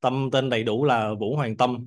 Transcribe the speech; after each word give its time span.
Tâm 0.00 0.28
tên 0.32 0.50
đầy 0.50 0.62
đủ 0.62 0.84
là 0.84 1.14
Vũ 1.14 1.36
Hoàng 1.36 1.56
Tâm 1.56 1.86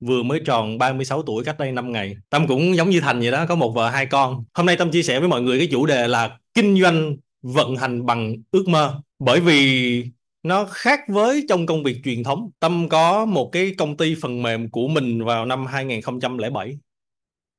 vừa 0.00 0.22
mới 0.22 0.40
tròn 0.46 0.78
36 0.78 1.22
tuổi 1.22 1.44
cách 1.44 1.58
đây 1.58 1.72
5 1.72 1.92
ngày. 1.92 2.16
Tâm 2.30 2.46
cũng 2.46 2.76
giống 2.76 2.90
như 2.90 3.00
Thành 3.00 3.20
vậy 3.20 3.30
đó, 3.30 3.46
có 3.48 3.54
một 3.54 3.70
vợ 3.70 3.90
hai 3.90 4.06
con. 4.06 4.44
Hôm 4.54 4.66
nay 4.66 4.76
Tâm 4.76 4.90
chia 4.90 5.02
sẻ 5.02 5.20
với 5.20 5.28
mọi 5.28 5.42
người 5.42 5.58
cái 5.58 5.68
chủ 5.70 5.86
đề 5.86 6.08
là 6.08 6.38
kinh 6.54 6.82
doanh 6.82 7.16
vận 7.42 7.76
hành 7.76 8.06
bằng 8.06 8.34
ước 8.50 8.68
mơ. 8.68 9.00
Bởi 9.18 9.40
vì 9.40 10.04
nó 10.42 10.64
khác 10.64 11.00
với 11.08 11.44
trong 11.48 11.66
công 11.66 11.82
việc 11.82 11.96
truyền 12.04 12.22
thống. 12.22 12.50
Tâm 12.60 12.88
có 12.88 13.24
một 13.24 13.50
cái 13.52 13.74
công 13.78 13.96
ty 13.96 14.14
phần 14.22 14.42
mềm 14.42 14.70
của 14.70 14.88
mình 14.88 15.24
vào 15.24 15.46
năm 15.46 15.66
2007. 15.66 16.78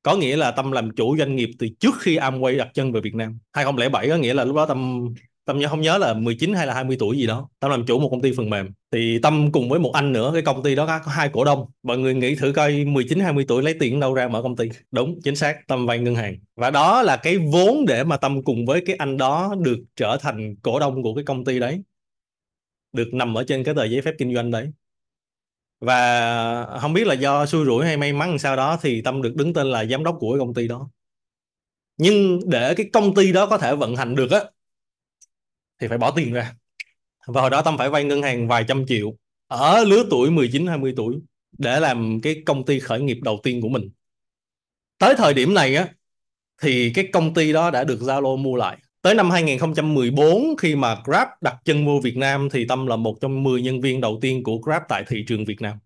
Có 0.04 0.16
nghĩa 0.16 0.36
là 0.36 0.52
Tâm 0.52 0.72
làm 0.72 0.96
chủ 0.96 1.18
doanh 1.18 1.36
nghiệp 1.36 1.50
từ 1.60 1.68
trước 1.80 1.96
khi 2.00 2.18
Amway 2.18 2.58
đặt 2.58 2.68
chân 2.74 2.92
về 2.92 3.02
Việt 3.02 3.16
Nam. 3.16 3.38
2007 3.54 4.10
có 4.10 4.16
nghĩa 4.16 4.34
là 4.34 4.44
lúc 4.44 4.56
đó 4.56 4.66
Tâm 4.66 5.08
Tâm 5.46 5.60
nhớ 5.60 5.68
không 5.68 5.82
nhớ 5.82 5.98
là 5.98 6.14
19 6.14 6.54
hay 6.54 6.68
là 6.68 6.74
20 6.74 6.98
tuổi 7.00 7.18
gì 7.18 7.28
đó. 7.28 7.50
Tâm 7.60 7.72
làm 7.72 7.86
chủ 7.86 8.00
một 8.00 8.10
công 8.12 8.22
ty 8.22 8.32
phần 8.38 8.50
mềm. 8.50 8.70
Thì 8.92 9.20
Tâm 9.20 9.52
cùng 9.52 9.70
với 9.70 9.80
một 9.80 9.92
anh 9.94 10.14
nữa, 10.14 10.32
cái 10.34 10.42
công 10.42 10.64
ty 10.64 10.76
đó 10.76 10.86
có 10.86 11.12
hai 11.12 11.30
cổ 11.30 11.44
đông. 11.44 11.66
Mọi 11.84 11.98
người 11.98 12.14
nghĩ 12.14 12.36
thử 12.36 12.54
coi 12.56 12.86
19 12.86 13.20
20 13.20 13.46
tuổi 13.48 13.64
lấy 13.64 13.76
tiền 13.80 14.00
đâu 14.00 14.14
ra 14.14 14.28
mở 14.28 14.42
công 14.42 14.56
ty. 14.56 14.70
Đúng, 14.92 15.20
chính 15.24 15.36
xác, 15.36 15.68
Tâm 15.68 15.86
vay 15.86 16.00
ngân 16.00 16.16
hàng. 16.16 16.36
Và 16.56 16.72
đó 16.72 17.02
là 17.02 17.18
cái 17.18 17.38
vốn 17.38 17.86
để 17.88 18.04
mà 18.04 18.18
Tâm 18.18 18.44
cùng 18.44 18.66
với 18.66 18.82
cái 18.86 18.96
anh 18.96 19.18
đó 19.18 19.56
được 19.60 19.78
trở 19.96 20.18
thành 20.22 20.56
cổ 20.62 20.80
đông 20.80 21.04
của 21.04 21.14
cái 21.16 21.24
công 21.24 21.46
ty 21.46 21.60
đấy. 21.60 21.82
Được 22.94 23.14
nằm 23.14 23.38
ở 23.38 23.44
trên 23.44 23.64
cái 23.64 23.76
tờ 23.76 23.86
giấy 23.86 24.02
phép 24.02 24.14
kinh 24.18 24.36
doanh 24.36 24.52
đấy. 24.52 24.72
Và 25.80 26.80
không 26.82 26.94
biết 26.94 27.08
là 27.08 27.14
do 27.14 27.46
xui 27.46 27.66
rủi 27.66 27.86
hay 27.86 27.98
may 27.98 28.14
mắn 28.14 28.40
sao 28.40 28.56
đó 28.56 28.78
thì 28.82 29.02
Tâm 29.02 29.22
được 29.22 29.36
đứng 29.36 29.54
tên 29.54 29.68
là 29.68 29.86
giám 29.86 30.04
đốc 30.04 30.18
của 30.20 30.32
cái 30.34 30.40
công 30.40 30.54
ty 30.54 30.68
đó. 30.68 30.90
Nhưng 31.98 32.40
để 32.50 32.74
cái 32.76 32.90
công 32.94 33.16
ty 33.16 33.32
đó 33.32 33.46
có 33.46 33.58
thể 33.58 33.76
vận 33.76 33.96
hành 33.96 34.16
được 34.16 34.32
á 34.32 34.40
thì 35.80 35.88
phải 35.88 35.98
bỏ 35.98 36.12
tiền 36.12 36.34
ra. 36.34 36.54
Và 37.28 37.42
hồi 37.42 37.50
đó 37.50 37.62
Tâm 37.62 37.78
phải 37.78 37.90
vay 37.90 38.04
ngân 38.04 38.22
hàng 38.22 38.48
vài 38.48 38.66
trăm 38.68 38.86
triệu 38.86 39.16
ở 39.48 39.84
lứa 39.84 40.04
tuổi 40.10 40.32
19 40.32 40.68
20 40.68 40.94
tuổi 40.98 41.16
để 41.58 41.80
làm 41.80 42.22
cái 42.22 42.44
công 42.46 42.66
ty 42.66 42.80
khởi 42.80 43.02
nghiệp 43.02 43.18
đầu 43.24 43.40
tiên 43.44 43.62
của 43.62 43.70
mình. 43.70 43.90
Tới 44.98 45.16
thời 45.18 45.34
điểm 45.34 45.54
này 45.54 45.76
á, 45.76 45.88
thì 46.62 46.92
cái 46.96 47.08
công 47.14 47.34
ty 47.34 47.54
đó 47.54 47.72
đã 47.72 47.84
được 47.84 48.00
Zalo 48.00 48.38
mua 48.38 48.56
lại. 48.56 48.78
Tới 49.02 49.16
năm 49.16 49.32
2014 49.32 50.58
khi 50.58 50.76
mà 50.76 50.98
Grab 51.06 51.28
đặt 51.42 51.56
chân 51.66 51.86
vô 51.86 52.00
Việt 52.04 52.18
Nam, 52.18 52.50
thì 52.52 52.66
Tâm 52.68 52.88
là 52.88 52.96
một 52.96 53.18
trong 53.22 53.44
10 53.44 53.62
nhân 53.62 53.82
viên 53.82 54.02
đầu 54.02 54.20
tiên 54.22 54.44
của 54.44 54.58
Grab 54.58 54.82
tại 54.90 55.04
thị 55.08 55.26
trường 55.28 55.46
Việt 55.46 55.62
Nam. 55.62 55.78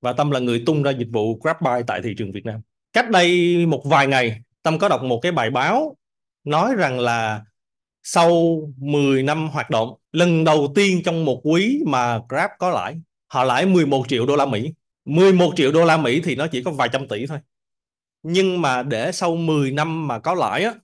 Và 0.00 0.12
Tâm 0.12 0.30
là 0.30 0.40
người 0.40 0.62
tung 0.66 0.82
ra 0.82 0.90
dịch 0.90 1.08
vụ 1.12 1.40
GrabBuy 1.42 1.82
tại 1.86 2.00
thị 2.02 2.14
trường 2.18 2.32
Việt 2.32 2.46
Nam. 2.46 2.60
Cách 2.92 3.10
đây 3.10 3.56
một 3.66 3.82
vài 3.84 4.06
ngày, 4.06 4.40
Tâm 4.62 4.78
có 4.78 4.88
đọc 4.88 5.02
một 5.02 5.20
cái 5.22 5.32
bài 5.32 5.50
báo 5.50 5.96
nói 6.44 6.74
rằng 6.76 7.00
là 7.00 7.44
sau 8.06 8.60
10 8.76 9.22
năm 9.22 9.48
hoạt 9.48 9.70
động, 9.70 9.94
lần 10.12 10.44
đầu 10.44 10.72
tiên 10.74 11.02
trong 11.04 11.24
một 11.24 11.40
quý 11.44 11.82
mà 11.86 12.20
Grab 12.28 12.50
có 12.58 12.70
lãi, 12.70 12.96
họ 13.26 13.44
lãi 13.44 13.66
11 13.66 14.08
triệu 14.08 14.26
đô 14.26 14.36
la 14.36 14.46
Mỹ. 14.46 14.72
11 15.04 15.52
triệu 15.56 15.72
đô 15.72 15.84
la 15.84 15.96
Mỹ 15.96 16.20
thì 16.20 16.36
nó 16.36 16.46
chỉ 16.46 16.62
có 16.62 16.70
vài 16.70 16.88
trăm 16.92 17.08
tỷ 17.08 17.26
thôi. 17.26 17.38
Nhưng 18.22 18.60
mà 18.60 18.82
để 18.82 19.12
sau 19.12 19.36
10 19.36 19.70
năm 19.70 20.08
mà 20.08 20.18
có 20.18 20.34
lãi 20.34 20.64
á, 20.64 20.74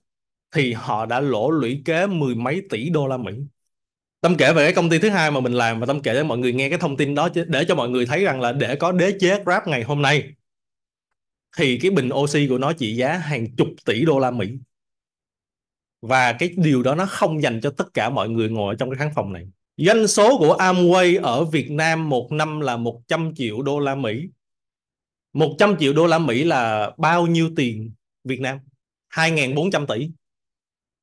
thì 0.55 0.73
họ 0.73 1.05
đã 1.05 1.19
lỗ 1.19 1.49
lũy 1.49 1.81
kế 1.85 2.07
mười 2.07 2.35
mấy 2.35 2.61
tỷ 2.69 2.89
đô 2.89 3.07
la 3.07 3.17
Mỹ. 3.17 3.33
Tâm 4.21 4.35
kể 4.37 4.53
về 4.53 4.65
cái 4.65 4.73
công 4.73 4.89
ty 4.89 4.99
thứ 4.99 5.09
hai 5.09 5.31
mà 5.31 5.39
mình 5.39 5.53
làm 5.53 5.79
và 5.79 5.85
Tâm 5.85 6.01
kể 6.01 6.15
cho 6.15 6.23
mọi 6.23 6.37
người 6.37 6.53
nghe 6.53 6.69
cái 6.69 6.79
thông 6.79 6.97
tin 6.97 7.15
đó 7.15 7.29
để 7.47 7.65
cho 7.67 7.75
mọi 7.75 7.89
người 7.89 8.05
thấy 8.05 8.23
rằng 8.23 8.41
là 8.41 8.51
để 8.51 8.75
có 8.75 8.91
đế 8.91 9.17
chế 9.19 9.43
Grab 9.43 9.67
ngày 9.67 9.83
hôm 9.83 10.01
nay, 10.01 10.23
thì 11.57 11.77
cái 11.77 11.91
bình 11.91 12.09
oxy 12.13 12.47
của 12.47 12.57
nó 12.57 12.73
trị 12.73 12.95
giá 12.95 13.17
hàng 13.17 13.55
chục 13.55 13.67
tỷ 13.85 14.05
đô 14.05 14.19
la 14.19 14.31
Mỹ 14.31 14.47
và 16.01 16.33
cái 16.33 16.49
điều 16.57 16.83
đó 16.83 16.95
nó 16.95 17.05
không 17.05 17.41
dành 17.41 17.61
cho 17.63 17.69
tất 17.69 17.93
cả 17.93 18.09
mọi 18.09 18.29
người 18.29 18.49
ngồi 18.49 18.73
ở 18.73 18.77
trong 18.77 18.89
cái 18.89 18.97
khán 18.97 19.09
phòng 19.15 19.33
này. 19.33 19.47
Doanh 19.77 20.07
số 20.07 20.37
của 20.37 20.55
Amway 20.59 21.23
ở 21.23 21.45
Việt 21.45 21.71
Nam 21.71 22.09
một 22.09 22.31
năm 22.31 22.59
là 22.59 22.77
100 22.77 23.35
triệu 23.35 23.61
đô 23.61 23.79
la 23.79 23.95
Mỹ. 23.95 24.29
100 25.33 25.75
triệu 25.79 25.93
đô 25.93 26.07
la 26.07 26.19
Mỹ 26.19 26.43
là 26.43 26.91
bao 26.97 27.27
nhiêu 27.27 27.49
tiền 27.55 27.91
Việt 28.23 28.39
Nam? 28.39 28.59
2.400 29.13 29.85
tỷ. 29.85 30.09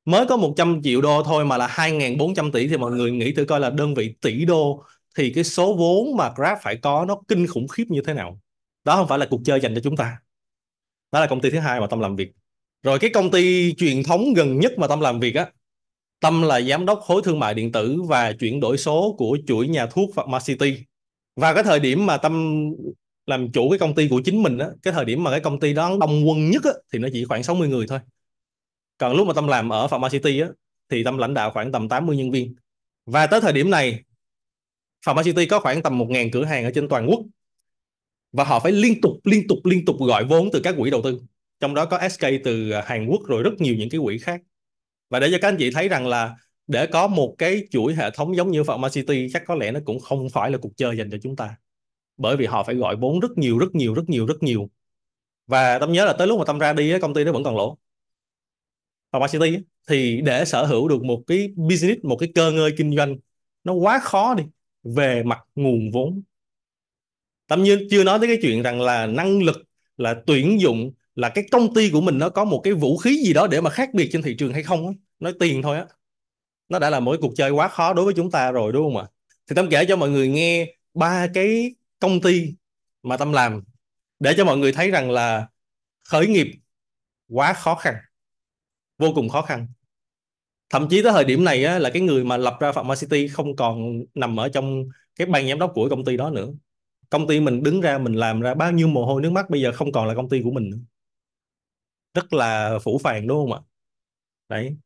Mới 0.05 0.27
có 0.27 0.37
100 0.37 0.83
triệu 0.83 1.01
đô 1.01 1.23
thôi 1.23 1.45
mà 1.45 1.57
là 1.57 1.67
2.400 1.67 2.51
tỷ 2.53 2.69
thì 2.69 2.77
mọi 2.77 2.93
người 2.93 3.11
nghĩ 3.11 3.33
thử 3.33 3.45
coi 3.45 3.61
là 3.61 3.71
đơn 3.71 3.95
vị 3.95 4.15
tỷ 4.21 4.45
đô 4.45 4.85
thì 5.17 5.33
cái 5.35 5.45
số 5.45 5.75
vốn 5.75 6.17
mà 6.17 6.33
Grab 6.37 6.59
phải 6.63 6.77
có 6.77 7.05
nó 7.09 7.21
kinh 7.29 7.47
khủng 7.47 7.69
khiếp 7.69 7.85
như 7.89 8.03
thế 8.07 8.15
nào? 8.15 8.41
Đó 8.85 8.97
không 8.97 9.09
phải 9.09 9.19
là 9.19 9.27
cuộc 9.31 9.41
chơi 9.45 9.61
dành 9.61 9.75
cho 9.75 9.81
chúng 9.85 9.97
ta. 9.97 10.19
Đó 11.13 11.21
là 11.21 11.27
công 11.27 11.41
ty 11.41 11.51
thứ 11.51 11.59
hai 11.59 11.81
mà 11.81 11.87
Tâm 11.87 12.01
làm 12.01 12.17
việc 12.17 12.33
rồi 12.83 12.99
cái 12.99 13.11
công 13.11 13.31
ty 13.31 13.75
truyền 13.75 14.03
thống 14.03 14.35
gần 14.35 14.61
nhất 14.61 14.73
mà 14.79 14.87
Tâm 14.87 15.01
làm 15.01 15.21
việc 15.21 15.35
á, 15.35 15.47
Tâm 16.21 16.43
là 16.43 16.61
giám 16.61 16.87
đốc 16.87 17.01
khối 17.01 17.23
thương 17.25 17.39
mại 17.39 17.55
điện 17.55 17.73
tử 17.73 18.03
và 18.03 18.33
chuyển 18.33 18.61
đổi 18.61 18.79
số 18.79 19.15
của 19.19 19.39
chuỗi 19.47 19.69
nhà 19.69 19.87
thuốc 19.87 20.15
Pharmacity. 20.15 20.77
Và 21.37 21.55
cái 21.55 21.63
thời 21.63 21.81
điểm 21.81 22.07
mà 22.07 22.17
Tâm 22.17 22.65
làm 23.27 23.53
chủ 23.53 23.71
cái 23.71 23.79
công 23.79 23.95
ty 23.95 24.09
của 24.09 24.21
chính 24.25 24.43
mình 24.43 24.59
á, 24.59 24.67
cái 24.83 24.93
thời 24.93 25.05
điểm 25.05 25.25
mà 25.25 25.31
cái 25.31 25.41
công 25.41 25.61
ty 25.61 25.75
đó 25.75 25.97
đông 26.01 26.29
quân 26.29 26.51
nhất 26.51 26.65
á, 26.65 26.71
thì 26.93 26.99
nó 26.99 27.09
chỉ 27.13 27.25
khoảng 27.25 27.43
60 27.43 27.69
người 27.69 27.87
thôi. 27.89 27.99
Còn 28.99 29.17
lúc 29.17 29.27
mà 29.27 29.33
Tâm 29.35 29.47
làm 29.47 29.69
ở 29.69 29.89
Pharmacity 29.89 30.41
á, 30.41 30.49
thì 30.89 31.05
Tâm 31.05 31.19
lãnh 31.19 31.35
đạo 31.35 31.51
khoảng 31.51 31.73
tầm 31.73 31.89
80 31.89 32.17
nhân 32.17 32.31
viên. 32.31 32.55
Và 33.07 33.27
tới 33.27 33.41
thời 33.41 33.53
điểm 33.53 33.71
này, 33.71 34.03
Pharmacity 35.07 35.47
có 35.47 35.61
khoảng 35.61 35.83
tầm 35.83 35.99
1.000 35.99 36.31
cửa 36.33 36.45
hàng 36.45 36.65
ở 36.65 36.71
trên 36.75 36.89
toàn 36.89 37.07
quốc. 37.11 37.21
Và 38.33 38.45
họ 38.45 38.61
phải 38.61 38.73
liên 38.73 39.01
tục 39.01 39.13
liên 39.25 39.49
tục 39.49 39.59
liên 39.65 39.85
tục 39.85 39.97
gọi 39.99 40.25
vốn 40.25 40.49
từ 40.53 40.61
các 40.65 40.75
quỹ 40.79 40.91
đầu 40.91 41.03
tư 41.03 41.21
trong 41.61 41.75
đó 41.75 41.87
có 41.87 41.99
SK 42.09 42.25
từ 42.45 42.71
à, 42.71 42.83
Hàn 42.87 43.07
Quốc 43.07 43.21
rồi 43.27 43.43
rất 43.43 43.53
nhiều 43.59 43.75
những 43.75 43.91
cái 43.91 44.01
quỹ 44.05 44.19
khác. 44.19 44.41
Và 45.11 45.21
để 45.21 45.29
cho 45.31 45.39
các 45.43 45.49
anh 45.49 45.57
chị 45.59 45.71
thấy 45.71 45.89
rằng 45.89 46.07
là 46.07 46.37
để 46.67 46.87
có 46.87 47.07
một 47.07 47.35
cái 47.39 47.67
chuỗi 47.71 47.95
hệ 47.95 48.11
thống 48.11 48.37
giống 48.37 48.51
như 48.51 48.65
Pharmacity 48.65 49.29
chắc 49.33 49.43
có 49.47 49.55
lẽ 49.55 49.73
nó 49.73 49.81
cũng 49.85 50.01
không 50.01 50.29
phải 50.31 50.51
là 50.51 50.59
cuộc 50.59 50.77
chơi 50.77 50.97
dành 50.97 51.11
cho 51.11 51.19
chúng 51.23 51.37
ta. 51.37 51.57
Bởi 52.17 52.37
vì 52.37 52.47
họ 52.47 52.65
phải 52.65 52.75
gọi 52.75 52.97
vốn 52.97 53.21
rất 53.21 53.39
nhiều 53.39 53.59
rất 53.59 53.75
nhiều 53.75 53.95
rất 53.95 54.09
nhiều 54.09 54.27
rất 54.27 54.43
nhiều. 54.43 54.71
Và 55.47 55.79
tâm 55.79 55.93
nhớ 55.93 56.05
là 56.05 56.13
tới 56.13 56.27
lúc 56.27 56.39
mà 56.39 56.45
tâm 56.45 56.59
ra 56.59 56.73
đi 56.73 57.01
công 57.01 57.15
ty 57.15 57.25
nó 57.25 57.33
vẫn 57.33 57.45
còn 57.45 57.57
lỗ. 57.57 57.79
Pharmacity 59.13 59.59
thì 59.89 60.21
để 60.25 60.45
sở 60.45 60.65
hữu 60.65 60.89
được 60.89 61.05
một 61.05 61.23
cái 61.27 61.49
business, 61.57 62.05
một 62.05 62.17
cái 62.17 62.33
cơ 62.35 62.53
ngơi 62.53 62.75
kinh 62.77 62.97
doanh, 62.97 63.17
nó 63.65 63.73
quá 63.73 64.01
khó 64.03 64.35
đi 64.35 64.45
về 64.83 65.23
mặt 65.23 65.41
nguồn 65.55 65.91
vốn. 65.91 66.23
Tâm 67.47 67.63
nhiên 67.63 67.79
chưa 67.91 68.05
nói 68.05 68.19
tới 68.19 68.29
cái 68.29 68.39
chuyện 68.43 68.63
rằng 68.63 68.81
là 68.81 69.07
năng 69.07 69.43
lực, 69.43 69.57
là 69.97 70.23
tuyển 70.27 70.61
dụng 70.61 70.93
là 71.19 71.29
cái 71.29 71.45
công 71.53 71.75
ty 71.75 71.91
của 71.91 72.01
mình 72.01 72.19
nó 72.19 72.29
có 72.29 72.45
một 72.45 72.61
cái 72.65 72.73
vũ 72.73 72.97
khí 72.97 73.23
gì 73.27 73.33
đó 73.33 73.47
để 73.47 73.61
mà 73.61 73.71
khác 73.71 73.91
biệt 73.95 74.09
trên 74.13 74.23
thị 74.23 74.37
trường 74.39 74.53
hay 74.53 74.63
không 74.63 74.87
á. 74.87 74.93
Nói 75.19 75.33
tiền 75.41 75.63
thôi 75.63 75.77
á. 75.77 75.87
Nó 76.69 76.79
đã 76.79 76.91
là 76.91 77.01
một 77.01 77.17
cuộc 77.21 77.33
chơi 77.37 77.51
quá 77.51 77.69
khó 77.69 77.95
đối 77.95 78.05
với 78.05 78.15
chúng 78.15 78.31
ta 78.31 78.51
rồi 78.51 78.73
đúng 78.73 78.85
không 78.85 78.97
ạ? 78.97 79.07
Thì 79.49 79.55
tâm 79.55 79.69
kể 79.71 79.85
cho 79.89 79.97
mọi 79.97 80.11
người 80.11 80.29
nghe 80.29 80.75
ba 80.95 81.27
cái 81.35 81.75
công 81.99 82.21
ty 82.21 82.55
mà 83.03 83.17
tâm 83.17 83.33
làm 83.33 83.63
để 84.21 84.35
cho 84.37 84.45
mọi 84.45 84.59
người 84.59 84.73
thấy 84.73 84.91
rằng 84.91 85.11
là 85.11 85.49
khởi 86.05 86.27
nghiệp 86.27 86.47
quá 87.29 87.53
khó 87.53 87.75
khăn 87.75 87.95
vô 88.99 89.13
cùng 89.15 89.29
khó 89.29 89.43
khăn. 89.43 89.67
Thậm 90.71 90.89
chí 90.91 91.03
tới 91.03 91.13
thời 91.13 91.25
điểm 91.25 91.45
này 91.45 91.65
á, 91.65 91.79
là 91.79 91.91
cái 91.91 92.03
người 92.03 92.25
mà 92.25 92.37
lập 92.37 92.57
ra 92.61 92.73
Pharmacity 92.73 93.29
không 93.29 93.57
còn 93.57 94.05
nằm 94.15 94.41
ở 94.41 94.49
trong 94.49 94.85
cái 95.17 95.27
ban 95.27 95.49
giám 95.49 95.59
đốc 95.59 95.73
của 95.75 95.89
công 95.89 96.05
ty 96.05 96.17
đó 96.17 96.31
nữa. 96.31 96.49
Công 97.11 97.27
ty 97.27 97.41
mình 97.41 97.63
đứng 97.63 97.81
ra 97.81 97.99
mình 97.99 98.15
làm 98.15 98.41
ra 98.41 98.55
bao 98.55 98.73
nhiêu 98.73 98.89
mồ 98.89 99.07
hôi 99.07 99.23
nước 99.23 99.33
mắt 99.33 99.51
bây 99.51 99.61
giờ 99.61 99.73
không 99.73 99.93
còn 99.93 100.09
là 100.09 100.15
công 100.15 100.29
ty 100.29 100.43
của 100.43 100.51
mình 100.51 100.71
nữa 100.71 100.79
rất 102.15 102.33
là 102.33 102.79
phủ 102.85 102.99
phàng 102.99 103.27
đúng 103.27 103.39
không 103.39 103.53
ạ? 103.53 103.61
Đấy. 104.49 104.77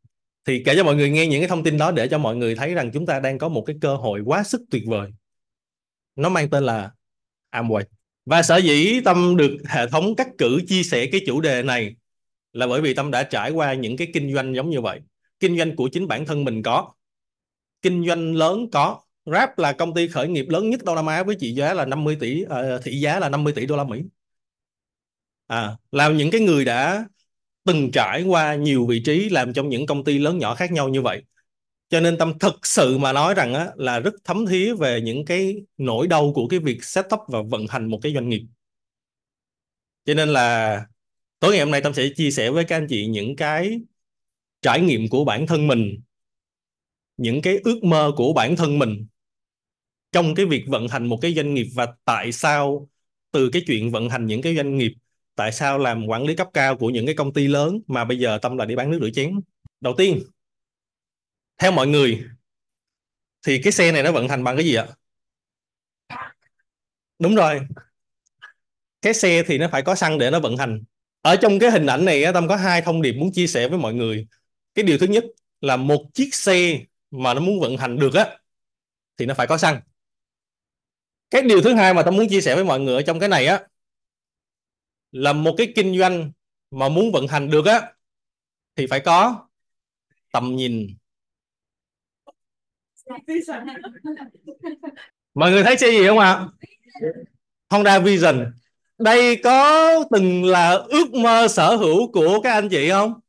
Thì 0.45 0.63
kể 0.65 0.77
cho 0.77 0.85
mọi 0.85 0.97
người 0.97 1.11
nghe 1.11 1.27
những 1.27 1.41
cái 1.41 1.49
thông 1.49 1.63
tin 1.63 1.79
đó 1.79 1.91
để 1.91 2.09
cho 2.09 2.19
mọi 2.19 2.37
người 2.37 2.55
thấy 2.55 2.75
rằng 2.75 2.91
chúng 2.95 3.07
ta 3.07 3.21
đang 3.21 3.39
có 3.39 3.49
một 3.49 3.63
cái 3.67 3.77
cơ 3.81 3.97
hội 3.97 4.21
quá 4.25 4.43
sức 4.43 4.63
tuyệt 4.71 4.83
vời. 4.87 5.11
Nó 6.17 6.29
mang 6.29 6.51
tên 6.51 6.65
là 6.65 6.91
Amway 7.51 7.85
và 8.27 8.43
sở 8.43 8.57
dĩ 8.57 9.01
Tâm 9.05 9.37
được 9.37 9.57
hệ 9.69 9.89
thống 9.89 10.17
cắt 10.17 10.29
cử 10.39 10.61
chia 10.69 10.83
sẻ 10.83 11.07
cái 11.13 11.21
chủ 11.27 11.41
đề 11.41 11.63
này 11.63 11.97
là 12.53 12.67
bởi 12.67 12.81
vì 12.81 12.95
Tâm 12.95 13.11
đã 13.11 13.23
trải 13.23 13.51
qua 13.51 13.75
những 13.75 13.97
cái 13.97 14.09
kinh 14.15 14.35
doanh 14.35 14.55
giống 14.55 14.71
như 14.71 14.81
vậy. 14.81 15.01
Kinh 15.41 15.59
doanh 15.59 15.77
của 15.77 15.89
chính 15.93 16.09
bản 16.09 16.27
thân 16.27 16.45
mình 16.45 16.63
có 16.63 16.93
kinh 17.83 18.07
doanh 18.07 18.35
lớn 18.35 18.71
có. 18.73 19.01
Grab 19.25 19.49
là 19.57 19.73
công 19.73 19.95
ty 19.95 20.09
khởi 20.09 20.29
nghiệp 20.29 20.47
lớn 20.49 20.71
nhất 20.71 20.85
Đông 20.85 20.97
Nam 20.97 21.07
Á 21.07 21.23
với 21.23 21.37
trị 21.41 21.53
giá 21.55 21.75
là 21.75 21.85
50 21.85 22.17
tỷ 22.21 22.45
uh, 22.45 22.83
thị 22.85 23.01
giá 23.01 23.19
là 23.19 23.29
50 23.29 23.53
tỷ 23.53 23.67
đô 23.67 23.77
la 23.77 23.85
Mỹ. 23.85 24.03
À, 25.47 25.77
là 25.93 26.09
những 26.09 26.31
cái 26.31 26.41
người 26.41 26.65
đã 26.65 27.05
từng 27.65 27.91
trải 27.93 28.23
qua 28.23 28.55
nhiều 28.55 28.87
vị 28.87 29.03
trí 29.05 29.29
làm 29.29 29.53
trong 29.53 29.69
những 29.69 29.87
công 29.87 30.05
ty 30.05 30.19
lớn 30.19 30.39
nhỏ 30.39 30.55
khác 30.55 30.73
nhau 30.73 30.89
như 30.89 31.03
vậy. 31.03 31.23
Cho 31.89 32.01
nên 32.01 32.19
tâm 32.19 32.39
thực 32.39 32.67
sự 32.67 32.99
mà 32.99 33.13
nói 33.13 33.35
rằng 33.35 33.55
á, 33.55 33.69
là 33.77 34.01
rất 34.01 34.15
thấm 34.25 34.47
thía 34.47 34.75
về 34.75 35.01
những 35.01 35.25
cái 35.25 35.57
nỗi 35.79 36.07
đau 36.07 36.33
của 36.35 36.49
cái 36.49 36.59
việc 36.59 36.85
setup 36.85 37.21
và 37.29 37.43
vận 37.43 37.67
hành 37.67 37.91
một 37.91 37.99
cái 38.03 38.15
doanh 38.15 38.29
nghiệp. 38.29 38.43
Cho 40.05 40.15
nên 40.15 40.29
là 40.29 40.87
tối 41.41 41.51
ngày 41.51 41.61
hôm 41.61 41.71
nay 41.71 41.81
tâm 41.81 41.95
sẽ 41.95 42.09
chia 42.17 42.31
sẻ 42.31 42.51
với 42.51 42.65
các 42.65 42.77
anh 42.77 42.87
chị 42.89 43.07
những 43.07 43.37
cái 43.37 43.81
trải 44.63 44.81
nghiệm 44.81 45.09
của 45.09 45.25
bản 45.25 45.47
thân 45.47 45.67
mình 45.67 46.01
những 47.17 47.43
cái 47.43 47.59
ước 47.65 47.85
mơ 47.85 48.13
của 48.17 48.33
bản 48.33 48.57
thân 48.57 48.79
mình 48.79 49.07
trong 50.13 50.35
cái 50.35 50.47
việc 50.47 50.65
vận 50.69 50.89
hành 50.89 51.07
một 51.07 51.19
cái 51.23 51.35
doanh 51.35 51.55
nghiệp 51.55 51.67
và 51.75 51.87
tại 52.05 52.33
sao 52.33 52.89
từ 53.31 53.51
cái 53.53 53.63
chuyện 53.67 53.91
vận 53.91 54.09
hành 54.09 54.27
những 54.27 54.43
cái 54.43 54.57
doanh 54.57 54.77
nghiệp 54.77 54.93
tại 55.35 55.53
sao 55.53 55.79
làm 55.79 56.07
quản 56.07 56.25
lý 56.25 56.35
cấp 56.35 56.49
cao 56.55 56.77
của 56.77 56.91
những 56.91 57.07
cái 57.07 57.15
công 57.15 57.33
ty 57.33 57.49
lớn 57.49 57.81
mà 57.87 58.05
bây 58.05 58.19
giờ 58.19 58.39
tâm 58.43 58.57
là 58.57 58.65
đi 58.65 58.77
bán 58.77 58.91
nước 58.91 58.99
rửa 59.03 59.11
chén? 59.11 59.41
Đầu 59.81 59.95
tiên, 59.99 60.23
theo 61.59 61.73
mọi 61.73 61.87
người, 61.87 62.25
thì 63.47 63.63
cái 63.63 63.73
xe 63.73 63.93
này 63.93 64.03
nó 64.03 64.13
vận 64.13 64.29
hành 64.29 64.45
bằng 64.45 64.57
cái 64.57 64.65
gì 64.65 64.75
ạ? 64.75 64.87
Đúng 67.19 67.35
rồi. 67.35 67.61
Cái 69.03 69.15
xe 69.15 69.43
thì 69.47 69.59
nó 69.59 69.69
phải 69.73 69.83
có 69.83 69.95
xăng 69.95 70.19
để 70.19 70.31
nó 70.31 70.41
vận 70.41 70.57
hành. 70.57 70.83
Ở 71.21 71.37
trong 71.37 71.59
cái 71.59 71.71
hình 71.71 71.87
ảnh 71.87 72.05
này 72.05 72.25
tâm 72.35 72.49
có 72.49 72.57
hai 72.57 72.83
thông 72.83 73.03
điệp 73.03 73.13
muốn 73.13 73.33
chia 73.33 73.47
sẻ 73.47 73.69
với 73.69 73.79
mọi 73.79 73.95
người. 73.95 74.27
Cái 74.75 74.85
điều 74.85 74.99
thứ 74.99 75.07
nhất 75.07 75.25
là 75.61 75.77
một 75.77 76.05
chiếc 76.15 76.35
xe 76.35 76.79
mà 77.11 77.35
nó 77.35 77.41
muốn 77.41 77.61
vận 77.61 77.77
hành 77.77 77.99
được 77.99 78.15
á, 78.15 78.39
thì 79.17 79.27
nó 79.27 79.35
phải 79.35 79.47
có 79.47 79.59
xăng. 79.59 79.81
Cái 81.31 81.43
điều 81.43 81.63
thứ 81.63 81.75
hai 81.75 81.95
mà 81.95 82.03
tâm 82.03 82.17
muốn 82.17 82.29
chia 82.29 82.41
sẻ 82.41 82.55
với 82.55 82.65
mọi 82.65 82.81
người 82.81 82.95
ở 82.95 83.03
trong 83.03 83.21
cái 83.21 83.29
này 83.29 83.47
á 83.47 83.61
là 85.13 85.33
một 85.33 85.55
cái 85.59 85.73
kinh 85.77 85.99
doanh 85.99 86.31
mà 86.71 86.89
muốn 86.89 87.13
vận 87.13 87.27
hành 87.27 87.51
được 87.51 87.67
á 87.67 87.93
thì 88.77 88.87
phải 88.87 89.01
có 89.01 89.47
tầm 90.33 90.57
nhìn. 90.57 90.97
Mọi 95.35 95.51
người 95.51 95.63
thấy 95.63 95.77
xe 95.77 95.91
gì 95.91 96.07
không 96.07 96.19
ạ? 96.19 96.49
Honda 97.71 97.99
Vision. 97.99 98.53
Đây 98.99 99.37
có 99.37 100.05
từng 100.11 100.45
là 100.45 100.71
ước 100.71 101.15
mơ 101.15 101.49
sở 101.49 101.77
hữu 101.77 102.13
của 102.13 102.41
các 102.43 102.53
anh 102.53 102.69
chị 102.69 102.91
không? 102.91 103.21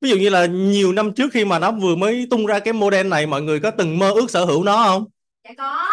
Ví 0.00 0.10
dụ 0.10 0.16
như 0.16 0.28
là 0.28 0.46
nhiều 0.46 0.92
năm 0.92 1.14
trước 1.14 1.32
khi 1.32 1.44
mà 1.44 1.58
nó 1.58 1.72
vừa 1.72 1.96
mới 1.96 2.26
tung 2.30 2.46
ra 2.46 2.58
cái 2.58 2.72
model 2.72 3.06
này 3.06 3.26
mọi 3.26 3.42
người 3.42 3.60
có 3.60 3.70
từng 3.70 3.98
mơ 3.98 4.10
ước 4.10 4.30
sở 4.30 4.44
hữu 4.44 4.64
nó 4.64 4.76
không? 4.76 5.04
Dạ 5.44 5.50
có. 5.58 5.86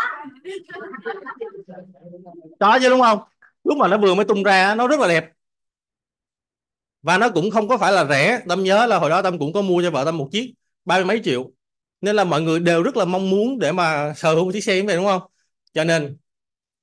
Có 2.60 2.80
chứ 2.82 2.90
đúng 2.90 3.02
không 3.02 3.20
lúc 3.72 3.78
mà 3.78 3.88
nó 3.88 3.98
vừa 3.98 4.16
mới 4.16 4.26
tung 4.26 4.44
ra 4.44 4.76
nó 4.76 4.88
rất 4.88 5.00
là 5.00 5.08
đẹp. 5.08 5.26
Và 7.02 7.18
nó 7.18 7.30
cũng 7.30 7.52
không 7.52 7.68
có 7.68 7.78
phải 7.78 7.92
là 7.92 8.06
rẻ. 8.06 8.40
Tâm 8.50 8.64
nhớ 8.64 8.86
là 8.86 9.00
hồi 9.00 9.10
đó 9.10 9.22
tâm 9.22 9.40
cũng 9.40 9.54
có 9.54 9.62
mua 9.62 9.82
cho 9.82 9.92
vợ 9.92 10.06
tâm 10.06 10.18
một 10.18 10.30
chiếc 10.32 10.54
ba 10.86 10.96
mươi 10.96 11.06
mấy 11.06 11.22
triệu. 11.24 11.52
Nên 12.02 12.16
là 12.16 12.24
mọi 12.24 12.42
người 12.42 12.60
đều 12.60 12.84
rất 12.84 12.98
là 12.98 13.06
mong 13.06 13.30
muốn 13.30 13.60
để 13.60 13.72
mà 13.72 14.14
sở 14.14 14.34
hữu 14.36 14.46
một 14.46 14.52
chiếc 14.54 14.64
xe 14.64 14.82
như 14.82 14.88
vậy 14.88 14.96
đúng 14.96 15.06
không? 15.06 15.22
Cho 15.74 15.84
nên 15.84 16.18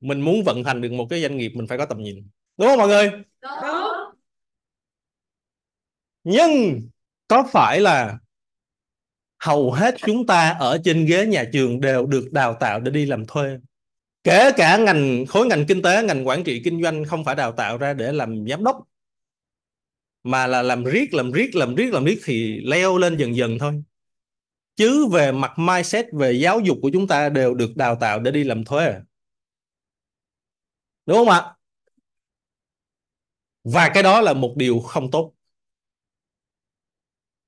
mình 0.00 0.20
muốn 0.20 0.44
vận 0.44 0.64
hành 0.64 0.80
được 0.80 0.92
một 0.92 1.06
cái 1.10 1.22
doanh 1.22 1.36
nghiệp 1.36 1.52
mình 1.54 1.66
phải 1.66 1.78
có 1.78 1.86
tầm 1.86 1.98
nhìn. 1.98 2.28
Đúng 2.56 2.68
không 2.68 2.78
mọi 2.78 2.88
người? 2.88 3.10
Đúng. 3.42 3.50
Nhưng 6.24 6.80
có 7.28 7.44
phải 7.52 7.80
là 7.80 8.18
hầu 9.38 9.72
hết 9.72 9.94
chúng 9.98 10.26
ta 10.26 10.50
ở 10.50 10.78
trên 10.84 11.06
ghế 11.06 11.26
nhà 11.26 11.44
trường 11.52 11.80
đều 11.80 12.06
được 12.06 12.28
đào 12.32 12.56
tạo 12.60 12.80
để 12.80 12.90
đi 12.90 13.06
làm 13.06 13.26
thuê 13.26 13.58
kể 14.28 14.52
cả 14.56 14.76
ngành, 14.76 15.26
khối 15.28 15.46
ngành 15.46 15.66
kinh 15.68 15.82
tế, 15.82 16.02
ngành 16.02 16.26
quản 16.26 16.44
trị 16.44 16.60
kinh 16.64 16.82
doanh 16.82 17.04
không 17.04 17.24
phải 17.24 17.34
đào 17.34 17.52
tạo 17.52 17.78
ra 17.78 17.94
để 17.94 18.12
làm 18.12 18.48
giám 18.48 18.64
đốc, 18.64 18.88
mà 20.22 20.46
là 20.46 20.62
làm 20.62 20.84
riết 20.84 21.14
làm 21.14 21.32
riết 21.32 21.54
làm 21.54 21.74
riết 21.74 21.92
làm 21.92 22.04
riết 22.04 22.20
thì 22.24 22.60
leo 22.64 22.98
lên 22.98 23.16
dần 23.16 23.36
dần 23.36 23.58
thôi. 23.58 23.82
Chứ 24.76 25.06
về 25.06 25.32
mặt 25.32 25.58
mindset, 25.58 26.06
về 26.12 26.32
giáo 26.32 26.60
dục 26.60 26.78
của 26.82 26.90
chúng 26.92 27.06
ta 27.08 27.28
đều 27.28 27.54
được 27.54 27.76
đào 27.76 27.96
tạo 28.00 28.20
để 28.20 28.30
đi 28.30 28.44
làm 28.44 28.64
thuê. 28.64 28.94
Đúng 31.06 31.16
không 31.16 31.28
ạ? 31.28 31.54
Và 33.64 33.90
cái 33.94 34.02
đó 34.02 34.20
là 34.20 34.32
một 34.32 34.54
điều 34.56 34.80
không 34.80 35.10
tốt. 35.10 35.34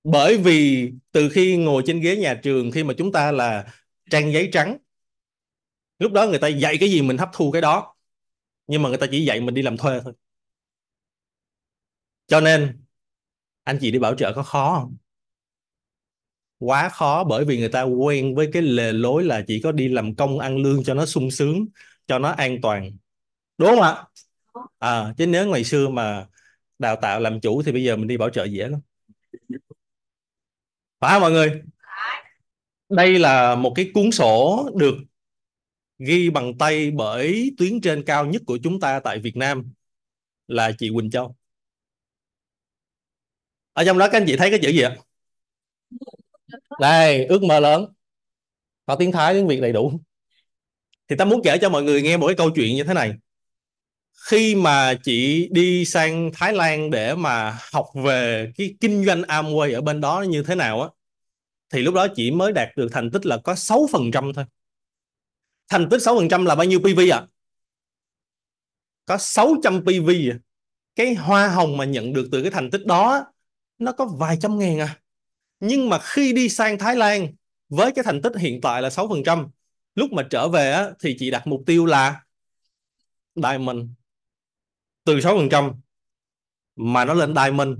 Bởi 0.04 0.38
vì 0.38 0.90
từ 1.12 1.28
khi 1.28 1.56
ngồi 1.56 1.82
trên 1.86 2.00
ghế 2.00 2.16
nhà 2.16 2.40
trường, 2.42 2.70
khi 2.70 2.84
mà 2.84 2.94
chúng 2.98 3.12
ta 3.12 3.32
là 3.32 3.74
trang 4.10 4.32
giấy 4.32 4.48
trắng 4.52 4.78
lúc 6.00 6.12
đó 6.12 6.26
người 6.26 6.38
ta 6.38 6.48
dạy 6.48 6.76
cái 6.80 6.90
gì 6.90 7.02
mình 7.02 7.18
hấp 7.18 7.30
thu 7.32 7.50
cái 7.50 7.62
đó. 7.62 7.94
Nhưng 8.66 8.82
mà 8.82 8.88
người 8.88 8.98
ta 8.98 9.06
chỉ 9.10 9.24
dạy 9.24 9.40
mình 9.40 9.54
đi 9.54 9.62
làm 9.62 9.76
thuê 9.76 10.00
thôi. 10.04 10.12
Cho 12.26 12.40
nên 12.40 12.84
anh 13.62 13.78
chị 13.80 13.90
đi 13.90 13.98
bảo 13.98 14.14
trợ 14.14 14.32
có 14.36 14.42
khó 14.42 14.78
không? 14.80 14.96
Quá 16.58 16.88
khó 16.88 17.24
bởi 17.24 17.44
vì 17.44 17.58
người 17.58 17.68
ta 17.68 17.82
quen 17.82 18.34
với 18.34 18.50
cái 18.52 18.62
lề 18.62 18.92
lối 18.92 19.24
là 19.24 19.44
chỉ 19.46 19.60
có 19.60 19.72
đi 19.72 19.88
làm 19.88 20.14
công 20.14 20.38
ăn 20.38 20.56
lương 20.56 20.84
cho 20.84 20.94
nó 20.94 21.06
sung 21.06 21.30
sướng 21.30 21.66
cho 22.06 22.18
nó 22.18 22.28
an 22.28 22.58
toàn. 22.62 22.90
Đúng 23.58 23.68
không 23.68 23.80
ạ? 23.80 24.04
À, 24.78 25.14
chứ 25.18 25.26
nếu 25.26 25.48
ngày 25.48 25.64
xưa 25.64 25.88
mà 25.88 26.26
đào 26.78 26.96
tạo 26.96 27.20
làm 27.20 27.40
chủ 27.40 27.62
thì 27.62 27.72
bây 27.72 27.84
giờ 27.84 27.96
mình 27.96 28.08
đi 28.08 28.16
bảo 28.16 28.30
trợ 28.30 28.44
dễ 28.44 28.68
lắm. 28.68 28.80
Phải 31.00 31.12
không 31.12 31.20
mọi 31.20 31.30
người? 31.30 31.62
Đây 32.88 33.18
là 33.18 33.54
một 33.54 33.72
cái 33.76 33.90
cuốn 33.94 34.10
sổ 34.12 34.68
được 34.76 34.94
ghi 36.06 36.30
bằng 36.30 36.58
tay 36.58 36.90
bởi 36.90 37.54
tuyến 37.58 37.80
trên 37.80 38.04
cao 38.04 38.26
nhất 38.26 38.42
của 38.46 38.58
chúng 38.62 38.80
ta 38.80 39.00
tại 39.00 39.18
Việt 39.18 39.36
Nam 39.36 39.72
là 40.48 40.72
chị 40.78 40.90
Quỳnh 40.94 41.10
Châu. 41.10 41.36
Ở 43.72 43.84
trong 43.84 43.98
đó 43.98 44.08
các 44.12 44.18
anh 44.18 44.24
chị 44.26 44.36
thấy 44.36 44.50
cái 44.50 44.58
chữ 44.62 44.68
gì 44.68 44.80
ạ? 44.80 44.96
Đây, 46.80 47.26
ước 47.26 47.42
mơ 47.42 47.60
lớn. 47.60 47.86
Có 48.86 48.94
tiếng 48.94 49.12
Thái, 49.12 49.34
tiếng 49.34 49.46
Việt 49.46 49.60
đầy 49.60 49.72
đủ. 49.72 50.00
Thì 51.08 51.16
ta 51.16 51.24
muốn 51.24 51.40
kể 51.44 51.58
cho 51.60 51.68
mọi 51.68 51.82
người 51.82 52.02
nghe 52.02 52.16
một 52.16 52.26
cái 52.26 52.36
câu 52.36 52.50
chuyện 52.50 52.74
như 52.74 52.84
thế 52.84 52.94
này. 52.94 53.12
Khi 54.28 54.54
mà 54.54 54.94
chị 55.02 55.48
đi 55.52 55.84
sang 55.84 56.30
Thái 56.34 56.52
Lan 56.52 56.90
để 56.90 57.14
mà 57.14 57.58
học 57.72 57.86
về 57.94 58.52
cái 58.56 58.74
kinh 58.80 59.04
doanh 59.04 59.22
Amway 59.22 59.74
ở 59.74 59.80
bên 59.80 60.00
đó 60.00 60.24
như 60.28 60.42
thế 60.42 60.54
nào 60.54 60.82
á, 60.82 60.88
thì 61.72 61.82
lúc 61.82 61.94
đó 61.94 62.06
chị 62.16 62.30
mới 62.30 62.52
đạt 62.52 62.68
được 62.76 62.88
thành 62.92 63.10
tích 63.10 63.26
là 63.26 63.38
có 63.44 63.54
6% 63.54 64.32
thôi. 64.32 64.44
Thành 65.70 65.88
tích 65.90 65.98
6% 66.00 66.44
là 66.44 66.54
bao 66.54 66.64
nhiêu 66.64 66.80
PV 66.80 67.00
ạ? 67.12 67.18
À? 67.18 67.26
Có 69.06 69.18
600 69.18 69.82
PV 69.82 70.10
à. 70.30 70.38
Cái 70.96 71.14
hoa 71.14 71.48
hồng 71.48 71.76
mà 71.76 71.84
nhận 71.84 72.12
được 72.12 72.28
từ 72.32 72.42
cái 72.42 72.50
thành 72.50 72.70
tích 72.70 72.86
đó 72.86 73.24
nó 73.78 73.92
có 73.92 74.06
vài 74.06 74.38
trăm 74.40 74.58
ngàn 74.58 74.78
à. 74.78 74.98
Nhưng 75.60 75.88
mà 75.88 75.98
khi 75.98 76.32
đi 76.32 76.48
sang 76.48 76.78
Thái 76.78 76.96
Lan 76.96 77.34
với 77.68 77.92
cái 77.92 78.04
thành 78.04 78.22
tích 78.22 78.32
hiện 78.36 78.60
tại 78.60 78.82
là 78.82 78.88
6%, 78.88 79.48
lúc 79.94 80.12
mà 80.12 80.26
trở 80.30 80.48
về 80.48 80.72
á, 80.72 80.90
thì 81.00 81.16
chị 81.18 81.30
đặt 81.30 81.46
mục 81.46 81.62
tiêu 81.66 81.86
là 81.86 82.22
Diamond 83.34 83.80
từ 85.04 85.18
6% 85.18 85.74
mà 86.76 87.04
nó 87.04 87.14
lên 87.14 87.34
diamond 87.34 87.78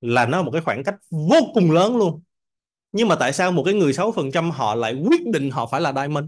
là 0.00 0.26
nó 0.26 0.42
một 0.42 0.50
cái 0.50 0.62
khoảng 0.62 0.84
cách 0.84 0.94
vô 1.10 1.38
cùng 1.54 1.70
lớn 1.70 1.96
luôn 1.96 2.22
nhưng 2.92 3.08
mà 3.08 3.16
tại 3.20 3.32
sao 3.32 3.52
một 3.52 3.62
cái 3.64 3.74
người 3.74 3.92
6% 3.92 4.50
họ 4.50 4.74
lại 4.74 4.94
quyết 4.94 5.26
định 5.26 5.50
họ 5.50 5.66
phải 5.66 5.80
là 5.80 5.92
diamond 5.92 6.26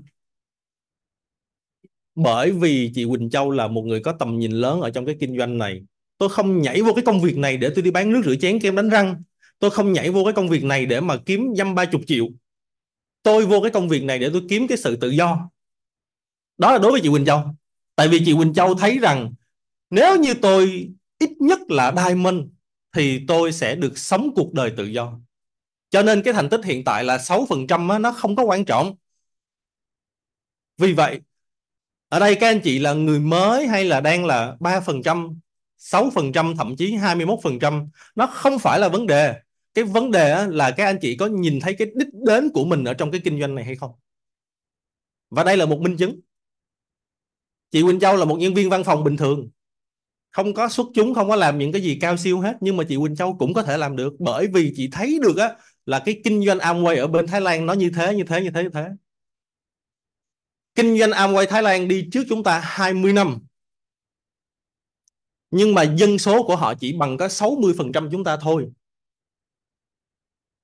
bởi 2.19 2.53
vì 2.53 2.93
chị 2.95 3.05
Quỳnh 3.05 3.31
Châu 3.31 3.51
là 3.51 3.69
một 3.69 3.83
người 3.83 4.01
có 4.01 4.13
tầm 4.13 4.39
nhìn 4.39 4.53
lớn 4.53 4.81
ở 4.81 4.91
trong 4.91 5.07
cái 5.07 5.17
kinh 5.21 5.39
doanh 5.39 5.59
này. 5.59 5.83
Tôi 6.19 6.29
không 6.29 6.63
nhảy 6.63 6.83
vô 6.83 6.93
cái 6.93 7.05
công 7.05 7.21
việc 7.21 7.37
này 7.37 7.57
để 7.57 7.71
tôi 7.75 7.83
đi 7.83 7.91
bán 7.91 8.13
nước 8.13 8.21
rửa 8.25 8.35
chén 8.37 8.61
kem 8.61 8.77
đánh 8.77 8.89
răng. 8.89 9.23
Tôi 9.59 9.71
không 9.71 9.93
nhảy 9.93 10.11
vô 10.11 10.25
cái 10.25 10.33
công 10.33 10.49
việc 10.49 10.65
này 10.65 10.87
để 10.87 11.01
mà 11.01 11.17
kiếm 11.27 11.55
dăm 11.57 11.75
ba 11.75 11.85
chục 11.85 12.01
triệu. 12.07 12.27
Tôi 13.23 13.47
vô 13.47 13.61
cái 13.61 13.71
công 13.71 13.89
việc 13.89 14.05
này 14.05 14.19
để 14.19 14.31
tôi 14.33 14.43
kiếm 14.49 14.69
cái 14.69 14.79
sự 14.79 14.97
tự 14.97 15.11
do. 15.11 15.51
Đó 16.59 16.73
là 16.73 16.79
đối 16.79 16.93
với 16.93 17.01
chị 17.01 17.09
Quỳnh 17.09 17.25
Châu. 17.25 17.43
Tại 17.97 18.09
vì 18.09 18.23
chị 18.25 18.35
Quỳnh 18.35 18.55
Châu 18.55 18.75
thấy 18.75 18.99
rằng 18.99 19.33
nếu 19.91 20.17
như 20.17 20.35
tôi 20.35 20.89
ít 21.19 21.31
nhất 21.39 21.61
là 21.69 21.95
diamond 21.97 22.37
thì 22.93 23.25
tôi 23.29 23.53
sẽ 23.53 23.75
được 23.75 23.99
sống 23.99 24.31
cuộc 24.35 24.53
đời 24.53 24.73
tự 24.77 24.85
do. 24.85 25.19
Cho 25.91 26.03
nên 26.03 26.23
cái 26.23 26.35
thành 26.35 26.49
tích 26.49 26.65
hiện 26.65 26.85
tại 26.85 27.05
là 27.05 27.17
6% 27.17 27.91
á, 27.91 27.99
nó 27.99 28.13
không 28.13 28.37
có 28.37 28.43
quan 28.43 28.65
trọng. 28.65 28.97
Vì 30.79 30.93
vậy 30.93 31.21
ở 32.09 32.19
đây 32.19 32.35
các 32.35 32.49
anh 32.49 32.61
chị 32.61 32.79
là 32.79 32.93
người 32.93 33.21
mới 33.21 33.67
hay 33.67 33.85
là 33.85 34.01
đang 34.01 34.25
là 34.27 34.57
3%, 34.61 35.35
6%, 35.79 36.57
thậm 36.57 36.77
chí 36.77 36.97
21%, 36.97 37.89
nó 38.15 38.27
không 38.27 38.59
phải 38.59 38.79
là 38.79 38.89
vấn 38.89 39.07
đề. 39.07 39.35
Cái 39.75 39.85
vấn 39.85 40.11
đề 40.11 40.47
là 40.47 40.71
các 40.71 40.85
anh 40.85 40.99
chị 41.01 41.17
có 41.17 41.27
nhìn 41.27 41.61
thấy 41.61 41.75
cái 41.75 41.89
đích 41.95 42.09
đến 42.27 42.51
của 42.55 42.65
mình 42.65 42.85
ở 42.85 42.95
trong 42.95 43.11
cái 43.11 43.21
kinh 43.25 43.41
doanh 43.41 43.55
này 43.55 43.65
hay 43.65 43.77
không? 43.77 43.91
Và 45.31 45.45
đây 45.45 45.57
là 45.57 45.67
một 45.67 45.81
minh 45.81 45.97
chứng. 45.97 46.21
Chị 47.71 47.83
Quỳnh 47.83 48.01
Châu 48.01 48.17
là 48.17 48.25
một 48.25 48.37
nhân 48.37 48.55
viên 48.55 48.71
văn 48.71 48.85
phòng 48.85 49.05
bình 49.05 49.17
thường 49.17 49.49
không 50.31 50.55
có 50.55 50.69
xuất 50.69 50.87
chúng 50.95 51.15
không 51.15 51.29
có 51.29 51.37
làm 51.37 51.59
những 51.59 51.73
cái 51.73 51.83
gì 51.83 51.99
cao 52.01 52.17
siêu 52.17 52.41
hết 52.41 52.57
nhưng 52.61 52.77
mà 52.77 52.85
chị 52.89 52.97
Quỳnh 52.97 53.17
Châu 53.17 53.37
cũng 53.39 53.55
có 53.55 53.63
thể 53.63 53.77
làm 53.77 53.97
được 53.97 54.13
bởi 54.19 54.47
vì 54.47 54.73
chị 54.77 54.89
thấy 54.93 55.19
được 55.23 55.37
á 55.37 55.55
là 55.87 55.99
cái 55.99 56.21
kinh 56.25 56.47
doanh 56.47 56.59
Amway 56.59 57.01
ở 57.01 57.07
bên 57.07 57.27
Thái 57.27 57.41
Lan 57.41 57.67
nó 57.67 57.73
như 57.73 57.91
thế 57.97 58.15
như 58.15 58.25
thế 58.25 58.43
như 58.43 58.51
thế 58.51 58.63
như 58.63 58.69
thế 58.69 58.89
kinh 60.79 60.99
doanh 60.99 61.11
Amway 61.11 61.47
Thái 61.47 61.63
Lan 61.63 61.89
đi 61.89 62.09
trước 62.13 62.25
chúng 62.29 62.43
ta 62.43 62.61
20 62.65 63.13
năm 63.13 63.39
nhưng 65.51 65.75
mà 65.75 65.83
dân 65.83 66.19
số 66.19 66.43
của 66.43 66.57
họ 66.57 66.75
chỉ 66.75 66.93
bằng 66.93 67.17
có 67.17 67.27
60% 67.27 68.11
chúng 68.11 68.25
ta 68.25 68.37
thôi 68.37 68.71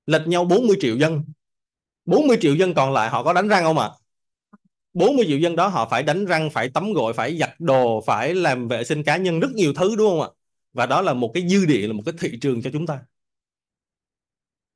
lệch 0.05 0.27
nhau 0.27 0.45
40 0.45 0.77
triệu 0.79 0.97
dân 0.97 1.23
40 2.05 2.37
triệu 2.41 2.55
dân 2.55 2.73
còn 2.73 2.93
lại 2.93 3.09
họ 3.09 3.23
có 3.23 3.33
đánh 3.33 3.47
răng 3.47 3.63
không 3.63 3.79
ạ 3.79 3.87
à? 3.87 3.97
40 4.93 5.25
triệu 5.27 5.37
dân 5.39 5.55
đó 5.55 5.67
họ 5.67 5.89
phải 5.89 6.03
đánh 6.03 6.25
răng, 6.25 6.49
phải 6.49 6.69
tắm 6.69 6.93
gội, 6.93 7.13
phải 7.13 7.37
giặt 7.37 7.49
đồ, 7.59 8.01
phải 8.05 8.35
làm 8.35 8.67
vệ 8.67 8.83
sinh 8.83 9.03
cá 9.03 9.17
nhân 9.17 9.39
rất 9.39 9.51
nhiều 9.51 9.73
thứ 9.73 9.95
đúng 9.95 10.09
không 10.09 10.21
ạ? 10.21 10.29
Và 10.73 10.85
đó 10.85 11.01
là 11.01 11.13
một 11.13 11.31
cái 11.33 11.49
dư 11.49 11.65
địa 11.65 11.87
là 11.87 11.93
một 11.93 12.03
cái 12.05 12.13
thị 12.19 12.39
trường 12.41 12.61
cho 12.61 12.69
chúng 12.73 12.87
ta. 12.87 12.99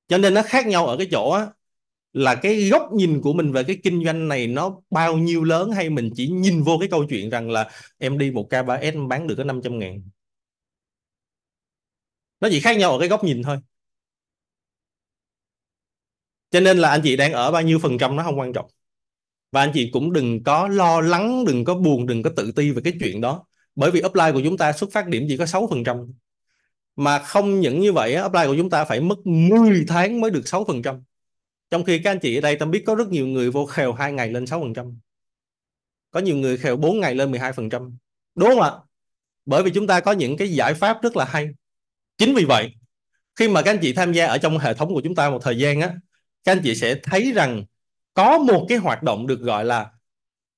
Cho 0.08 0.18
nên 0.18 0.34
nó 0.34 0.42
khác 0.46 0.68
nhau 0.68 0.88
ở 0.88 0.98
cái 0.98 1.08
chỗ 1.12 1.30
á, 1.32 1.48
là 2.14 2.36
cái 2.36 2.70
góc 2.70 2.90
nhìn 2.94 3.22
của 3.22 3.34
mình 3.34 3.52
về 3.52 3.64
cái 3.64 3.78
kinh 3.84 4.06
doanh 4.06 4.28
này 4.28 4.48
nó 4.48 4.82
bao 4.90 5.18
nhiêu 5.18 5.44
lớn 5.44 5.72
hay 5.72 5.90
mình 5.90 6.10
chỉ 6.16 6.28
nhìn 6.28 6.64
vô 6.64 6.78
cái 6.80 6.90
câu 6.90 7.06
chuyện 7.10 7.30
rằng 7.30 7.50
là 7.50 7.70
em 7.98 8.18
đi 8.18 8.32
một 8.32 8.48
K3S 8.50 9.08
bán 9.08 9.28
được 9.28 9.36
có 9.38 9.44
500 9.44 9.80
ngàn. 9.80 10.02
Nó 12.40 12.48
chỉ 12.52 12.60
khác 12.60 12.78
nhau 12.78 12.92
ở 12.92 13.00
cái 13.00 13.08
góc 13.08 13.24
nhìn 13.24 13.44
thôi. 13.44 13.58
Cho 16.52 16.60
nên 16.60 16.78
là 16.78 16.90
anh 16.90 17.02
chị 17.04 17.16
đang 17.18 17.34
ở 17.34 17.52
bao 17.52 17.62
nhiêu 17.62 17.80
phần 17.80 17.98
trăm 17.98 18.16
nó 18.16 18.24
không 18.24 18.40
quan 18.40 18.54
trọng 18.54 18.72
và 19.52 19.62
anh 19.62 19.72
chị 19.74 19.90
cũng 19.94 20.14
đừng 20.14 20.44
có 20.44 20.68
lo 20.68 21.02
lắng, 21.02 21.46
đừng 21.46 21.66
có 21.66 21.76
buồn, 21.76 22.06
đừng 22.06 22.24
có 22.24 22.30
tự 22.36 22.52
ti 22.52 22.72
về 22.72 22.82
cái 22.84 22.94
chuyện 23.00 23.22
đó 23.22 23.46
bởi 23.76 23.92
vì 23.92 24.02
upline 24.06 24.32
của 24.32 24.42
chúng 24.44 24.58
ta 24.58 24.74
xuất 24.74 24.92
phát 24.92 25.08
điểm 25.08 25.26
chỉ 25.30 25.38
có 25.38 25.46
6% 25.46 26.12
mà 26.96 27.20
không 27.20 27.60
những 27.60 27.80
như 27.80 27.94
vậy 27.94 28.18
upline 28.26 28.48
của 28.48 28.56
chúng 28.58 28.70
ta 28.70 28.86
phải 28.86 29.02
mất 29.02 29.28
10 29.28 29.86
tháng 29.88 30.22
mới 30.22 30.32
được 30.32 30.42
6% 30.46 31.02
trong 31.72 31.84
khi 31.84 32.00
các 32.00 32.12
anh 32.12 32.20
chị 32.20 32.38
ở 32.38 32.42
đây, 32.42 32.56
tâm 32.56 32.72
biết 32.72 32.84
có 32.88 32.96
rất 32.96 33.08
nhiều 33.08 33.28
người 33.28 33.52
vô 33.52 33.66
khèo 33.66 33.94
2 33.94 34.12
ngày 34.12 34.30
lên 34.32 34.46
6% 34.46 34.96
có 36.12 36.20
nhiều 36.20 36.36
người 36.36 36.58
khèo 36.58 36.78
4 36.78 37.00
ngày 37.00 37.16
lên 37.16 37.32
12% 37.32 37.98
đúng 38.36 38.50
không 38.50 38.62
ạ? 38.62 38.72
Bởi 39.46 39.64
vì 39.64 39.72
chúng 39.72 39.88
ta 39.88 40.00
có 40.00 40.12
những 40.12 40.38
cái 40.38 40.52
giải 40.52 40.74
pháp 40.74 41.02
rất 41.02 41.18
là 41.18 41.26
hay. 41.26 41.50
Chính 42.18 42.36
vì 42.36 42.46
vậy, 42.46 42.72
khi 43.36 43.48
mà 43.48 43.62
các 43.62 43.72
anh 43.72 43.80
chị 43.82 43.94
tham 43.94 44.14
gia 44.14 44.28
ở 44.28 44.38
trong 44.38 44.58
hệ 44.58 44.74
thống 44.74 44.94
của 44.94 45.02
chúng 45.04 45.16
ta 45.16 45.30
một 45.30 45.40
thời 45.42 45.58
gian 45.58 45.82
á, 45.82 45.96
các 46.44 46.52
anh 46.52 46.62
chị 46.64 46.76
sẽ 46.76 47.00
thấy 47.04 47.32
rằng 47.32 47.64
có 48.14 48.38
một 48.38 48.66
cái 48.70 48.78
hoạt 48.78 49.04
động 49.04 49.28
được 49.28 49.40
gọi 49.40 49.66
là 49.66 49.92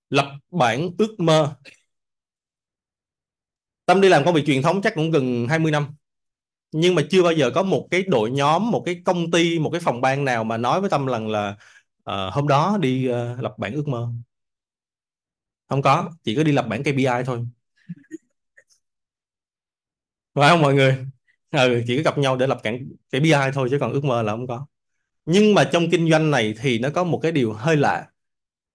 lập 0.10 0.32
bản 0.52 0.90
ước 0.98 1.20
mơ. 1.20 1.56
Tâm 3.86 4.02
đi 4.02 4.10
làm 4.10 4.26
công 4.26 4.34
việc 4.34 4.44
truyền 4.46 4.62
thống 4.62 4.82
chắc 4.82 4.96
cũng 4.96 5.12
gần 5.12 5.48
20 5.50 5.72
năm 5.72 5.96
nhưng 6.72 6.96
mà 6.96 7.02
chưa 7.10 7.24
bao 7.24 7.32
giờ 7.34 7.52
có 7.56 7.64
một 7.64 7.88
cái 7.92 8.04
đội 8.08 8.32
nhóm 8.32 8.72
một 8.72 8.84
cái 8.86 9.02
công 9.06 9.32
ty 9.32 9.60
một 9.60 9.70
cái 9.70 9.82
phòng 9.82 10.02
ban 10.02 10.26
nào 10.26 10.44
mà 10.44 10.58
nói 10.58 10.82
với 10.82 10.90
Tâm 10.90 11.06
rằng 11.06 11.30
là 11.30 11.50
uh, 12.10 12.34
hôm 12.34 12.48
đó 12.48 12.78
đi 12.82 13.10
uh, 13.10 13.40
lập 13.44 13.54
bản 13.58 13.74
ước 13.74 13.88
mơ. 13.88 14.10
Không 15.70 15.82
có 15.82 16.12
chỉ 16.24 16.36
có 16.36 16.44
đi 16.44 16.52
lập 16.52 16.66
bản 16.70 16.84
KPI 16.84 17.24
thôi. 17.26 17.46
Phải 20.34 20.50
không 20.50 20.62
mọi 20.62 20.74
người? 20.74 20.98
Ừ, 21.52 21.84
chỉ 21.88 21.98
có 21.98 22.04
gặp 22.04 22.18
nhau 22.18 22.38
để 22.38 22.48
lập 22.48 22.60
bản 22.64 22.90
KPI 23.12 23.52
thôi 23.54 23.68
chứ 23.72 23.78
còn 23.80 23.94
ước 23.94 24.04
mơ 24.04 24.22
là 24.22 24.34
không 24.34 24.48
có. 24.48 24.66
Nhưng 25.26 25.54
mà 25.54 25.70
trong 25.74 25.90
kinh 25.92 26.10
doanh 26.12 26.32
này 26.32 26.54
thì 26.62 26.80
nó 26.80 26.90
có 26.90 27.04
một 27.04 27.20
cái 27.24 27.32
điều 27.32 27.54
hơi 27.54 27.78
lạ 27.78 28.08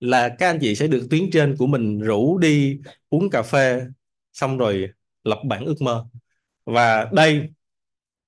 là 0.01 0.29
các 0.39 0.51
anh 0.51 0.59
chị 0.61 0.75
sẽ 0.75 0.87
được 0.87 1.07
tuyến 1.11 1.31
trên 1.33 1.57
của 1.59 1.67
mình 1.67 2.01
rủ 2.01 2.39
đi 2.39 2.81
uống 3.11 3.31
cà 3.31 3.43
phê 3.43 3.83
xong 4.33 4.59
rồi 4.59 4.89
lập 5.25 5.39
bản 5.49 5.65
ước 5.65 5.83
mơ. 5.83 6.07
Và 6.65 7.11
đây 7.13 7.49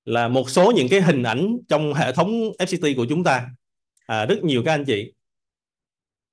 là 0.09 0.29
một 0.29 0.50
số 0.50 0.73
những 0.77 0.88
cái 0.88 1.00
hình 1.00 1.23
ảnh 1.23 1.59
trong 1.69 1.95
hệ 1.95 2.12
thống 2.12 2.31
FCT 2.59 2.97
của 2.97 3.07
chúng 3.09 3.25
ta. 3.25 3.49
À, 4.07 4.27
rất 4.27 4.43
nhiều 4.43 4.62
các 4.65 4.73
anh 4.73 4.85
chị 4.85 5.12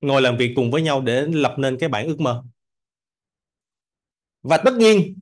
ngồi 0.00 0.22
làm 0.22 0.36
việc 0.36 0.52
cùng 0.56 0.70
với 0.70 0.82
nhau 0.82 1.00
để 1.00 1.26
lập 1.26 1.54
nên 1.58 1.78
cái 1.78 1.88
bản 1.88 2.06
ước 2.06 2.20
mơ. 2.20 2.44
Và 4.42 4.56
tất 4.56 4.74
nhiên 4.74 5.18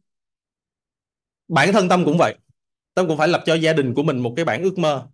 bản 1.48 1.72
thân 1.72 1.88
tâm 1.88 2.04
cũng 2.04 2.18
vậy. 2.18 2.34
Tâm 2.94 3.08
cũng 3.08 3.18
phải 3.18 3.28
lập 3.28 3.42
cho 3.46 3.54
gia 3.54 3.72
đình 3.72 3.94
của 3.94 4.02
mình 4.02 4.18
một 4.18 4.32
cái 4.36 4.44
bản 4.44 4.62
ước 4.62 4.78
mơ. 4.78 5.06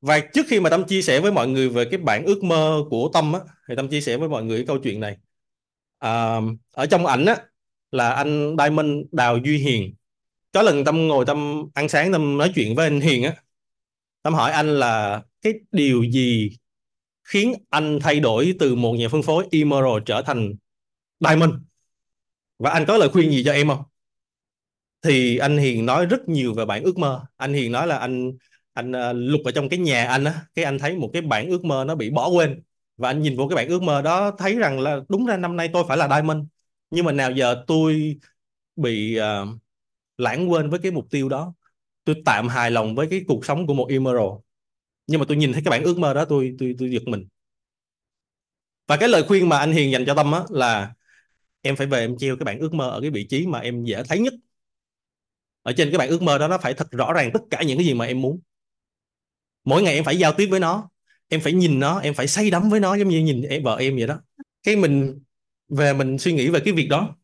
Và 0.00 0.20
trước 0.20 0.46
khi 0.48 0.60
mà 0.60 0.70
tâm 0.70 0.84
chia 0.84 1.02
sẻ 1.02 1.20
với 1.20 1.32
mọi 1.32 1.48
người 1.48 1.68
về 1.68 1.84
cái 1.84 1.98
bản 1.98 2.24
ước 2.24 2.44
mơ 2.44 2.84
của 2.90 3.10
tâm 3.14 3.32
á, 3.32 3.40
thì 3.68 3.76
tâm 3.76 3.88
chia 3.88 4.00
sẻ 4.00 4.16
với 4.16 4.28
mọi 4.28 4.44
người 4.44 4.58
cái 4.58 4.66
câu 4.66 4.78
chuyện 4.78 5.00
này. 5.00 5.16
À, 5.98 6.40
ở 6.72 6.86
trong 6.86 7.06
ảnh 7.06 7.26
á 7.26 7.36
là 7.90 8.10
anh 8.10 8.56
Diamond 8.58 8.90
Đào 9.12 9.38
Duy 9.44 9.58
Hiền 9.58 9.94
có 10.52 10.62
lần 10.62 10.84
tâm 10.84 11.08
ngồi 11.08 11.24
tâm 11.26 11.64
ăn 11.74 11.88
sáng 11.88 12.12
tâm 12.12 12.38
nói 12.38 12.52
chuyện 12.54 12.74
với 12.74 12.86
anh 12.86 13.00
Hiền 13.00 13.22
á. 13.24 13.34
Tâm 14.22 14.34
hỏi 14.34 14.52
anh 14.52 14.78
là 14.78 15.22
cái 15.42 15.54
điều 15.72 16.04
gì 16.04 16.50
khiến 17.24 17.54
anh 17.70 17.98
thay 18.02 18.20
đổi 18.20 18.54
từ 18.58 18.74
một 18.74 18.92
nhà 18.92 19.08
phân 19.08 19.22
phối 19.22 19.46
Emerald 19.52 20.04
trở 20.06 20.22
thành 20.22 20.54
Diamond? 21.20 21.52
Và 22.58 22.70
anh 22.70 22.84
có 22.88 22.96
lời 22.96 23.08
khuyên 23.08 23.30
gì 23.30 23.42
cho 23.44 23.52
em 23.52 23.68
không? 23.68 23.82
Thì 25.02 25.38
anh 25.38 25.58
Hiền 25.58 25.86
nói 25.86 26.06
rất 26.06 26.28
nhiều 26.28 26.54
về 26.54 26.64
bản 26.64 26.82
ước 26.82 26.98
mơ. 26.98 27.24
Anh 27.36 27.52
Hiền 27.52 27.72
nói 27.72 27.86
là 27.86 27.98
anh 27.98 28.32
anh 28.72 28.90
uh, 28.90 28.96
lục 29.14 29.40
ở 29.44 29.50
trong 29.52 29.68
cái 29.68 29.78
nhà 29.78 30.06
anh 30.08 30.24
á 30.24 30.42
cái 30.54 30.64
anh 30.64 30.78
thấy 30.78 30.96
một 30.96 31.10
cái 31.12 31.22
bản 31.22 31.48
ước 31.48 31.64
mơ 31.64 31.84
nó 31.86 31.94
bị 31.94 32.10
bỏ 32.10 32.28
quên. 32.28 32.62
Và 32.96 33.10
anh 33.10 33.22
nhìn 33.22 33.36
vô 33.36 33.48
cái 33.48 33.56
bản 33.56 33.68
ước 33.68 33.82
mơ 33.82 34.02
đó 34.02 34.30
thấy 34.38 34.54
rằng 34.56 34.80
là 34.80 35.00
đúng 35.08 35.26
ra 35.26 35.36
năm 35.36 35.56
nay 35.56 35.70
tôi 35.72 35.84
phải 35.88 35.96
là 35.96 36.08
Diamond. 36.08 36.44
Nhưng 36.90 37.04
mà 37.04 37.12
nào 37.12 37.32
giờ 37.32 37.64
tôi 37.66 38.16
bị 38.76 39.18
uh, 39.20 39.48
lãng 40.18 40.50
quên 40.50 40.70
với 40.70 40.80
cái 40.80 40.92
mục 40.92 41.06
tiêu 41.10 41.28
đó. 41.28 41.54
Tôi 42.04 42.16
tạm 42.24 42.48
hài 42.48 42.70
lòng 42.70 42.94
với 42.94 43.06
cái 43.10 43.24
cuộc 43.28 43.44
sống 43.46 43.66
của 43.66 43.74
một 43.74 43.86
Emerald 43.90 44.32
nhưng 45.08 45.20
mà 45.20 45.26
tôi 45.28 45.36
nhìn 45.36 45.52
thấy 45.52 45.62
cái 45.64 45.70
bản 45.70 45.82
ước 45.82 45.98
mơ 45.98 46.14
đó, 46.14 46.24
tôi 46.24 46.56
tôi 46.58 46.74
tôi 46.78 46.90
giật 46.90 47.02
mình. 47.06 47.26
Và 48.86 48.96
cái 48.96 49.08
lời 49.08 49.24
khuyên 49.28 49.48
mà 49.48 49.58
anh 49.58 49.72
Hiền 49.72 49.92
dành 49.92 50.04
cho 50.06 50.14
Tâm 50.14 50.32
á, 50.32 50.40
là 50.48 50.94
em 51.62 51.76
phải 51.76 51.86
về 51.86 52.00
em 52.00 52.18
treo 52.18 52.36
cái 52.36 52.44
bản 52.44 52.58
ước 52.58 52.74
mơ 52.74 52.90
ở 52.90 53.00
cái 53.00 53.10
vị 53.10 53.26
trí 53.30 53.46
mà 53.46 53.58
em 53.58 53.84
dễ 53.84 54.02
thấy 54.08 54.18
nhất. 54.18 54.34
Ở 55.62 55.72
trên 55.76 55.90
cái 55.90 55.98
bản 55.98 56.08
ước 56.08 56.22
mơ 56.22 56.38
đó, 56.38 56.48
nó 56.48 56.58
phải 56.58 56.74
thật 56.74 56.90
rõ 56.90 57.12
ràng 57.12 57.30
tất 57.34 57.40
cả 57.50 57.62
những 57.62 57.78
cái 57.78 57.86
gì 57.86 57.94
mà 57.94 58.04
em 58.04 58.20
muốn. 58.22 58.40
Mỗi 59.64 59.82
ngày 59.82 59.94
em 59.94 60.04
phải 60.04 60.18
giao 60.18 60.32
tiếp 60.32 60.46
với 60.50 60.60
nó, 60.60 60.90
em 61.28 61.40
phải 61.40 61.52
nhìn 61.52 61.80
nó, 61.80 61.98
em 61.98 62.14
phải 62.14 62.28
say 62.28 62.50
đắm 62.50 62.70
với 62.70 62.80
nó, 62.80 62.94
giống 62.94 63.08
như 63.08 63.20
nhìn 63.20 63.42
em, 63.42 63.62
vợ 63.62 63.76
em 63.76 63.96
vậy 63.96 64.06
đó. 64.06 64.20
Cái 64.62 64.76
mình, 64.76 65.20
về 65.68 65.92
mình 65.92 66.18
suy 66.18 66.32
nghĩ 66.32 66.50
về 66.50 66.60
cái 66.64 66.74
việc 66.74 66.88
đó 66.88 67.16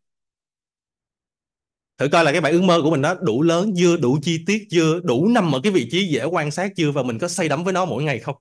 thử 1.98 2.08
coi 2.08 2.24
là 2.24 2.32
cái 2.32 2.40
bản 2.40 2.52
ước 2.52 2.62
mơ 2.62 2.80
của 2.82 2.90
mình 2.90 3.00
nó 3.00 3.14
đủ 3.14 3.42
lớn 3.42 3.72
chưa 3.76 3.96
đủ 3.96 4.18
chi 4.22 4.44
tiết 4.46 4.66
chưa 4.70 5.00
đủ 5.00 5.28
nằm 5.28 5.54
ở 5.54 5.60
cái 5.62 5.72
vị 5.72 5.88
trí 5.90 6.06
dễ 6.08 6.24
quan 6.24 6.50
sát 6.50 6.72
chưa 6.76 6.90
và 6.90 7.02
mình 7.02 7.18
có 7.18 7.28
say 7.28 7.48
đắm 7.48 7.64
với 7.64 7.72
nó 7.72 7.84
mỗi 7.84 8.02
ngày 8.02 8.18
không? 8.18 8.36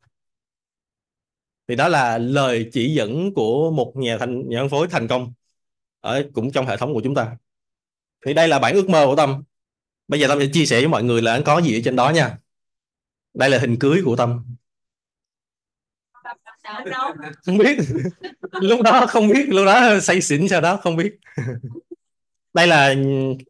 Thì 1.68 1.76
đó 1.76 1.88
là 1.88 2.18
lời 2.18 2.70
chỉ 2.74 2.94
dẫn 2.94 3.34
của 3.34 3.72
một 3.72 3.94
nhà 3.96 4.18
thành 4.18 4.50
nhà 4.50 4.60
phân 4.62 4.70
phối 4.70 4.88
thành 4.88 5.08
công 5.08 5.34
ở 6.00 6.24
cũng 6.34 6.52
trong 6.52 6.66
hệ 6.66 6.78
thống 6.78 6.94
của 6.94 7.02
chúng 7.04 7.16
ta. 7.16 7.38
Thì 8.26 8.34
đây 8.34 8.48
là 8.48 8.60
bản 8.60 8.74
ước 8.74 8.90
mơ 8.90 9.06
của 9.06 9.16
tâm. 9.16 9.44
Bây 10.08 10.20
giờ 10.20 10.28
tâm 10.28 10.40
sẽ 10.40 10.48
chia 10.54 10.66
sẻ 10.66 10.80
với 10.80 10.88
mọi 10.88 11.04
người 11.04 11.22
là 11.22 11.32
anh 11.32 11.44
có 11.44 11.62
gì 11.62 11.78
ở 11.78 11.82
trên 11.86 11.96
đó 11.96 12.10
nha. 12.10 12.38
Đây 13.34 13.50
là 13.50 13.58
hình 13.58 13.80
cưới 13.80 14.02
của 14.06 14.16
tâm. 14.16 14.46
Không 17.46 17.58
biết. 17.58 17.78
Lúc 18.52 18.82
đó 18.82 19.06
không 19.10 19.28
biết 19.28 19.46
lúc 19.50 19.66
đó 19.66 20.00
say 20.00 20.22
xỉn 20.22 20.48
sau 20.48 20.62
đó 20.62 20.78
không 20.78 20.96
biết 20.96 21.16
đây 22.54 22.68
là 22.68 22.94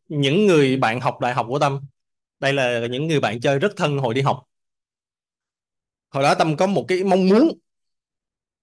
những 0.08 0.48
người 0.48 0.78
bạn 0.78 1.02
học 1.02 1.20
đại 1.20 1.34
học 1.34 1.46
của 1.50 1.60
tâm. 1.60 1.80
Đây 2.40 2.54
là 2.54 2.88
những 2.88 3.08
người 3.08 3.20
bạn 3.20 3.40
chơi 3.42 3.60
rất 3.60 3.74
thân 3.76 3.98
hồi 3.98 4.14
đi 4.14 4.22
học. 4.22 4.44
Hồi 6.10 6.24
đó 6.24 6.36
tâm 6.36 6.58
có 6.58 6.68
một 6.68 6.86
cái 6.88 7.04
mong 7.04 7.30
muốn 7.30 7.60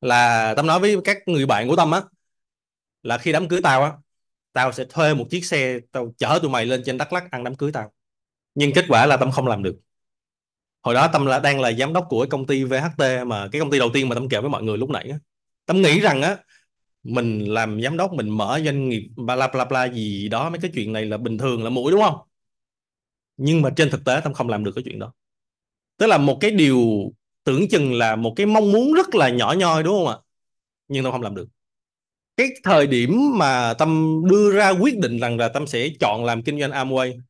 là 0.01 0.55
tâm 0.55 0.67
nói 0.67 0.81
với 0.81 0.97
các 1.05 1.19
người 1.27 1.47
bạn 1.47 1.69
của 1.69 1.77
tâm 1.77 1.91
á, 1.91 2.03
là 3.03 3.19
khi 3.19 3.33
đám 3.33 3.49
cưới 3.49 3.61
tao 3.63 3.83
á, 3.83 3.93
tao 4.53 4.73
sẽ 4.73 4.85
thuê 4.85 5.15
một 5.15 5.27
chiếc 5.31 5.45
xe 5.45 5.79
tao 5.93 6.15
chở 6.19 6.39
tụi 6.43 6.51
mày 6.51 6.67
lên 6.67 6.83
trên 6.87 6.99
Đắk 6.99 7.13
Lắk 7.13 7.31
ăn 7.31 7.45
đám 7.45 7.55
cưới 7.55 7.73
tao. 7.73 7.93
Nhưng 8.55 8.73
kết 8.75 8.85
quả 8.89 9.07
là 9.07 9.17
tâm 9.17 9.31
không 9.31 9.47
làm 9.47 9.63
được. 9.63 9.77
Hồi 10.83 10.95
đó 10.95 11.09
tâm 11.13 11.27
là 11.27 11.39
đang 11.39 11.61
là 11.61 11.73
giám 11.73 11.93
đốc 11.93 12.07
của 12.09 12.27
công 12.31 12.47
ty 12.47 12.65
VHT 12.65 13.25
mà 13.27 13.49
cái 13.53 13.61
công 13.61 13.71
ty 13.71 13.79
đầu 13.79 13.91
tiên 13.95 14.09
mà 14.09 14.15
tâm 14.15 14.29
kể 14.29 14.41
với 14.41 14.51
mọi 14.51 14.63
người 14.63 14.79
lúc 14.79 14.91
nãy 14.91 15.09
á. 15.11 15.19
Tâm 15.67 15.83
nghĩ 15.83 16.01
rằng 16.01 16.23
á 16.23 16.37
mình 17.03 17.45
làm 17.45 17.83
giám 17.83 17.97
đốc 17.97 18.13
mình 18.13 18.29
mở 18.29 18.61
doanh 18.65 18.89
nghiệp 18.89 19.09
bla 19.17 19.49
bla 19.49 19.65
bla 19.65 19.85
gì 19.85 20.29
đó 20.29 20.51
mấy 20.51 20.61
cái 20.61 20.71
chuyện 20.75 20.93
này 20.93 21.07
là 21.07 21.17
bình 21.17 21.39
thường 21.39 21.65
là 21.65 21.71
mũi 21.71 21.93
đúng 21.93 22.03
không? 22.03 22.19
Nhưng 23.37 23.63
mà 23.63 23.71
trên 23.77 23.91
thực 23.91 24.05
tế 24.05 24.21
tâm 24.25 24.35
không 24.35 24.49
làm 24.49 24.65
được 24.65 24.73
cái 24.75 24.85
chuyện 24.85 24.99
đó. 24.99 25.13
Tức 25.97 26.07
là 26.07 26.19
một 26.19 26.39
cái 26.41 26.51
điều 26.51 26.79
tưởng 27.45 27.69
chừng 27.69 27.95
là 27.95 28.17
một 28.17 28.33
cái 28.37 28.47
mong 28.47 28.73
muốn 28.73 28.93
rất 28.93 29.15
là 29.15 29.29
nhỏ 29.31 29.55
nhoi 29.59 29.83
đúng 29.83 29.95
không 29.95 30.09
ạ? 30.09 30.17
Nhưng 30.89 31.05
tâm 31.05 31.13
không 31.13 31.23
làm 31.23 31.35
được. 31.35 31.49
Cái 32.37 32.49
thời 32.65 32.87
điểm 32.87 33.39
mà 33.39 33.75
tâm 33.75 34.23
đưa 34.31 34.53
ra 34.53 34.71
quyết 34.71 34.99
định 34.99 35.19
rằng 35.19 35.39
là 35.39 35.49
tâm 35.49 35.67
sẽ 35.67 35.89
chọn 36.01 36.25
làm 36.25 36.43
kinh 36.43 36.61
doanh 36.61 36.71
Amway. 36.71 37.21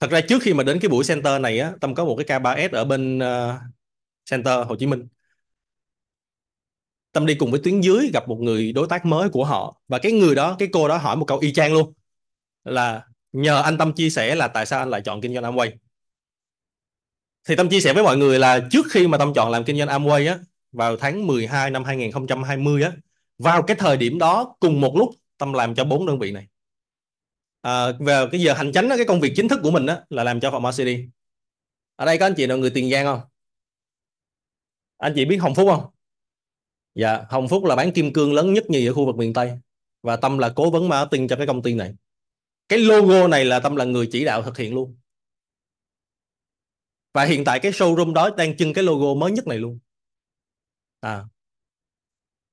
Thật 0.00 0.10
ra 0.10 0.20
trước 0.20 0.42
khi 0.42 0.54
mà 0.54 0.64
đến 0.64 0.78
cái 0.80 0.88
buổi 0.88 1.04
center 1.08 1.40
này 1.40 1.58
á 1.58 1.72
tâm 1.80 1.94
có 1.94 2.04
một 2.04 2.16
cái 2.26 2.40
K3S 2.40 2.68
ở 2.72 2.84
bên 2.84 3.18
uh, 3.18 3.54
center 4.30 4.66
Hồ 4.66 4.76
Chí 4.76 4.86
Minh. 4.86 5.08
Tâm 7.12 7.26
đi 7.26 7.34
cùng 7.34 7.50
với 7.50 7.60
tuyến 7.64 7.80
dưới 7.80 8.10
gặp 8.12 8.28
một 8.28 8.38
người 8.40 8.72
đối 8.72 8.88
tác 8.88 9.06
mới 9.06 9.28
của 9.28 9.44
họ. 9.44 9.80
Và 9.88 9.98
cái 9.98 10.12
người 10.12 10.34
đó 10.34 10.56
cái 10.58 10.68
cô 10.72 10.88
đó 10.88 10.96
hỏi 10.96 11.16
một 11.16 11.24
câu 11.24 11.38
y 11.38 11.52
chang 11.52 11.72
luôn 11.72 11.92
là 12.64 13.06
nhờ 13.32 13.62
anh 13.62 13.78
Tâm 13.78 13.92
chia 13.92 14.10
sẻ 14.10 14.34
là 14.34 14.48
tại 14.48 14.66
sao 14.66 14.78
anh 14.78 14.90
lại 14.90 15.00
chọn 15.04 15.20
kinh 15.20 15.34
doanh 15.34 15.44
Amway? 15.44 15.70
Thì 17.48 17.56
Tâm 17.56 17.68
chia 17.68 17.80
sẻ 17.80 17.92
với 17.92 18.02
mọi 18.02 18.16
người 18.16 18.38
là 18.38 18.68
trước 18.70 18.86
khi 18.90 19.06
mà 19.06 19.18
Tâm 19.18 19.32
chọn 19.34 19.50
làm 19.50 19.64
kinh 19.64 19.78
doanh 19.78 19.88
Amway 19.88 20.28
á 20.28 20.38
vào 20.72 20.96
tháng 20.96 21.26
12 21.26 21.70
năm 21.70 21.84
2020 21.84 22.82
á 22.82 22.92
vào 23.38 23.62
cái 23.62 23.76
thời 23.80 23.96
điểm 23.96 24.18
đó 24.18 24.56
cùng 24.60 24.80
một 24.80 24.94
lúc 24.96 25.10
Tâm 25.38 25.52
làm 25.52 25.74
cho 25.74 25.84
bốn 25.84 26.06
đơn 26.06 26.18
vị 26.18 26.32
này. 26.32 26.46
À, 27.62 27.92
về 28.00 28.26
cái 28.32 28.40
giờ 28.40 28.52
hành 28.52 28.72
chánh 28.72 28.88
đó, 28.88 28.96
cái 28.96 29.06
công 29.06 29.20
việc 29.20 29.32
chính 29.36 29.48
thức 29.48 29.60
của 29.62 29.70
mình 29.70 29.86
á 29.86 30.00
là 30.10 30.24
làm 30.24 30.40
cho 30.40 30.50
phòng 30.50 30.64
City. 30.76 31.04
Ở 31.96 32.06
đây 32.06 32.18
có 32.18 32.26
anh 32.26 32.34
chị 32.36 32.46
nào 32.46 32.58
người 32.58 32.70
Tiền 32.70 32.90
Giang 32.90 33.04
không? 33.04 33.20
Anh 34.98 35.12
chị 35.16 35.24
biết 35.24 35.36
Hồng 35.36 35.54
Phúc 35.54 35.68
không? 35.70 35.99
Dạ, 36.94 37.24
Hồng 37.28 37.48
Phúc 37.48 37.64
là 37.64 37.76
bán 37.76 37.92
kim 37.92 38.12
cương 38.12 38.32
lớn 38.34 38.54
nhất 38.54 38.64
nhì 38.70 38.86
ở 38.86 38.94
khu 38.94 39.06
vực 39.06 39.16
miền 39.16 39.32
Tây 39.32 39.58
và 40.02 40.16
Tâm 40.16 40.38
là 40.38 40.52
cố 40.56 40.70
vấn 40.70 40.88
marketing 40.88 41.28
cho 41.28 41.36
cái 41.36 41.46
công 41.46 41.62
ty 41.62 41.74
này. 41.74 41.94
Cái 42.68 42.78
logo 42.78 43.28
này 43.28 43.44
là 43.44 43.60
Tâm 43.60 43.76
là 43.76 43.84
người 43.84 44.08
chỉ 44.12 44.24
đạo 44.24 44.42
thực 44.42 44.58
hiện 44.58 44.74
luôn. 44.74 44.96
Và 47.14 47.24
hiện 47.24 47.44
tại 47.44 47.60
cái 47.60 47.72
showroom 47.72 48.12
đó 48.12 48.30
đang 48.30 48.56
trưng 48.56 48.72
cái 48.72 48.84
logo 48.84 49.20
mới 49.20 49.32
nhất 49.32 49.46
này 49.46 49.58
luôn. 49.58 49.78
À. 51.00 51.24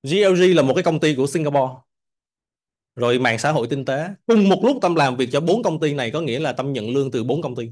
GLG 0.03 0.55
là 0.55 0.61
một 0.61 0.73
cái 0.75 0.83
công 0.83 0.99
ty 0.99 1.15
của 1.15 1.27
Singapore. 1.27 1.73
Rồi 2.95 3.19
mạng 3.19 3.39
xã 3.39 3.51
hội 3.51 3.67
tinh 3.69 3.85
tế. 3.85 4.09
Cùng 4.27 4.49
một 4.49 4.61
lúc 4.63 4.77
Tâm 4.81 4.95
làm 4.95 5.15
việc 5.15 5.29
cho 5.31 5.41
bốn 5.41 5.63
công 5.63 5.79
ty 5.79 5.93
này 5.93 6.11
có 6.11 6.21
nghĩa 6.21 6.39
là 6.39 6.53
Tâm 6.53 6.73
nhận 6.73 6.89
lương 6.89 7.11
từ 7.11 7.23
bốn 7.23 7.41
công 7.41 7.55
ty. 7.55 7.69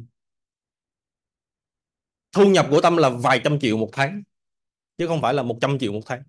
Thu 2.32 2.46
nhập 2.46 2.68
của 2.70 2.82
Tâm 2.82 2.98
là 2.98 3.10
vài 3.10 3.42
trăm 3.44 3.60
triệu 3.60 3.78
một 3.78 3.90
tháng 3.92 4.24
chứ 4.98 5.08
không 5.08 5.22
phải 5.22 5.34
là 5.34 5.44
100 5.44 5.80
triệu 5.80 5.94
một 5.94 6.02
tháng 6.06 6.24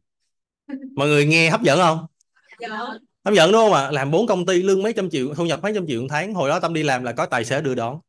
mọi 0.96 1.08
người 1.08 1.26
nghe 1.26 1.50
hấp 1.50 1.62
dẫn 1.62 1.78
không? 1.78 2.06
Dạ. 2.60 2.68
hấp 3.24 3.34
dẫn 3.34 3.52
đúng 3.52 3.60
không 3.60 3.72
ạ? 3.72 3.90
Làm 3.90 4.10
bốn 4.10 4.26
công 4.26 4.46
ty 4.46 4.62
lương 4.62 4.82
mấy 4.82 4.92
trăm 4.92 5.10
triệu 5.10 5.34
thu 5.34 5.46
nhập 5.46 5.60
mấy 5.62 5.72
trăm 5.74 5.86
triệu 5.86 6.00
một 6.00 6.06
tháng. 6.10 6.34
Hồi 6.34 6.48
đó 6.48 6.60
tâm 6.60 6.74
đi 6.74 6.82
làm 6.82 7.04
là 7.04 7.12
có 7.12 7.26
tài 7.26 7.44
xế 7.44 7.60
đưa 7.60 7.74
đón. 7.74 8.00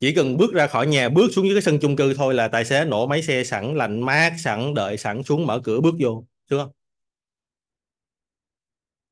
Chỉ 0.00 0.14
cần 0.14 0.36
bước 0.36 0.52
ra 0.52 0.66
khỏi 0.66 0.86
nhà 0.86 1.08
bước 1.08 1.30
xuống 1.32 1.46
dưới 1.46 1.54
cái 1.54 1.62
sân 1.62 1.78
chung 1.80 1.96
cư 1.96 2.14
thôi 2.14 2.34
là 2.34 2.48
tài 2.48 2.64
xế 2.64 2.84
nổ 2.84 3.06
máy 3.06 3.22
xe 3.22 3.44
sẵn 3.44 3.76
lạnh 3.76 4.00
mát 4.00 4.34
sẵn 4.38 4.74
đợi 4.74 4.96
sẵn 4.96 5.22
xuống 5.22 5.46
mở 5.46 5.60
cửa 5.64 5.80
bước 5.80 5.94
vô. 6.00 6.24
Đúng 6.50 6.60
không 6.60 6.70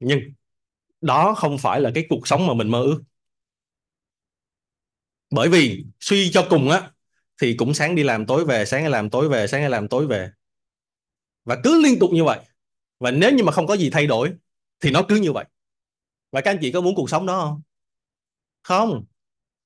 nhưng 0.01 0.21
đó 1.01 1.35
không 1.35 1.59
phải 1.59 1.81
là 1.81 1.91
cái 1.95 2.07
cuộc 2.09 2.29
sống 2.29 2.47
mà 2.47 2.55
mình 2.55 2.69
mơ 2.69 2.83
ước. 2.83 3.03
Bởi 5.31 5.49
vì 5.49 5.85
suy 6.01 6.31
cho 6.33 6.47
cùng 6.51 6.71
á 6.71 6.91
thì 7.43 7.55
cũng 7.57 7.75
sáng 7.75 7.95
đi 7.95 8.03
làm 8.03 8.27
tối 8.27 8.45
về 8.45 8.65
sáng 8.65 8.85
đi 8.85 8.91
làm 8.91 9.11
tối 9.11 9.29
về 9.29 9.47
sáng 9.47 9.63
đi 9.63 9.69
làm 9.69 9.89
tối 9.89 10.07
về 10.07 10.31
và 11.49 11.57
cứ 11.65 11.83
liên 11.83 11.99
tục 11.99 12.11
như 12.13 12.25
vậy. 12.25 12.39
Và 13.01 13.11
nếu 13.11 13.33
như 13.33 13.45
mà 13.45 13.53
không 13.53 13.67
có 13.67 13.75
gì 13.75 13.91
thay 13.91 14.07
đổi 14.07 14.33
thì 14.81 14.91
nó 14.91 15.03
cứ 15.09 15.17
như 15.17 15.33
vậy. 15.33 15.45
Và 16.33 16.41
các 16.41 16.51
anh 16.51 16.59
chị 16.61 16.73
có 16.73 16.81
muốn 16.81 16.95
cuộc 16.95 17.11
sống 17.11 17.27
đó 17.27 17.41
không? 17.41 17.63
Không. 18.63 19.05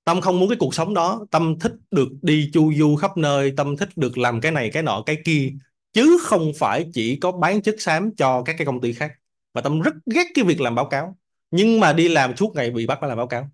Tâm 0.04 0.20
không 0.20 0.40
muốn 0.40 0.48
cái 0.48 0.56
cuộc 0.60 0.74
sống 0.74 0.94
đó. 0.94 1.26
Tâm 1.30 1.58
thích 1.60 1.72
được 1.90 2.08
đi 2.22 2.50
chu 2.52 2.72
du 2.74 2.96
khắp 2.96 3.16
nơi. 3.16 3.52
Tâm 3.56 3.76
thích 3.76 3.88
được 3.96 4.18
làm 4.18 4.40
cái 4.40 4.52
này 4.52 4.70
cái 4.72 4.82
nọ 4.82 5.02
cái 5.06 5.16
kia. 5.24 5.52
Chứ 5.92 6.18
không 6.22 6.52
phải 6.58 6.86
chỉ 6.94 7.16
có 7.16 7.32
bán 7.32 7.62
chất 7.62 7.74
xám 7.78 8.10
cho 8.16 8.42
các 8.42 8.54
cái 8.58 8.66
công 8.66 8.80
ty 8.80 8.92
khác. 8.92 9.12
Và 9.54 9.60
tâm 9.60 9.80
rất 9.80 9.94
ghét 10.14 10.26
cái 10.34 10.44
việc 10.44 10.60
làm 10.60 10.74
báo 10.74 10.88
cáo. 10.88 11.16
Nhưng 11.50 11.80
mà 11.80 11.92
đi 11.92 12.08
làm 12.08 12.36
suốt 12.36 12.52
ngày 12.54 12.70
bị 12.70 12.86
bắt 12.86 12.98
phải 13.00 13.08
làm 13.08 13.18
báo 13.18 13.26
cáo. 13.26 13.50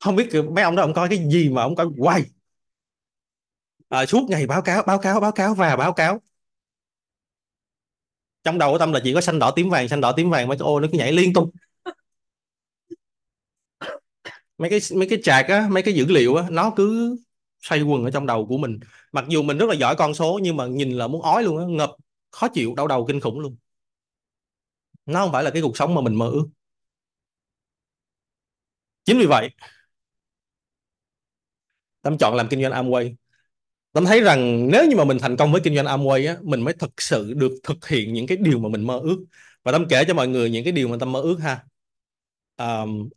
Không 0.00 0.16
biết 0.16 0.28
mấy 0.54 0.64
ông 0.64 0.76
đó 0.76 0.82
ông 0.82 0.94
coi 0.94 1.08
cái 1.08 1.18
gì 1.30 1.48
mà 1.48 1.62
ông 1.62 1.74
coi 1.74 1.86
quay 1.98 2.24
à, 3.88 4.06
suốt 4.06 4.26
ngày 4.30 4.46
báo 4.46 4.62
cáo 4.62 4.82
báo 4.82 4.98
cáo 4.98 5.20
báo 5.20 5.32
cáo 5.32 5.54
và 5.54 5.76
báo 5.76 5.92
cáo 5.92 6.20
trong 8.44 8.58
đầu 8.58 8.72
của 8.72 8.78
tâm 8.78 8.92
là 8.92 9.00
chỉ 9.04 9.14
có 9.14 9.20
xanh 9.20 9.38
đỏ, 9.38 9.50
tím 9.50 9.70
vàng, 9.70 9.88
xanh 9.88 10.00
đỏ, 10.00 10.12
tím 10.12 10.30
vàng, 10.30 10.48
mấy 10.48 10.58
cái 10.58 10.64
ô 10.64 10.80
nó 10.80 10.88
cứ 10.92 10.98
nhảy 10.98 11.12
liên 11.12 11.32
tục. 11.32 11.50
Mấy 14.58 14.70
cái 14.70 14.80
mấy 14.96 15.08
cái 15.08 15.18
chạc 15.22 15.46
á, 15.48 15.68
mấy 15.70 15.82
cái 15.82 15.94
dữ 15.94 16.06
liệu 16.06 16.36
á, 16.36 16.46
nó 16.50 16.72
cứ 16.76 17.16
xoay 17.60 17.82
quần 17.82 18.04
ở 18.04 18.10
trong 18.10 18.26
đầu 18.26 18.46
của 18.46 18.58
mình. 18.58 18.80
Mặc 19.12 19.24
dù 19.28 19.42
mình 19.42 19.58
rất 19.58 19.66
là 19.68 19.74
giỏi 19.74 19.96
con 19.96 20.14
số, 20.14 20.40
nhưng 20.42 20.56
mà 20.56 20.66
nhìn 20.66 20.92
là 20.92 21.06
muốn 21.06 21.22
ói 21.22 21.42
luôn 21.42 21.58
á 21.58 21.64
ngập 21.68 21.90
khó 22.30 22.48
chịu, 22.48 22.74
đau 22.76 22.86
đầu, 22.88 23.06
kinh 23.06 23.20
khủng 23.20 23.40
luôn. 23.40 23.56
Nó 25.06 25.20
không 25.20 25.32
phải 25.32 25.44
là 25.44 25.50
cái 25.50 25.62
cuộc 25.62 25.76
sống 25.76 25.94
mà 25.94 26.00
mình 26.00 26.14
mơ 26.14 26.30
ước. 26.30 26.46
Chính 29.04 29.18
vì 29.18 29.26
vậy, 29.26 29.50
tâm 32.02 32.18
chọn 32.18 32.34
làm 32.34 32.48
kinh 32.48 32.62
doanh 32.62 32.72
Amway 32.72 33.14
tâm 33.92 34.04
thấy 34.04 34.20
rằng 34.20 34.68
nếu 34.70 34.86
như 34.86 34.96
mà 34.96 35.04
mình 35.04 35.18
thành 35.18 35.36
công 35.36 35.52
với 35.52 35.60
kinh 35.60 35.74
doanh 35.74 35.86
Amway 35.86 36.28
á 36.28 36.36
mình 36.42 36.60
mới 36.60 36.74
thực 36.74 37.02
sự 37.02 37.32
được 37.34 37.52
thực 37.62 37.88
hiện 37.88 38.12
những 38.12 38.26
cái 38.26 38.36
điều 38.36 38.58
mà 38.58 38.68
mình 38.68 38.86
mơ 38.86 39.00
ước. 39.02 39.24
Và 39.64 39.72
tâm 39.72 39.86
kể 39.88 40.04
cho 40.04 40.14
mọi 40.14 40.28
người 40.28 40.50
những 40.50 40.64
cái 40.64 40.72
điều 40.72 40.88
mà 40.88 40.96
tâm 41.00 41.12
mơ 41.12 41.20
ước 41.20 41.36
ha. 41.40 41.64
Um, 42.56 43.08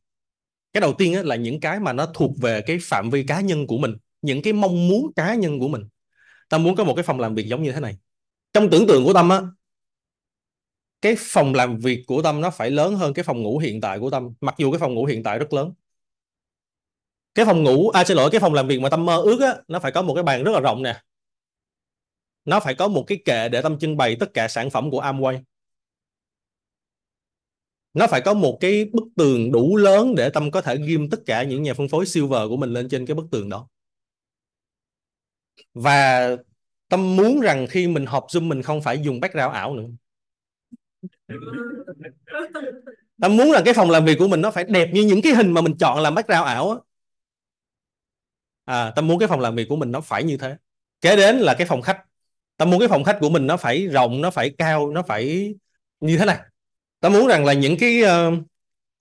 cái 0.74 0.82
đầu 0.82 0.94
tiên 0.94 1.14
á, 1.14 1.22
là 1.24 1.36
những 1.36 1.60
cái 1.60 1.80
mà 1.80 1.94
nó 1.94 2.06
thuộc 2.06 2.32
về 2.42 2.62
cái 2.62 2.78
phạm 2.82 3.10
vi 3.10 3.24
cá 3.24 3.42
nhân 3.42 3.68
của 3.68 3.78
mình 3.78 3.96
những 4.22 4.42
cái 4.42 4.54
mong 4.54 4.88
muốn 4.88 5.14
cá 5.16 5.36
nhân 5.36 5.60
của 5.60 5.68
mình. 5.68 5.84
Tâm 6.50 6.64
muốn 6.64 6.76
có 6.76 6.84
một 6.84 6.96
cái 6.96 7.04
phòng 7.04 7.20
làm 7.20 7.36
việc 7.36 7.48
giống 7.48 7.64
như 7.64 7.72
thế 7.72 7.80
này. 7.80 7.98
Trong 8.54 8.70
tưởng 8.70 8.88
tượng 8.88 9.04
của 9.06 9.14
tâm 9.14 9.30
á 9.30 9.42
cái 11.02 11.16
phòng 11.20 11.54
làm 11.54 11.78
việc 11.78 12.04
của 12.08 12.22
tâm 12.22 12.42
nó 12.42 12.50
phải 12.50 12.72
lớn 12.72 12.96
hơn 12.96 13.14
cái 13.14 13.24
phòng 13.24 13.44
ngủ 13.44 13.58
hiện 13.58 13.82
tại 13.82 14.00
của 14.00 14.10
tâm 14.10 14.34
mặc 14.42 14.56
dù 14.58 14.72
cái 14.72 14.80
phòng 14.80 14.94
ngủ 14.94 15.06
hiện 15.06 15.24
tại 15.24 15.40
rất 15.40 15.54
lớn 15.54 15.74
cái 17.36 17.46
phòng 17.46 17.64
ngủ 17.64 17.90
à 17.90 18.04
xin 18.04 18.18
lỗi, 18.18 18.30
cái 18.32 18.42
phòng 18.42 18.54
làm 18.54 18.68
việc 18.68 18.80
mà 18.82 18.90
tâm 18.90 19.06
mơ 19.06 19.22
ước 19.22 19.42
á, 19.42 19.56
nó 19.68 19.80
phải 19.80 19.92
có 19.92 20.02
một 20.02 20.14
cái 20.14 20.24
bàn 20.24 20.44
rất 20.44 20.52
là 20.52 20.60
rộng 20.60 20.84
nè. 20.84 21.02
Nó 22.46 22.60
phải 22.60 22.76
có 22.76 22.88
một 22.88 23.04
cái 23.08 23.20
kệ 23.26 23.50
để 23.50 23.62
tâm 23.62 23.80
trưng 23.80 23.98
bày 23.98 24.16
tất 24.20 24.34
cả 24.34 24.48
sản 24.48 24.70
phẩm 24.70 24.92
của 24.92 25.02
Amway. 25.02 25.42
Nó 27.94 28.08
phải 28.08 28.22
có 28.22 28.34
một 28.34 28.58
cái 28.62 28.86
bức 28.86 29.04
tường 29.16 29.52
đủ 29.52 29.78
lớn 29.78 30.16
để 30.16 30.30
tâm 30.30 30.52
có 30.52 30.62
thể 30.62 30.78
ghim 30.78 31.10
tất 31.10 31.20
cả 31.26 31.44
những 31.44 31.64
nhà 31.64 31.74
phân 31.74 31.88
phối 31.88 32.06
silver 32.06 32.50
của 32.50 32.58
mình 32.58 32.74
lên 32.74 32.90
trên 32.90 33.06
cái 33.06 33.16
bức 33.16 33.26
tường 33.32 33.50
đó. 33.50 33.68
Và 35.74 36.30
tâm 36.90 37.16
muốn 37.16 37.40
rằng 37.40 37.68
khi 37.70 37.88
mình 37.88 38.06
họp 38.06 38.28
zoom 38.28 38.48
mình 38.48 38.62
không 38.62 38.82
phải 38.82 39.02
dùng 39.02 39.20
background 39.20 39.54
ảo 39.54 39.76
nữa. 39.76 39.88
Tâm 43.22 43.38
muốn 43.38 43.52
rằng 43.52 43.62
cái 43.66 43.74
phòng 43.74 43.90
làm 43.90 44.06
việc 44.06 44.16
của 44.20 44.28
mình 44.28 44.42
nó 44.42 44.52
phải 44.52 44.64
đẹp 44.64 44.90
như 44.94 45.04
những 45.04 45.22
cái 45.22 45.34
hình 45.34 45.52
mà 45.52 45.62
mình 45.62 45.78
chọn 45.80 46.00
làm 46.00 46.16
background 46.16 46.46
ảo 46.46 46.72
á 46.72 46.78
à, 48.66 48.92
tâm 48.96 49.08
muốn 49.08 49.20
cái 49.20 49.28
phòng 49.28 49.40
làm 49.40 49.56
việc 49.56 49.66
của 49.70 49.76
mình 49.76 49.92
nó 49.92 50.02
phải 50.02 50.24
như 50.24 50.38
thế. 50.38 50.56
Kế 51.02 51.16
đến 51.16 51.38
là 51.38 51.56
cái 51.58 51.68
phòng 51.68 51.82
khách. 51.82 51.98
Tâm 52.58 52.70
muốn 52.70 52.80
cái 52.80 52.90
phòng 52.90 53.04
khách 53.04 53.18
của 53.20 53.30
mình 53.30 53.48
nó 53.48 53.58
phải 53.58 53.88
rộng 53.88 54.22
nó 54.22 54.32
phải 54.32 54.50
cao 54.58 54.92
nó 54.92 55.04
phải 55.04 55.54
như 56.00 56.18
thế 56.18 56.26
này. 56.26 56.40
Ta 57.00 57.10
muốn 57.10 57.28
rằng 57.28 57.46
là 57.46 57.54
những 57.54 57.78
cái 57.80 58.02
uh, 58.04 58.34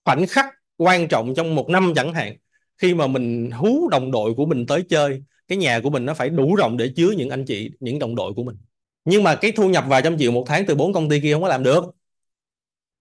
khoảnh 0.05 0.27
khắc 0.27 0.45
quan 0.77 1.07
trọng 1.07 1.35
trong 1.35 1.55
một 1.55 1.69
năm 1.69 1.93
chẳng 1.95 2.13
hạn 2.13 2.37
khi 2.77 2.93
mà 2.93 3.07
mình 3.07 3.51
hú 3.51 3.89
đồng 3.89 4.11
đội 4.11 4.33
của 4.33 4.45
mình 4.45 4.65
tới 4.65 4.83
chơi 4.89 5.23
cái 5.47 5.57
nhà 5.57 5.79
của 5.83 5.89
mình 5.89 6.05
nó 6.05 6.13
phải 6.13 6.29
đủ 6.29 6.55
rộng 6.55 6.77
để 6.77 6.93
chứa 6.95 7.11
những 7.11 7.29
anh 7.29 7.45
chị 7.45 7.71
những 7.79 7.99
đồng 7.99 8.15
đội 8.15 8.33
của 8.33 8.43
mình. 8.43 8.57
Nhưng 9.05 9.23
mà 9.23 9.35
cái 9.35 9.51
thu 9.51 9.69
nhập 9.69 9.85
vài 9.87 10.01
trăm 10.01 10.17
triệu 10.17 10.31
một 10.31 10.43
tháng 10.47 10.65
từ 10.65 10.75
bốn 10.75 10.93
công 10.93 11.09
ty 11.09 11.21
kia 11.21 11.33
không 11.33 11.41
có 11.41 11.47
làm 11.47 11.63
được. 11.63 11.85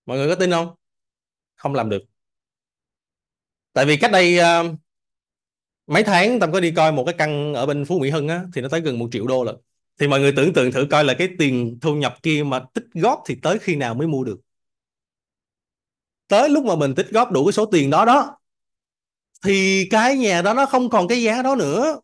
Mọi 0.06 0.18
người 0.18 0.28
có 0.28 0.34
tin 0.34 0.50
không? 0.50 0.74
Không 1.54 1.74
làm 1.74 1.88
được. 1.90 2.02
Tại 3.72 3.84
vì 3.86 3.96
cách 3.96 4.12
đây 4.12 4.38
uh, 4.38 4.76
mấy 5.86 6.04
tháng 6.04 6.40
tâm 6.40 6.52
có 6.52 6.60
đi 6.60 6.70
coi 6.70 6.92
một 6.92 7.04
cái 7.04 7.14
căn 7.18 7.54
ở 7.54 7.66
bên 7.66 7.84
Phú 7.84 7.98
Mỹ 7.98 8.10
Hưng 8.10 8.28
á, 8.28 8.44
thì 8.54 8.60
nó 8.60 8.68
tới 8.68 8.80
gần 8.80 8.98
một 8.98 9.08
triệu 9.12 9.26
đô 9.26 9.44
lận. 9.44 9.56
Thì 9.98 10.08
mọi 10.08 10.20
người 10.20 10.32
tưởng 10.36 10.52
tượng 10.52 10.72
thử 10.72 10.86
coi 10.90 11.04
là 11.04 11.14
cái 11.14 11.28
tiền 11.38 11.78
thu 11.80 11.94
nhập 11.94 12.18
kia 12.22 12.42
mà 12.46 12.64
tích 12.74 12.86
góp 12.94 13.22
thì 13.26 13.36
tới 13.42 13.58
khi 13.58 13.76
nào 13.76 13.94
mới 13.94 14.06
mua 14.06 14.24
được. 14.24 14.40
Tới 16.28 16.50
lúc 16.50 16.64
mà 16.64 16.76
mình 16.76 16.94
tích 16.94 17.10
góp 17.10 17.32
đủ 17.32 17.44
cái 17.44 17.52
số 17.52 17.66
tiền 17.66 17.90
đó 17.90 18.04
đó, 18.04 18.38
thì 19.44 19.88
cái 19.90 20.16
nhà 20.16 20.42
đó 20.42 20.54
nó 20.54 20.66
không 20.66 20.90
còn 20.90 21.08
cái 21.08 21.22
giá 21.22 21.42
đó 21.42 21.54
nữa. 21.54 22.00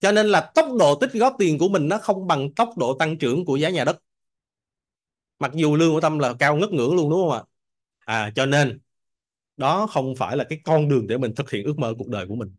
Cho 0.00 0.12
nên 0.12 0.26
là 0.26 0.50
tốc 0.54 0.66
độ 0.78 0.94
tích 0.94 1.12
góp 1.12 1.36
tiền 1.38 1.58
của 1.58 1.68
mình 1.68 1.88
nó 1.88 1.98
không 1.98 2.26
bằng 2.26 2.54
tốc 2.54 2.78
độ 2.78 2.96
tăng 2.98 3.18
trưởng 3.18 3.44
của 3.44 3.56
giá 3.56 3.70
nhà 3.70 3.84
đất. 3.84 3.98
Mặc 5.38 5.52
dù 5.54 5.76
lương 5.76 5.94
của 5.94 6.00
tâm 6.00 6.18
là 6.18 6.34
cao 6.38 6.56
ngất 6.56 6.70
ngưỡng 6.72 6.94
luôn, 6.94 7.10
đúng 7.10 7.20
không 7.20 7.30
ạ? 7.30 7.42
À 8.04 8.32
cho 8.34 8.46
nên 8.46 8.80
đó 9.56 9.86
không 9.86 10.14
phải 10.16 10.36
là 10.36 10.44
cái 10.44 10.60
con 10.64 10.88
đường 10.88 11.06
để 11.06 11.18
mình 11.18 11.34
thực 11.34 11.50
hiện 11.50 11.64
ước 11.64 11.78
mơ 11.78 11.94
cuộc 11.98 12.08
đời 12.08 12.26
của 12.26 12.34
mình. 12.34 12.54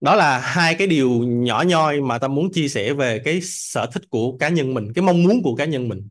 Đó 0.00 0.14
là 0.14 0.38
hai 0.38 0.74
cái 0.74 0.86
điều 0.86 1.10
nhỏ 1.26 1.64
nhoi 1.66 2.00
mà 2.00 2.18
tâm 2.18 2.34
muốn 2.34 2.52
chia 2.52 2.68
sẻ 2.68 2.92
về 2.92 3.18
cái 3.24 3.40
sở 3.42 3.86
thích 3.92 4.02
của 4.10 4.36
cá 4.38 4.48
nhân 4.48 4.74
mình, 4.74 4.92
cái 4.94 5.02
mong 5.02 5.22
muốn 5.22 5.42
của 5.42 5.54
cá 5.56 5.64
nhân 5.64 5.88
mình. 5.88 6.08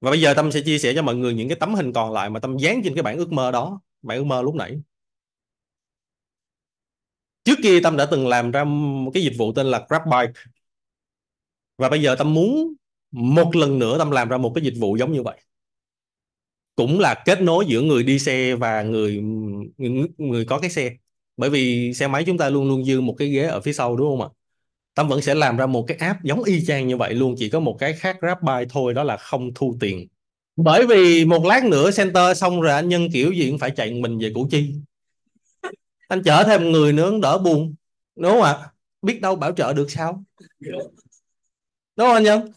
Và 0.00 0.10
bây 0.10 0.20
giờ 0.20 0.34
tâm 0.34 0.52
sẽ 0.52 0.60
chia 0.60 0.78
sẻ 0.78 0.92
cho 0.94 1.02
mọi 1.02 1.16
người 1.16 1.34
những 1.34 1.48
cái 1.48 1.56
tấm 1.60 1.74
hình 1.74 1.92
còn 1.92 2.12
lại 2.12 2.30
mà 2.30 2.40
tâm 2.40 2.56
dán 2.56 2.80
trên 2.84 2.94
cái 2.94 3.02
bản 3.02 3.16
ước 3.16 3.32
mơ 3.32 3.50
đó 3.50 3.80
bản 4.02 4.18
ước 4.18 4.24
mơ 4.24 4.42
lúc 4.42 4.54
nãy. 4.54 4.80
Trước 7.44 7.58
kia 7.62 7.80
tâm 7.82 7.96
đã 7.96 8.06
từng 8.10 8.28
làm 8.28 8.50
ra 8.50 8.64
một 8.64 9.10
cái 9.14 9.22
dịch 9.22 9.34
vụ 9.38 9.52
tên 9.52 9.66
là 9.66 9.86
Grab 9.88 10.02
Bike. 10.10 10.40
Và 11.78 11.88
bây 11.88 12.02
giờ 12.02 12.14
tâm 12.18 12.34
muốn 12.34 12.74
một 13.10 13.56
lần 13.56 13.78
nữa 13.78 13.98
tâm 13.98 14.10
làm 14.10 14.28
ra 14.28 14.36
một 14.38 14.52
cái 14.54 14.64
dịch 14.64 14.74
vụ 14.80 14.96
giống 14.96 15.12
như 15.12 15.22
vậy 15.22 15.40
cũng 16.76 17.00
là 17.00 17.14
kết 17.26 17.42
nối 17.42 17.64
giữa 17.68 17.80
người 17.82 18.02
đi 18.02 18.18
xe 18.18 18.54
và 18.54 18.82
người 18.82 19.20
người, 19.78 20.08
người 20.18 20.44
có 20.44 20.58
cái 20.58 20.70
xe. 20.70 20.90
Bởi 21.36 21.50
vì 21.50 21.92
xe 21.94 22.08
máy 22.08 22.24
chúng 22.26 22.38
ta 22.38 22.50
luôn 22.50 22.68
luôn 22.68 22.84
dư 22.84 23.00
một 23.00 23.14
cái 23.18 23.28
ghế 23.28 23.42
ở 23.44 23.60
phía 23.60 23.72
sau 23.72 23.96
đúng 23.96 24.08
không 24.08 24.28
ạ? 24.28 24.28
Tâm 24.94 25.08
vẫn 25.08 25.22
sẽ 25.22 25.34
làm 25.34 25.56
ra 25.56 25.66
một 25.66 25.84
cái 25.88 25.96
app 25.96 26.22
giống 26.24 26.44
y 26.44 26.64
chang 26.66 26.86
như 26.88 26.96
vậy 26.96 27.14
luôn 27.14 27.34
chỉ 27.38 27.50
có 27.50 27.60
một 27.60 27.76
cái 27.80 27.92
khác 27.94 28.16
GrabBuy 28.20 28.64
thôi 28.70 28.94
đó 28.94 29.04
là 29.04 29.16
không 29.16 29.54
thu 29.54 29.76
tiền. 29.80 30.08
Bởi 30.56 30.86
vì 30.86 31.24
một 31.24 31.44
lát 31.44 31.64
nữa 31.64 31.90
center 31.96 32.38
xong 32.38 32.60
rồi 32.60 32.72
anh 32.72 32.88
nhân 32.88 33.08
kiểu 33.12 33.32
gì 33.32 33.50
cũng 33.50 33.58
phải 33.58 33.70
chạy 33.70 33.94
mình 33.94 34.18
về 34.18 34.32
Củ 34.34 34.48
Chi. 34.50 34.74
Anh 36.08 36.22
chở 36.24 36.44
thêm 36.46 36.72
người 36.72 36.92
nữa 36.92 37.12
đỡ 37.22 37.38
buồn 37.38 37.74
đúng 38.16 38.32
không 38.32 38.42
ạ? 38.42 38.70
Biết 39.02 39.20
đâu 39.20 39.36
bảo 39.36 39.52
trợ 39.52 39.72
được 39.72 39.90
sao? 39.90 40.24
Đúng 41.96 42.06
không 42.08 42.14
anh 42.14 42.22
nhân? 42.22 42.52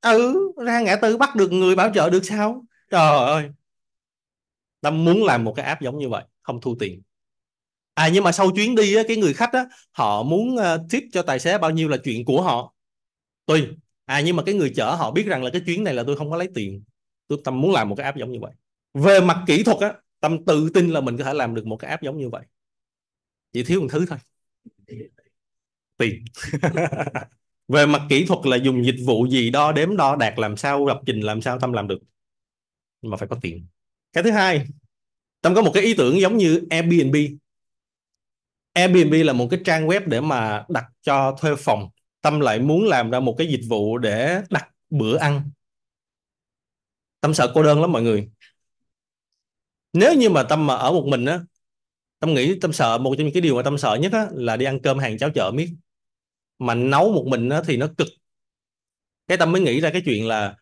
Ừ 0.00 0.36
ra 0.66 0.80
ngã 0.80 0.96
tư 0.96 1.16
bắt 1.16 1.36
được 1.36 1.52
người 1.52 1.76
bảo 1.76 1.90
trợ 1.94 2.10
được 2.10 2.24
sao? 2.24 2.64
Trời 2.90 3.18
ơi! 3.18 3.50
Tâm 4.84 5.04
muốn 5.04 5.24
làm 5.24 5.44
một 5.44 5.52
cái 5.56 5.66
app 5.66 5.82
giống 5.82 5.98
như 5.98 6.08
vậy 6.08 6.24
không 6.42 6.60
thu 6.60 6.76
tiền. 6.80 7.02
À 7.94 8.08
nhưng 8.08 8.24
mà 8.24 8.32
sau 8.32 8.50
chuyến 8.50 8.74
đi 8.74 8.94
á, 8.94 9.02
cái 9.08 9.16
người 9.16 9.32
khách 9.34 9.52
á 9.52 9.66
họ 9.92 10.22
muốn 10.22 10.56
ờ, 10.56 10.86
tip 10.90 11.02
cho 11.12 11.22
tài 11.22 11.38
xế 11.38 11.58
bao 11.58 11.70
nhiêu 11.70 11.88
là 11.88 11.96
chuyện 12.04 12.24
của 12.24 12.42
họ. 12.42 12.74
Tùy. 13.46 13.68
À 14.04 14.20
nhưng 14.20 14.36
mà 14.36 14.42
cái 14.46 14.54
người 14.54 14.72
chở 14.76 14.94
họ 14.94 15.10
biết 15.10 15.26
rằng 15.26 15.44
là 15.44 15.50
cái 15.50 15.62
chuyến 15.66 15.84
này 15.84 15.94
là 15.94 16.04
tôi 16.06 16.16
không 16.16 16.30
có 16.30 16.36
lấy 16.36 16.48
tiền. 16.54 16.82
Tôi 17.28 17.38
tâm 17.44 17.60
muốn 17.60 17.72
làm 17.72 17.88
một 17.88 17.94
cái 17.94 18.04
app 18.04 18.18
giống 18.18 18.32
như 18.32 18.38
vậy. 18.40 18.52
Về 18.94 19.20
mặt 19.20 19.44
kỹ 19.46 19.62
thuật 19.62 19.78
á 19.78 19.92
tâm 20.20 20.44
tự 20.44 20.70
tin 20.74 20.90
là 20.90 21.00
mình 21.00 21.16
có 21.16 21.24
thể 21.24 21.34
làm 21.34 21.54
được 21.54 21.66
một 21.66 21.76
cái 21.76 21.90
app 21.90 22.02
giống 22.02 22.18
như 22.18 22.28
vậy. 22.28 22.44
Chỉ 23.52 23.64
thiếu 23.64 23.80
một 23.80 23.88
thứ 23.90 24.06
thôi. 24.06 24.18
Tiền. 25.96 26.24
Về 27.68 27.86
mặt 27.86 28.02
kỹ 28.08 28.26
thuật 28.26 28.46
là 28.46 28.56
dùng 28.56 28.84
dịch 28.84 28.96
vụ 29.06 29.26
gì 29.26 29.50
đo 29.50 29.72
đếm 29.72 29.96
đo 29.96 30.16
đạt 30.16 30.38
làm 30.38 30.56
sao 30.56 30.86
lập 30.86 31.00
trình 31.06 31.20
làm 31.20 31.42
sao 31.42 31.58
tâm 31.60 31.72
làm 31.72 31.88
được. 31.88 31.98
Nhưng 33.02 33.10
mà 33.10 33.16
phải 33.16 33.28
có 33.28 33.36
tiền 33.42 33.66
cái 34.14 34.24
thứ 34.24 34.30
hai, 34.30 34.66
tâm 35.40 35.54
có 35.54 35.62
một 35.62 35.70
cái 35.74 35.82
ý 35.82 35.94
tưởng 35.94 36.20
giống 36.20 36.36
như 36.36 36.62
Airbnb. 36.70 37.16
Airbnb 38.72 39.14
là 39.24 39.32
một 39.32 39.48
cái 39.50 39.60
trang 39.64 39.86
web 39.86 40.00
để 40.06 40.20
mà 40.20 40.64
đặt 40.68 40.84
cho 41.02 41.36
thuê 41.40 41.54
phòng. 41.58 41.88
Tâm 42.20 42.40
lại 42.40 42.58
muốn 42.58 42.84
làm 42.84 43.10
ra 43.10 43.20
một 43.20 43.34
cái 43.38 43.46
dịch 43.46 43.62
vụ 43.68 43.98
để 43.98 44.42
đặt 44.50 44.68
bữa 44.90 45.16
ăn. 45.16 45.50
Tâm 47.20 47.34
sợ 47.34 47.52
cô 47.54 47.62
đơn 47.62 47.80
lắm 47.80 47.92
mọi 47.92 48.02
người. 48.02 48.30
Nếu 49.92 50.14
như 50.14 50.30
mà 50.30 50.42
tâm 50.42 50.66
mà 50.66 50.74
ở 50.74 50.92
một 50.92 51.04
mình 51.06 51.24
á, 51.24 51.40
tâm 52.18 52.34
nghĩ 52.34 52.58
tâm 52.60 52.72
sợ, 52.72 52.98
một 52.98 53.14
trong 53.18 53.26
những 53.26 53.34
cái 53.34 53.40
điều 53.40 53.56
mà 53.56 53.62
tâm 53.62 53.78
sợ 53.78 53.94
nhất 53.94 54.12
á, 54.12 54.26
là 54.32 54.56
đi 54.56 54.64
ăn 54.64 54.80
cơm 54.82 54.98
hàng 54.98 55.18
cháo 55.18 55.30
chợ 55.30 55.50
miết. 55.54 55.68
Mà 56.58 56.74
nấu 56.74 57.12
một 57.12 57.24
mình 57.28 57.48
á 57.48 57.62
thì 57.66 57.76
nó 57.76 57.86
cực. 57.98 58.08
Cái 59.26 59.38
tâm 59.38 59.52
mới 59.52 59.60
nghĩ 59.60 59.80
ra 59.80 59.90
cái 59.90 60.02
chuyện 60.04 60.28
là 60.28 60.56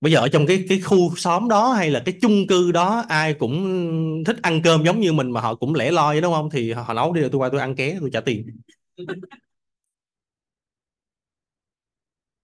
bây 0.00 0.12
giờ 0.12 0.18
ở 0.20 0.28
trong 0.28 0.46
cái 0.46 0.64
cái 0.68 0.80
khu 0.80 1.16
xóm 1.16 1.48
đó 1.48 1.72
hay 1.72 1.90
là 1.90 2.02
cái 2.06 2.14
chung 2.22 2.46
cư 2.48 2.72
đó 2.72 3.04
ai 3.08 3.34
cũng 3.34 4.24
thích 4.26 4.36
ăn 4.42 4.60
cơm 4.64 4.84
giống 4.84 5.00
như 5.00 5.12
mình 5.12 5.30
mà 5.30 5.40
họ 5.40 5.54
cũng 5.54 5.74
lẻ 5.74 5.90
loi 5.90 6.20
đúng 6.20 6.32
không? 6.32 6.50
Thì 6.50 6.72
họ 6.72 6.94
nấu 6.94 7.12
đi 7.12 7.20
rồi 7.20 7.30
tôi 7.32 7.38
qua 7.38 7.48
tôi 7.52 7.60
ăn 7.60 7.74
ké 7.76 7.96
tôi 8.00 8.10
trả 8.12 8.20
tiền. 8.20 8.46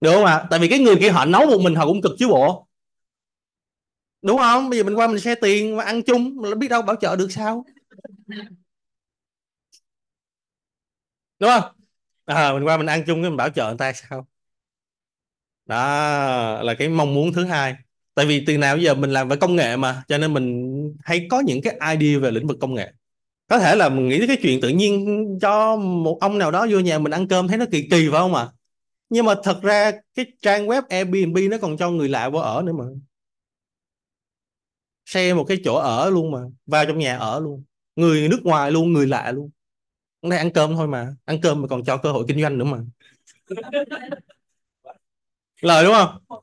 Được 0.01 0.11
không 0.15 0.25
ạ? 0.25 0.47
Tại 0.51 0.59
vì 0.61 0.69
cái 0.69 0.79
người 0.79 0.97
kia 1.01 1.11
họ 1.11 1.25
nấu 1.25 1.47
một 1.47 1.59
mình 1.63 1.75
họ 1.75 1.87
cũng 1.87 2.03
cực 2.03 2.13
chứ 2.19 2.29
bộ. 2.29 2.67
Đúng 4.23 4.39
không? 4.39 4.71
Bây 4.71 4.79
giờ 4.79 4.85
mình 4.85 4.95
qua 4.95 5.07
mình 5.07 5.21
xe 5.21 5.35
tiền 5.35 5.77
mà 5.77 5.85
ăn 5.85 6.03
chung 6.03 6.37
mà 6.43 6.55
biết 6.55 6.69
đâu 6.69 6.83
bảo 6.83 6.97
trợ 7.01 7.17
được 7.17 7.29
sao? 7.33 7.65
Đúng 11.39 11.51
không? 11.51 11.73
À, 12.25 12.53
mình 12.53 12.65
qua 12.65 12.77
mình 12.77 12.87
ăn 12.87 13.05
chung 13.07 13.23
cái 13.23 13.31
mình 13.31 13.37
bảo 13.37 13.51
trợ 13.51 13.67
người 13.69 13.77
ta 13.79 13.93
sao? 13.93 14.27
Đó, 15.71 16.63
là 16.63 16.75
cái 16.75 16.89
mong 16.89 17.15
muốn 17.15 17.33
thứ 17.33 17.45
hai. 17.45 17.75
Tại 18.15 18.27
vì 18.27 18.45
từ 18.47 18.59
nào 18.59 18.79
giờ 18.79 18.95
mình 18.95 19.11
làm 19.11 19.29
về 19.29 19.37
công 19.37 19.57
nghệ 19.57 19.77
mà, 19.77 20.03
cho 20.09 20.19
nên 20.19 20.35
mình 20.35 20.73
hay 21.05 21.27
có 21.31 21.41
những 21.41 21.61
cái 21.63 21.97
idea 21.99 22.21
về 22.21 22.31
lĩnh 22.31 22.47
vực 22.47 22.57
công 22.61 22.75
nghệ. 22.75 22.93
Có 23.49 23.59
thể 23.59 23.77
là 23.77 23.89
mình 23.89 24.09
nghĩ 24.09 24.19
tới 24.19 24.29
cái 24.29 24.37
chuyện 24.43 24.61
tự 24.61 24.69
nhiên 24.69 25.27
cho 25.43 25.77
một 25.77 26.19
ông 26.21 26.39
nào 26.39 26.51
đó 26.51 26.67
vô 26.71 26.79
nhà 26.79 26.99
mình 26.99 27.13
ăn 27.13 27.29
cơm 27.29 27.49
thấy 27.49 27.59
nó 27.59 27.65
kỳ 27.73 27.89
kỳ 27.91 28.09
phải 28.11 28.21
không 28.21 28.35
ạ? 28.35 28.43
À? 28.43 28.53
nhưng 29.11 29.27
mà 29.27 29.35
thật 29.43 29.61
ra 29.63 29.93
cái 30.15 30.27
trang 30.43 30.67
web 30.67 30.83
Airbnb 30.89 31.39
nó 31.51 31.59
còn 31.63 31.77
cho 31.77 31.91
người 31.91 32.09
lạ 32.09 32.29
vô 32.29 32.39
ở 32.39 32.63
nữa 32.63 32.73
mà. 32.73 32.85
Share 35.07 35.35
một 35.35 35.45
cái 35.45 35.59
chỗ 35.65 35.75
ở 35.75 36.11
luôn 36.11 36.31
mà, 36.31 36.41
vào 36.67 36.87
trong 36.87 36.99
nhà 36.99 37.17
ở 37.17 37.41
luôn. 37.41 37.65
Người 37.97 38.29
nước 38.29 38.41
ngoài 38.45 38.73
luôn, 38.73 38.93
người 38.93 39.07
lạ 39.07 39.33
luôn. 39.33 39.51
Đây 40.23 40.39
ăn 40.39 40.51
cơm 40.53 40.77
thôi 40.77 40.89
mà, 40.89 41.17
ăn 41.25 41.41
cơm 41.43 41.63
mà 41.63 41.69
còn 41.69 41.85
cho 41.85 41.97
cơ 41.97 42.13
hội 42.13 42.25
kinh 42.29 42.41
doanh 42.41 42.59
nữa 42.59 42.65
mà. 42.65 42.79
lời 45.61 45.85
đúng 45.85 45.95
không? 45.95 46.41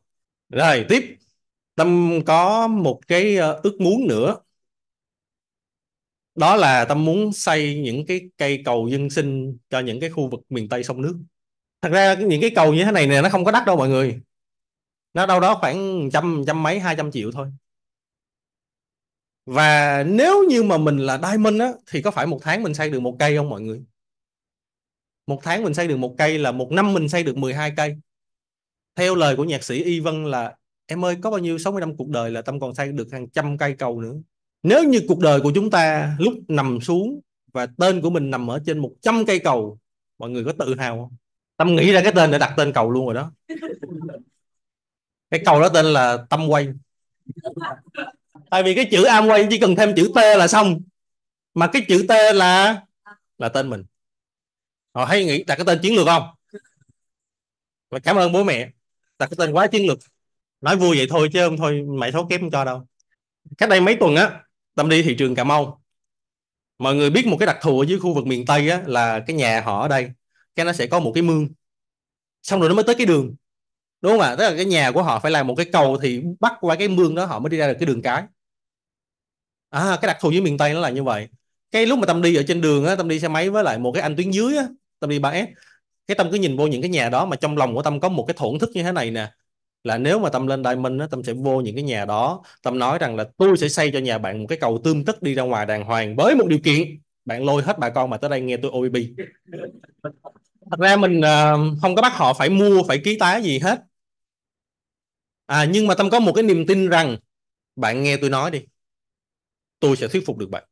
Rồi 0.50 0.86
tiếp. 0.90 1.18
Tâm 1.76 2.20
có 2.26 2.68
một 2.68 3.02
cái 3.08 3.38
ờ, 3.38 3.62
ước 3.64 3.82
muốn 3.82 4.08
nữa. 4.08 4.36
Đó 6.36 6.56
là 6.56 6.86
tâm 6.86 7.06
muốn 7.06 7.34
xây 7.34 7.80
những 7.80 8.06
cái 8.06 8.22
cây 8.38 8.62
cầu 8.66 8.88
dân 8.88 9.10
sinh 9.10 9.58
cho 9.70 9.80
những 9.80 10.00
cái 10.00 10.10
khu 10.10 10.30
vực 10.30 10.40
miền 10.50 10.70
Tây 10.70 10.84
sông 10.84 11.02
nước. 11.02 11.18
Thật 11.82 11.90
ra 11.90 12.16
những 12.16 12.42
cái 12.42 12.52
cầu 12.56 12.74
như 12.74 12.84
thế 12.84 12.92
này 12.92 13.08
nè 13.08 13.22
nó 13.22 13.30
không 13.30 13.46
có 13.46 13.52
đắt 13.52 13.66
đâu 13.66 13.78
mọi 13.78 13.90
người. 13.90 14.22
Nó 15.14 15.26
đâu 15.26 15.40
đó 15.40 15.56
khoảng 15.62 16.10
trăm 16.14 16.44
trăm 16.48 16.64
mấy 16.64 16.80
hai 16.80 16.96
trăm 16.96 17.12
triệu 17.12 17.32
thôi. 17.32 17.48
Và 19.46 20.04
nếu 20.04 20.44
như 20.50 20.64
mà 20.64 20.78
mình 20.78 20.98
là 20.98 21.20
diamond 21.24 21.62
á 21.62 21.72
thì 21.88 22.02
có 22.02 22.12
phải 22.12 22.28
một 22.28 22.40
tháng 22.42 22.64
mình 22.64 22.74
xây 22.74 22.90
được 22.90 23.00
một 23.00 23.16
cây 23.20 23.38
không 23.38 23.50
mọi 23.50 23.62
người? 23.62 23.84
Một 25.28 25.40
tháng 25.44 25.64
mình 25.64 25.74
xây 25.74 25.88
được 25.88 25.98
một 25.98 26.16
cây 26.18 26.38
là 26.40 26.52
một 26.52 26.72
năm 26.72 26.94
mình 26.94 27.10
xây 27.10 27.24
được 27.24 27.38
12 27.38 27.74
cây 27.78 27.96
theo 28.98 29.16
lời 29.16 29.36
của 29.36 29.44
nhạc 29.44 29.64
sĩ 29.64 29.84
Y 29.84 30.00
Vân 30.00 30.26
là, 30.26 30.56
em 30.86 31.06
ơi, 31.06 31.18
có 31.22 31.32
bao 31.32 31.40
nhiêu 31.40 31.58
60 31.58 31.80
năm 31.80 31.98
cuộc 31.98 32.10
đời 32.10 32.32
là 32.32 32.42
Tâm 32.42 32.60
còn 32.60 32.76
xây 32.76 32.92
được 32.92 33.08
hàng 33.12 33.30
trăm 33.30 33.58
cây 33.58 33.74
cầu 33.74 34.02
nữa. 34.02 34.14
Nếu 34.64 34.84
như 34.84 35.02
cuộc 35.08 35.20
đời 35.20 35.42
của 35.42 35.52
chúng 35.56 35.70
ta 35.70 36.16
lúc 36.20 36.34
nằm 36.48 36.82
xuống 36.82 37.20
và 37.54 37.66
tên 37.66 38.02
của 38.02 38.10
mình 38.10 38.30
nằm 38.30 38.50
ở 38.50 38.62
trên 38.66 38.80
100 38.80 39.26
cây 39.26 39.40
cầu, 39.40 39.80
mọi 40.18 40.30
người 40.30 40.44
có 40.44 40.52
tự 40.60 40.76
hào 40.76 40.98
không? 40.98 41.16
Tâm 41.58 41.76
nghĩ 41.76 41.92
ra 41.92 42.02
cái 42.04 42.12
tên 42.16 42.32
để 42.32 42.38
đặt 42.38 42.54
tên 42.58 42.74
cầu 42.74 42.92
luôn 42.92 43.06
rồi 43.06 43.14
đó. 43.14 43.32
Cái 45.30 45.42
cầu 45.46 45.62
đó 45.62 45.70
tên 45.70 45.86
là 45.86 46.26
Tâm 46.30 46.48
Quay. 46.48 46.68
Tại 48.50 48.64
vì 48.64 48.76
cái 48.76 48.88
chữ 48.92 49.04
am 49.04 49.28
quay 49.28 49.48
chỉ 49.50 49.60
cần 49.60 49.76
thêm 49.76 49.94
chữ 49.96 50.12
T 50.16 50.18
là 50.18 50.48
xong. 50.48 50.82
Mà 51.54 51.68
cái 51.68 51.86
chữ 51.88 52.06
T 52.10 52.12
là 52.36 52.82
là 53.38 53.50
tên 53.50 53.70
mình. 53.70 53.84
Họ 54.94 55.06
hay 55.06 55.26
nghĩ 55.26 55.44
đặt 55.44 55.56
cái 55.56 55.66
tên 55.66 55.80
chiến 55.82 55.96
lược 55.96 56.08
không? 56.08 56.24
Và 57.90 58.00
cảm 58.00 58.16
ơn 58.16 58.32
bố 58.32 58.44
mẹ 58.44 58.70
đặt 59.20 59.28
cái 59.28 59.36
tên 59.38 59.52
quá 59.52 59.68
chiến 59.68 59.88
lược. 59.88 59.98
Nói 60.62 60.76
vui 60.76 60.98
vậy 60.98 61.08
thôi 61.10 61.30
chứ 61.34 61.40
không 61.46 61.58
thôi 61.58 61.84
mày 62.00 62.12
số 62.12 62.28
kém 62.30 62.42
không 62.42 62.52
cho 62.52 62.66
đâu. 62.66 62.88
Cách 63.58 63.70
đây 63.70 63.82
mấy 63.82 63.96
tuần 63.96 64.16
á, 64.16 64.44
tâm 64.76 64.90
đi 64.90 65.04
thị 65.04 65.16
trường 65.20 65.36
cà 65.36 65.44
mau. 65.44 65.82
Mọi 66.78 66.96
người 66.96 67.10
biết 67.10 67.28
một 67.28 67.38
cái 67.40 67.48
đặc 67.48 67.58
thù 67.62 67.80
ở 67.80 67.86
dưới 67.86 68.00
khu 68.00 68.14
vực 68.14 68.28
miền 68.28 68.46
tây 68.46 68.70
á, 68.70 68.82
là 68.86 69.20
cái 69.28 69.36
nhà 69.36 69.62
họ 69.62 69.82
ở 69.82 69.88
đây. 69.88 70.12
Cái 70.56 70.66
nó 70.66 70.74
sẽ 70.74 70.88
có 70.88 71.00
một 71.00 71.12
cái 71.16 71.24
mương. 71.24 71.48
Xong 72.44 72.60
rồi 72.60 72.70
nó 72.70 72.76
mới 72.76 72.84
tới 72.84 72.96
cái 72.96 73.06
đường. 73.06 73.36
Đúng 74.02 74.12
không 74.12 74.22
ạ? 74.22 74.36
Tức 74.36 74.44
là 74.44 74.56
cái 74.56 74.66
nhà 74.66 74.92
của 74.92 75.04
họ 75.04 75.20
phải 75.20 75.32
làm 75.32 75.48
một 75.48 75.56
cái 75.56 75.66
cầu 75.72 75.98
thì 76.02 76.24
bắt 76.40 76.54
qua 76.60 76.76
cái 76.76 76.88
mương 76.88 77.16
đó 77.16 77.26
họ 77.26 77.40
mới 77.40 77.50
đi 77.50 77.58
ra 77.58 77.68
được 77.68 77.76
cái 77.80 77.86
đường 77.86 78.02
cái. 78.02 78.24
À 79.70 79.98
cái 80.02 80.08
đặc 80.08 80.18
thù 80.22 80.32
dưới 80.32 80.42
miền 80.42 80.58
tây 80.58 80.74
nó 80.74 80.80
là 80.80 80.90
như 80.90 81.04
vậy. 81.04 81.28
Cái 81.72 81.86
lúc 81.86 82.00
mà 82.00 82.06
tâm 82.06 82.22
đi 82.22 82.36
ở 82.36 82.44
trên 82.48 82.62
đường 82.62 82.86
á, 82.86 82.96
tâm 82.96 83.08
đi 83.08 83.20
xe 83.20 83.28
máy 83.28 83.50
với 83.50 83.64
lại 83.64 83.80
một 83.80 83.92
cái 83.92 84.02
anh 84.04 84.16
tuyến 84.16 84.32
dưới 84.32 84.58
á, 84.58 84.68
tâm 85.00 85.10
đi 85.10 85.20
3S 85.20 85.48
cái 86.08 86.16
tâm 86.16 86.32
cứ 86.32 86.38
nhìn 86.38 86.58
vô 86.58 86.68
những 86.68 86.82
cái 86.82 86.90
nhà 86.90 87.10
đó 87.10 87.26
mà 87.26 87.36
trong 87.36 87.58
lòng 87.58 87.76
của 87.76 87.82
tâm 87.82 88.00
có 88.00 88.10
một 88.10 88.26
cái 88.28 88.36
thổn 88.38 88.60
thức 88.60 88.70
như 88.74 88.84
thế 88.84 88.92
này 88.92 89.12
nè. 89.12 89.32
Là 89.84 89.98
nếu 89.98 90.20
mà 90.20 90.30
tâm 90.30 90.48
lên 90.48 90.64
Diamond 90.64 91.02
á 91.02 91.08
tâm 91.12 91.24
sẽ 91.24 91.34
vô 91.34 91.62
những 91.62 91.76
cái 91.76 91.84
nhà 91.84 92.06
đó. 92.06 92.44
Tâm 92.64 92.80
nói 92.80 92.98
rằng 93.00 93.16
là 93.16 93.26
tôi 93.38 93.58
sẽ 93.58 93.70
xây 93.70 93.92
cho 93.92 94.00
nhà 94.00 94.18
bạn 94.18 94.40
một 94.40 94.46
cái 94.50 94.58
cầu 94.62 94.82
tươm 94.84 95.06
tất 95.06 95.22
đi 95.22 95.34
ra 95.34 95.44
ngoài 95.44 95.66
đàng 95.66 95.84
hoàng 95.84 96.16
với 96.16 96.36
một 96.36 96.48
điều 96.48 96.60
kiện. 96.64 97.02
Bạn 97.26 97.46
lôi 97.46 97.64
hết 97.64 97.80
bà 97.80 97.90
con 97.90 98.10
mà 98.10 98.18
tới 98.18 98.30
đây 98.30 98.42
nghe 98.42 98.58
tôi 98.58 98.72
OBB 98.72 98.98
thật 100.72 100.80
ra 100.80 100.96
mình 100.98 101.20
uh, 101.20 101.82
không 101.82 101.96
có 101.96 102.02
bắt 102.02 102.14
họ 102.16 102.34
phải 102.34 102.50
mua 102.50 102.84
phải 102.88 103.02
ký 103.04 103.18
tá 103.20 103.38
gì 103.38 103.60
hết. 103.60 103.84
À 105.46 105.66
nhưng 105.66 105.88
mà 105.88 105.96
tâm 105.96 106.10
có 106.10 106.20
một 106.20 106.32
cái 106.36 106.44
niềm 106.44 106.66
tin 106.68 106.90
rằng 106.90 107.18
bạn 107.76 108.04
nghe 108.04 108.18
tôi 108.18 108.30
nói 108.30 108.52
đi 108.52 108.62
tôi 109.80 109.98
sẽ 109.98 110.08
thuyết 110.08 110.26
phục 110.26 110.38
được 110.38 110.50
bạn 110.50 110.64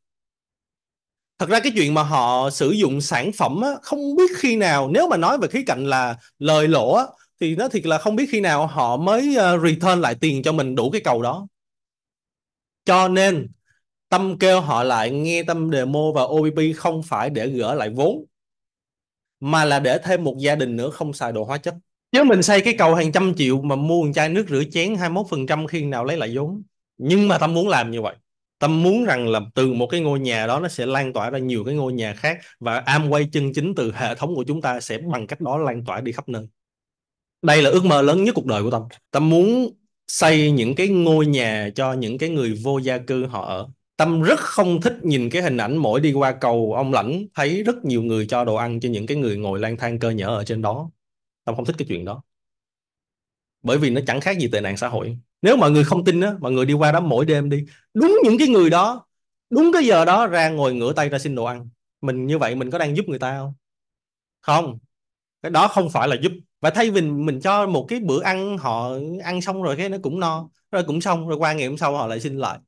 thật 1.39 1.49
ra 1.49 1.59
cái 1.59 1.71
chuyện 1.75 1.93
mà 1.93 2.03
họ 2.03 2.49
sử 2.49 2.71
dụng 2.71 3.01
sản 3.01 3.31
phẩm 3.31 3.61
á, 3.61 3.69
không 3.81 4.15
biết 4.15 4.31
khi 4.37 4.55
nào 4.55 4.89
nếu 4.93 5.07
mà 5.09 5.17
nói 5.17 5.37
về 5.37 5.47
khía 5.47 5.63
cạnh 5.67 5.85
là 5.85 6.15
lời 6.39 6.67
lỗ 6.67 6.93
á, 6.93 7.03
thì 7.39 7.55
nó 7.55 7.69
thiệt 7.69 7.85
là 7.85 7.97
không 7.97 8.15
biết 8.15 8.25
khi 8.31 8.41
nào 8.41 8.67
họ 8.67 8.97
mới 8.97 9.35
ờ, 9.35 9.57
return 9.59 10.01
lại 10.01 10.15
tiền 10.21 10.43
cho 10.43 10.51
mình 10.51 10.75
đủ 10.75 10.89
cái 10.89 11.01
cầu 11.01 11.21
đó. 11.21 11.47
Cho 12.85 13.07
nên 13.07 13.47
tâm 14.09 14.37
kêu 14.39 14.61
họ 14.61 14.83
lại 14.83 15.11
nghe 15.11 15.43
tâm 15.43 15.71
demo 15.73 16.11
và 16.15 16.23
OBP 16.23 16.73
không 16.73 17.03
phải 17.03 17.29
để 17.29 17.47
gỡ 17.47 17.73
lại 17.75 17.89
vốn 17.89 18.25
mà 19.39 19.65
là 19.65 19.79
để 19.79 19.99
thêm 20.03 20.23
một 20.23 20.35
gia 20.39 20.55
đình 20.55 20.75
nữa 20.75 20.89
không 20.89 21.13
xài 21.13 21.31
đồ 21.31 21.43
hóa 21.43 21.57
chất. 21.57 21.75
Chứ 22.11 22.23
mình 22.23 22.43
xây 22.43 22.61
cái 22.61 22.75
cầu 22.77 22.95
hàng 22.95 23.11
trăm 23.11 23.33
triệu 23.37 23.61
mà 23.61 23.75
mua 23.75 24.03
một 24.03 24.11
chai 24.15 24.29
nước 24.29 24.45
rửa 24.49 24.63
chén 24.71 24.93
21% 24.95 25.67
khi 25.67 25.85
nào 25.85 26.05
lấy 26.05 26.17
lại 26.17 26.33
vốn. 26.37 26.63
Nhưng 26.97 27.27
mà 27.27 27.37
tâm 27.37 27.53
muốn 27.53 27.67
làm 27.67 27.91
như 27.91 28.01
vậy 28.01 28.15
tâm 28.65 28.83
muốn 28.83 29.03
rằng 29.03 29.27
là 29.27 29.41
từ 29.55 29.73
một 29.73 29.87
cái 29.87 30.01
ngôi 30.01 30.19
nhà 30.19 30.47
đó 30.47 30.59
nó 30.59 30.67
sẽ 30.67 30.85
lan 30.85 31.13
tỏa 31.13 31.29
ra 31.29 31.39
nhiều 31.39 31.63
cái 31.63 31.75
ngôi 31.75 31.93
nhà 31.93 32.13
khác 32.13 32.37
và 32.59 32.77
am 32.77 33.09
quay 33.09 33.29
chân 33.31 33.53
chính 33.53 33.75
từ 33.75 33.91
hệ 33.95 34.15
thống 34.15 34.35
của 34.35 34.43
chúng 34.43 34.61
ta 34.61 34.79
sẽ 34.79 34.97
bằng 34.97 35.27
cách 35.27 35.41
đó 35.41 35.57
lan 35.57 35.85
tỏa 35.85 36.01
đi 36.01 36.11
khắp 36.11 36.29
nơi. 36.29 36.47
Đây 37.41 37.61
là 37.61 37.69
ước 37.69 37.85
mơ 37.85 38.01
lớn 38.01 38.23
nhất 38.23 38.35
cuộc 38.35 38.45
đời 38.45 38.63
của 38.63 38.71
tâm. 38.71 38.81
Tâm 39.11 39.29
muốn 39.29 39.69
xây 40.07 40.51
những 40.51 40.75
cái 40.75 40.87
ngôi 40.87 41.25
nhà 41.25 41.69
cho 41.75 41.93
những 41.93 42.17
cái 42.17 42.29
người 42.29 42.53
vô 42.63 42.77
gia 42.77 42.97
cư 42.97 43.25
họ 43.25 43.45
ở. 43.45 43.67
Tâm 43.97 44.21
rất 44.21 44.39
không 44.39 44.81
thích 44.81 44.97
nhìn 45.03 45.29
cái 45.29 45.41
hình 45.41 45.57
ảnh 45.57 45.77
mỗi 45.77 46.01
đi 46.01 46.13
qua 46.13 46.31
cầu, 46.31 46.73
ông 46.73 46.93
lãnh 46.93 47.25
thấy 47.35 47.63
rất 47.63 47.85
nhiều 47.85 48.03
người 48.03 48.25
cho 48.27 48.45
đồ 48.45 48.55
ăn 48.55 48.79
cho 48.79 48.89
những 48.89 49.05
cái 49.05 49.17
người 49.17 49.37
ngồi 49.37 49.59
lang 49.59 49.77
thang 49.77 49.99
cơ 49.99 50.09
nhở 50.09 50.27
ở 50.27 50.43
trên 50.43 50.61
đó. 50.61 50.89
Tâm 51.45 51.55
không 51.55 51.65
thích 51.65 51.75
cái 51.77 51.85
chuyện 51.89 52.05
đó 52.05 52.23
bởi 53.65 53.77
vì 53.77 53.89
nó 53.89 54.01
chẳng 54.07 54.21
khác 54.21 54.37
gì 54.39 54.47
tệ 54.51 54.61
nạn 54.61 54.77
xã 54.77 54.87
hội. 54.87 55.17
Nếu 55.41 55.57
mọi 55.57 55.71
người 55.71 55.83
không 55.83 56.05
tin 56.05 56.21
á, 56.21 56.33
mọi 56.39 56.51
người 56.51 56.65
đi 56.65 56.73
qua 56.73 56.91
đó 56.91 56.99
mỗi 56.99 57.25
đêm 57.25 57.49
đi. 57.49 57.65
Đúng 57.93 58.17
những 58.23 58.37
cái 58.37 58.47
người 58.47 58.69
đó, 58.69 59.05
đúng 59.49 59.71
cái 59.73 59.85
giờ 59.85 60.05
đó 60.05 60.27
ra 60.27 60.49
ngồi 60.49 60.73
ngửa 60.73 60.93
tay 60.93 61.09
ra 61.09 61.19
xin 61.19 61.35
đồ 61.35 61.43
ăn. 61.43 61.69
Mình 62.01 62.25
như 62.25 62.37
vậy 62.37 62.55
mình 62.55 62.71
có 62.71 62.77
đang 62.77 62.97
giúp 62.97 63.05
người 63.07 63.19
ta 63.19 63.37
không? 63.37 63.53
Không. 64.41 64.79
Cái 65.41 65.49
đó 65.49 65.67
không 65.67 65.89
phải 65.89 66.07
là 66.07 66.15
giúp. 66.21 66.31
Và 66.61 66.69
thay 66.69 66.91
vì 66.91 67.01
mình 67.01 67.39
cho 67.41 67.67
một 67.67 67.85
cái 67.89 67.99
bữa 67.99 68.23
ăn, 68.23 68.57
họ 68.57 68.91
ăn 69.23 69.41
xong 69.41 69.63
rồi 69.63 69.75
cái 69.77 69.89
nó 69.89 69.97
cũng 70.03 70.19
no, 70.19 70.49
rồi 70.71 70.83
cũng 70.83 71.01
xong, 71.01 71.27
rồi 71.27 71.37
qua 71.37 71.53
ngày 71.53 71.67
hôm 71.67 71.77
sau 71.77 71.97
họ 71.97 72.07
lại 72.07 72.19
xin 72.19 72.37
lại. 72.37 72.59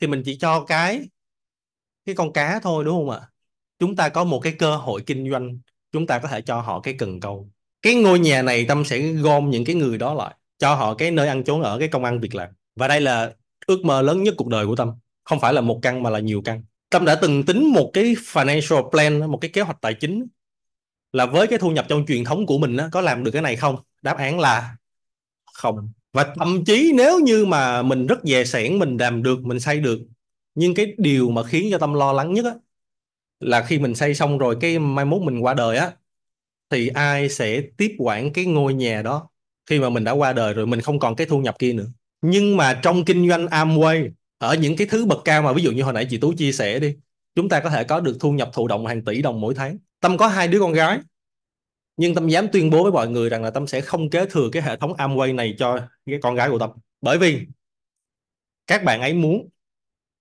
Thì 0.00 0.06
mình 0.06 0.22
chỉ 0.24 0.38
cho 0.38 0.64
cái 0.64 1.08
cái 2.04 2.14
con 2.14 2.32
cá 2.32 2.60
thôi, 2.62 2.84
đúng 2.84 2.94
không 2.96 3.10
ạ? 3.10 3.28
Chúng 3.78 3.96
ta 3.96 4.08
có 4.08 4.24
một 4.24 4.40
cái 4.40 4.54
cơ 4.58 4.76
hội 4.76 5.02
kinh 5.06 5.30
doanh. 5.30 5.58
Chúng 5.92 6.06
ta 6.06 6.18
có 6.18 6.28
thể 6.28 6.42
cho 6.42 6.60
họ 6.60 6.80
cái 6.80 6.94
cần 6.98 7.20
câu 7.20 7.50
cái 7.86 7.94
ngôi 7.94 8.18
nhà 8.18 8.42
này 8.42 8.64
tâm 8.68 8.84
sẽ 8.84 9.00
gom 9.00 9.50
những 9.50 9.64
cái 9.64 9.74
người 9.76 9.98
đó 9.98 10.14
lại 10.14 10.34
cho 10.58 10.74
họ 10.74 10.94
cái 10.94 11.10
nơi 11.10 11.28
ăn 11.28 11.44
trốn 11.44 11.62
ở 11.62 11.78
cái 11.78 11.88
công 11.88 12.04
ăn 12.04 12.20
việc 12.20 12.34
làm. 12.34 12.48
Và 12.76 12.88
đây 12.88 13.00
là 13.00 13.32
ước 13.66 13.84
mơ 13.84 14.02
lớn 14.02 14.22
nhất 14.22 14.34
cuộc 14.36 14.48
đời 14.48 14.66
của 14.66 14.76
tâm. 14.76 14.92
Không 15.24 15.40
phải 15.40 15.52
là 15.52 15.60
một 15.60 15.78
căn 15.82 16.02
mà 16.02 16.10
là 16.10 16.18
nhiều 16.18 16.42
căn. 16.44 16.62
Tâm 16.90 17.04
đã 17.04 17.14
từng 17.14 17.42
tính 17.42 17.72
một 17.72 17.90
cái 17.92 18.04
financial 18.04 18.90
plan 18.90 19.30
một 19.30 19.38
cái 19.40 19.50
kế 19.50 19.60
hoạch 19.60 19.80
tài 19.80 19.94
chính 19.94 20.26
là 21.12 21.26
với 21.26 21.46
cái 21.46 21.58
thu 21.58 21.70
nhập 21.70 21.86
trong 21.88 22.06
truyền 22.06 22.24
thống 22.24 22.46
của 22.46 22.58
mình 22.58 22.76
có 22.92 23.00
làm 23.00 23.24
được 23.24 23.30
cái 23.30 23.42
này 23.42 23.56
không? 23.56 23.76
Đáp 24.02 24.16
án 24.16 24.38
là 24.40 24.76
không. 25.54 25.92
Và 26.12 26.34
thậm 26.36 26.64
chí 26.64 26.92
nếu 26.94 27.20
như 27.20 27.44
mà 27.44 27.82
mình 27.82 28.06
rất 28.06 28.18
dè 28.22 28.44
sẻn 28.44 28.78
mình 28.78 28.96
làm 28.96 29.22
được 29.22 29.44
mình 29.44 29.60
xây 29.60 29.80
được 29.80 29.98
nhưng 30.54 30.74
cái 30.74 30.94
điều 30.98 31.30
mà 31.30 31.42
khiến 31.42 31.68
cho 31.70 31.78
tâm 31.78 31.94
lo 31.94 32.12
lắng 32.12 32.32
nhất 32.32 32.44
á, 32.44 32.54
là 33.40 33.62
khi 33.62 33.78
mình 33.78 33.94
xây 33.94 34.14
xong 34.14 34.38
rồi 34.38 34.56
cái 34.60 34.78
mai 34.78 35.04
mốt 35.04 35.22
mình 35.22 35.38
qua 35.40 35.54
đời 35.54 35.76
á 35.76 35.92
thì 36.70 36.88
ai 36.88 37.28
sẽ 37.28 37.60
tiếp 37.76 37.94
quản 37.98 38.32
cái 38.32 38.44
ngôi 38.44 38.74
nhà 38.74 39.02
đó? 39.02 39.28
Khi 39.70 39.78
mà 39.78 39.90
mình 39.90 40.04
đã 40.04 40.12
qua 40.12 40.32
đời 40.32 40.54
rồi, 40.54 40.66
mình 40.66 40.80
không 40.80 40.98
còn 40.98 41.16
cái 41.16 41.26
thu 41.26 41.38
nhập 41.38 41.58
kia 41.58 41.72
nữa. 41.72 41.86
Nhưng 42.22 42.56
mà 42.56 42.80
trong 42.82 43.04
kinh 43.04 43.28
doanh 43.28 43.46
Amway, 43.46 44.10
ở 44.38 44.54
những 44.54 44.76
cái 44.76 44.86
thứ 44.86 45.06
bậc 45.06 45.18
cao 45.24 45.42
mà 45.42 45.52
ví 45.52 45.62
dụ 45.62 45.72
như 45.72 45.82
hồi 45.82 45.92
nãy 45.92 46.06
chị 46.10 46.18
Tú 46.18 46.32
chia 46.32 46.52
sẻ 46.52 46.78
đi, 46.78 46.96
chúng 47.34 47.48
ta 47.48 47.60
có 47.60 47.70
thể 47.70 47.84
có 47.84 48.00
được 48.00 48.16
thu 48.20 48.32
nhập 48.32 48.50
thụ 48.52 48.68
động 48.68 48.86
hàng 48.86 49.04
tỷ 49.04 49.22
đồng 49.22 49.40
mỗi 49.40 49.54
tháng. 49.54 49.78
Tâm 50.00 50.16
có 50.16 50.26
hai 50.26 50.48
đứa 50.48 50.60
con 50.60 50.72
gái, 50.72 50.98
nhưng 51.96 52.14
Tâm 52.14 52.28
dám 52.28 52.48
tuyên 52.52 52.70
bố 52.70 52.82
với 52.82 52.92
mọi 52.92 53.08
người 53.08 53.28
rằng 53.28 53.42
là 53.42 53.50
Tâm 53.50 53.66
sẽ 53.66 53.80
không 53.80 54.10
kế 54.10 54.26
thừa 54.26 54.48
cái 54.52 54.62
hệ 54.62 54.76
thống 54.76 54.92
Amway 54.92 55.34
này 55.34 55.54
cho 55.58 55.80
cái 56.06 56.18
con 56.22 56.34
gái 56.34 56.50
của 56.50 56.58
Tâm. 56.58 56.70
Bởi 57.00 57.18
vì 57.18 57.46
các 58.66 58.84
bạn 58.84 59.00
ấy 59.00 59.14
muốn 59.14 59.48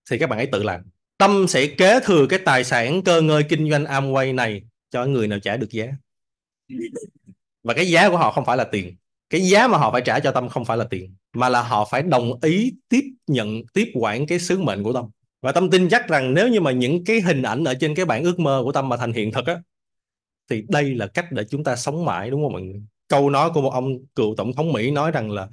thì 0.09 0.17
các 0.17 0.29
bạn 0.29 0.39
ấy 0.39 0.45
tự 0.45 0.63
làm. 0.63 0.81
Tâm 1.17 1.47
sẽ 1.47 1.67
kế 1.67 1.99
thừa 2.03 2.25
cái 2.29 2.39
tài 2.45 2.63
sản 2.63 3.01
cơ 3.01 3.21
ngơi 3.21 3.43
kinh 3.49 3.69
doanh 3.71 3.83
Amway 3.83 4.35
này 4.35 4.61
cho 4.91 5.05
người 5.05 5.27
nào 5.27 5.39
trả 5.39 5.57
được 5.57 5.69
giá 5.71 5.87
và 7.63 7.73
cái 7.73 7.89
giá 7.89 8.09
của 8.09 8.17
họ 8.17 8.31
không 8.31 8.45
phải 8.45 8.57
là 8.57 8.63
tiền. 8.63 8.95
Cái 9.29 9.41
giá 9.41 9.67
mà 9.67 9.77
họ 9.77 9.91
phải 9.91 10.01
trả 10.05 10.19
cho 10.19 10.31
Tâm 10.31 10.49
không 10.49 10.65
phải 10.65 10.77
là 10.77 10.85
tiền, 10.89 11.15
mà 11.33 11.49
là 11.49 11.61
họ 11.63 11.87
phải 11.91 12.01
đồng 12.01 12.39
ý 12.41 12.73
tiếp 12.89 13.03
nhận, 13.27 13.61
tiếp 13.73 13.91
quản 13.93 14.27
cái 14.27 14.39
sứ 14.39 14.59
mệnh 14.59 14.83
của 14.83 14.93
Tâm. 14.93 15.05
Và 15.41 15.51
Tâm 15.51 15.69
tin 15.69 15.89
chắc 15.89 16.07
rằng 16.07 16.33
nếu 16.33 16.47
như 16.47 16.61
mà 16.61 16.71
những 16.71 17.03
cái 17.05 17.21
hình 17.21 17.41
ảnh 17.41 17.63
ở 17.63 17.73
trên 17.73 17.95
cái 17.95 18.05
bản 18.05 18.23
ước 18.23 18.39
mơ 18.39 18.61
của 18.63 18.71
Tâm 18.71 18.89
mà 18.89 18.97
thành 18.97 19.13
hiện 19.13 19.31
thực 19.31 19.45
á, 19.45 19.61
thì 20.49 20.63
đây 20.69 20.95
là 20.95 21.07
cách 21.07 21.31
để 21.31 21.43
chúng 21.49 21.63
ta 21.63 21.75
sống 21.75 22.05
mãi, 22.05 22.29
đúng 22.29 22.43
không 22.43 22.53
mọi 22.53 22.61
người? 22.61 22.81
Câu 23.07 23.29
nói 23.29 23.49
của 23.53 23.61
một 23.61 23.73
ông 23.73 24.05
cựu 24.15 24.35
tổng 24.35 24.53
thống 24.53 24.73
Mỹ 24.73 24.91
nói 24.91 25.11
rằng 25.11 25.31
là 25.31 25.47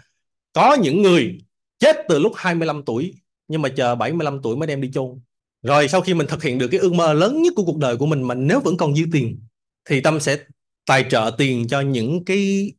có 0.53 0.75
những 0.75 1.03
người 1.03 1.39
chết 1.79 1.97
từ 2.09 2.19
lúc 2.19 2.33
25 2.37 2.83
tuổi, 2.83 3.15
nhưng 3.49 3.63
mà 3.63 3.69
chờ 3.69 3.95
75 3.95 4.43
tuổi 4.43 4.57
mới 4.57 4.67
đem 4.67 4.81
đi 4.81 4.91
chôn. 4.93 5.21
Rồi 5.63 5.89
sau 5.89 6.01
khi 6.01 6.15
mình 6.15 6.27
thực 6.27 6.43
hiện 6.43 6.59
được 6.59 6.69
cái 6.69 6.81
ước 6.81 6.93
mơ 6.93 7.13
lớn 7.13 7.43
nhất 7.43 7.53
của 7.57 7.65
cuộc 7.65 7.79
đời 7.79 7.97
của 7.97 8.07
mình 8.07 8.23
mà 8.23 8.35
nếu 8.35 8.61
vẫn 8.61 8.77
còn 8.77 8.95
dư 8.95 9.05
tiền, 9.13 9.41
thì 9.85 10.01
Tâm 10.01 10.21
sẽ 10.21 10.39
tài 10.87 11.05
trợ 11.11 11.31
tiền 11.39 11.69
cho 11.69 11.81
những 11.81 12.25
cái 12.25 12.73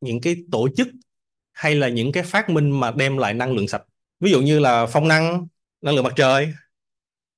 những 0.00 0.20
cái 0.20 0.36
tổ 0.52 0.68
chức 0.76 0.88
hay 1.52 1.74
là 1.74 1.88
những 1.88 2.12
cái 2.12 2.22
phát 2.22 2.50
minh 2.50 2.80
mà 2.80 2.90
đem 2.90 3.16
lại 3.16 3.34
năng 3.34 3.52
lượng 3.52 3.68
sạch. 3.68 3.82
Ví 4.20 4.30
dụ 4.30 4.40
như 4.40 4.58
là 4.58 4.86
phong 4.86 5.08
năng 5.08 5.46
năng 5.82 5.94
lượng 5.94 6.04
mặt 6.04 6.12
trời, 6.16 6.52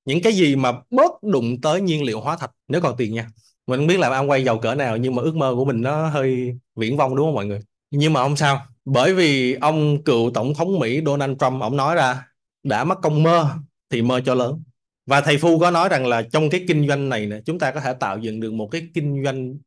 những 0.05 0.21
cái 0.21 0.33
gì 0.33 0.55
mà 0.55 0.71
bớt 0.89 1.23
đụng 1.23 1.61
tới 1.61 1.81
nhiên 1.81 2.03
liệu 2.03 2.19
hóa 2.19 2.37
thạch 2.37 2.51
nếu 2.67 2.81
còn 2.81 2.97
tiền 2.97 3.13
nha. 3.13 3.27
Mình 3.67 3.79
không 3.79 3.87
biết 3.87 3.99
làm 3.99 4.11
ăn 4.11 4.29
quay 4.29 4.43
giàu 4.43 4.57
cỡ 4.59 4.75
nào 4.75 4.97
nhưng 4.97 5.15
mà 5.15 5.23
ước 5.23 5.35
mơ 5.35 5.53
của 5.55 5.65
mình 5.65 5.81
nó 5.81 6.07
hơi 6.07 6.57
viễn 6.75 6.97
vông 6.97 7.15
đúng 7.15 7.27
không 7.27 7.35
mọi 7.35 7.45
người? 7.45 7.59
Nhưng 7.91 8.13
mà 8.13 8.23
không 8.23 8.35
sao? 8.35 8.65
Bởi 8.85 9.13
vì 9.13 9.53
ông 9.53 10.03
cựu 10.03 10.31
tổng 10.33 10.53
thống 10.53 10.79
Mỹ 10.79 11.01
Donald 11.05 11.37
Trump, 11.39 11.61
ông 11.61 11.77
nói 11.77 11.95
ra, 11.95 12.27
đã 12.63 12.83
mất 12.83 12.95
công 13.01 13.23
mơ 13.23 13.49
thì 13.89 14.01
mơ 14.01 14.21
cho 14.25 14.35
lớn. 14.35 14.63
Và 15.05 15.21
thầy 15.21 15.37
Phu 15.37 15.59
có 15.59 15.71
nói 15.71 15.89
rằng 15.89 16.05
là 16.05 16.21
trong 16.21 16.49
cái 16.49 16.65
kinh 16.67 16.87
doanh 16.87 17.09
này 17.09 17.25
nè, 17.25 17.39
chúng 17.45 17.59
ta 17.59 17.71
có 17.71 17.79
thể 17.79 17.93
tạo 17.93 18.17
dựng 18.17 18.39
được 18.39 18.53
một 18.53 18.67
cái 18.71 18.81
kinh 18.93 19.23
doanh 19.23 19.57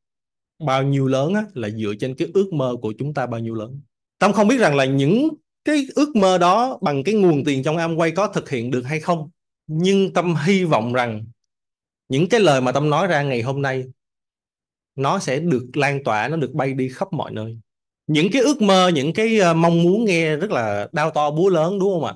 bao 0.58 0.82
nhiêu 0.82 1.06
lớn 1.06 1.34
á, 1.34 1.44
là 1.54 1.70
dựa 1.70 1.94
trên 2.00 2.14
cái 2.14 2.28
ước 2.34 2.52
mơ 2.52 2.76
của 2.82 2.94
chúng 2.98 3.14
ta 3.14 3.26
bao 3.26 3.40
nhiêu 3.40 3.54
lớn. 3.54 3.80
Tâm 4.18 4.32
không 4.32 4.48
biết 4.48 4.58
rằng 4.58 4.76
là 4.76 4.84
những 4.84 5.28
cái 5.64 5.86
ước 5.94 6.16
mơ 6.16 6.38
đó 6.38 6.78
bằng 6.82 7.04
cái 7.04 7.14
nguồn 7.14 7.44
tiền 7.44 7.62
trong 7.62 7.76
Amway 7.76 8.12
có 8.16 8.26
thực 8.26 8.50
hiện 8.50 8.70
được 8.70 8.82
hay 8.82 9.00
không. 9.00 9.30
Nhưng 9.66 10.12
Tâm 10.12 10.34
hy 10.44 10.64
vọng 10.64 10.92
rằng 10.92 11.24
những 12.08 12.28
cái 12.28 12.40
lời 12.40 12.60
mà 12.60 12.72
Tâm 12.72 12.90
nói 12.90 13.06
ra 13.06 13.22
ngày 13.22 13.42
hôm 13.42 13.62
nay 13.62 13.84
nó 14.94 15.18
sẽ 15.18 15.40
được 15.40 15.66
lan 15.74 16.04
tỏa 16.04 16.28
nó 16.28 16.36
được 16.36 16.52
bay 16.52 16.74
đi 16.74 16.88
khắp 16.88 17.12
mọi 17.12 17.32
nơi. 17.32 17.58
Những 18.06 18.28
cái 18.32 18.42
ước 18.42 18.62
mơ 18.62 18.88
những 18.94 19.12
cái 19.12 19.38
ờ, 19.38 19.54
mong 19.54 19.82
muốn 19.82 20.04
nghe 20.04 20.36
rất 20.36 20.50
là 20.50 20.88
đau 20.92 21.10
to 21.10 21.30
búa 21.30 21.48
lớn 21.48 21.78
đúng 21.78 21.92
không 21.92 22.04
ạ? 22.04 22.14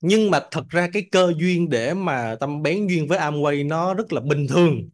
Nhưng 0.00 0.30
mà 0.30 0.40
thật 0.50 0.64
ra 0.68 0.88
cái 0.92 1.06
cơ 1.12 1.32
duyên 1.38 1.68
để 1.68 1.94
mà 1.94 2.36
Tâm 2.40 2.62
bén 2.62 2.86
duyên 2.86 3.08
với 3.08 3.18
Amway 3.18 3.66
nó 3.66 3.94
rất 3.94 4.12
là 4.12 4.20
bình 4.20 4.46
thường. 4.48 4.88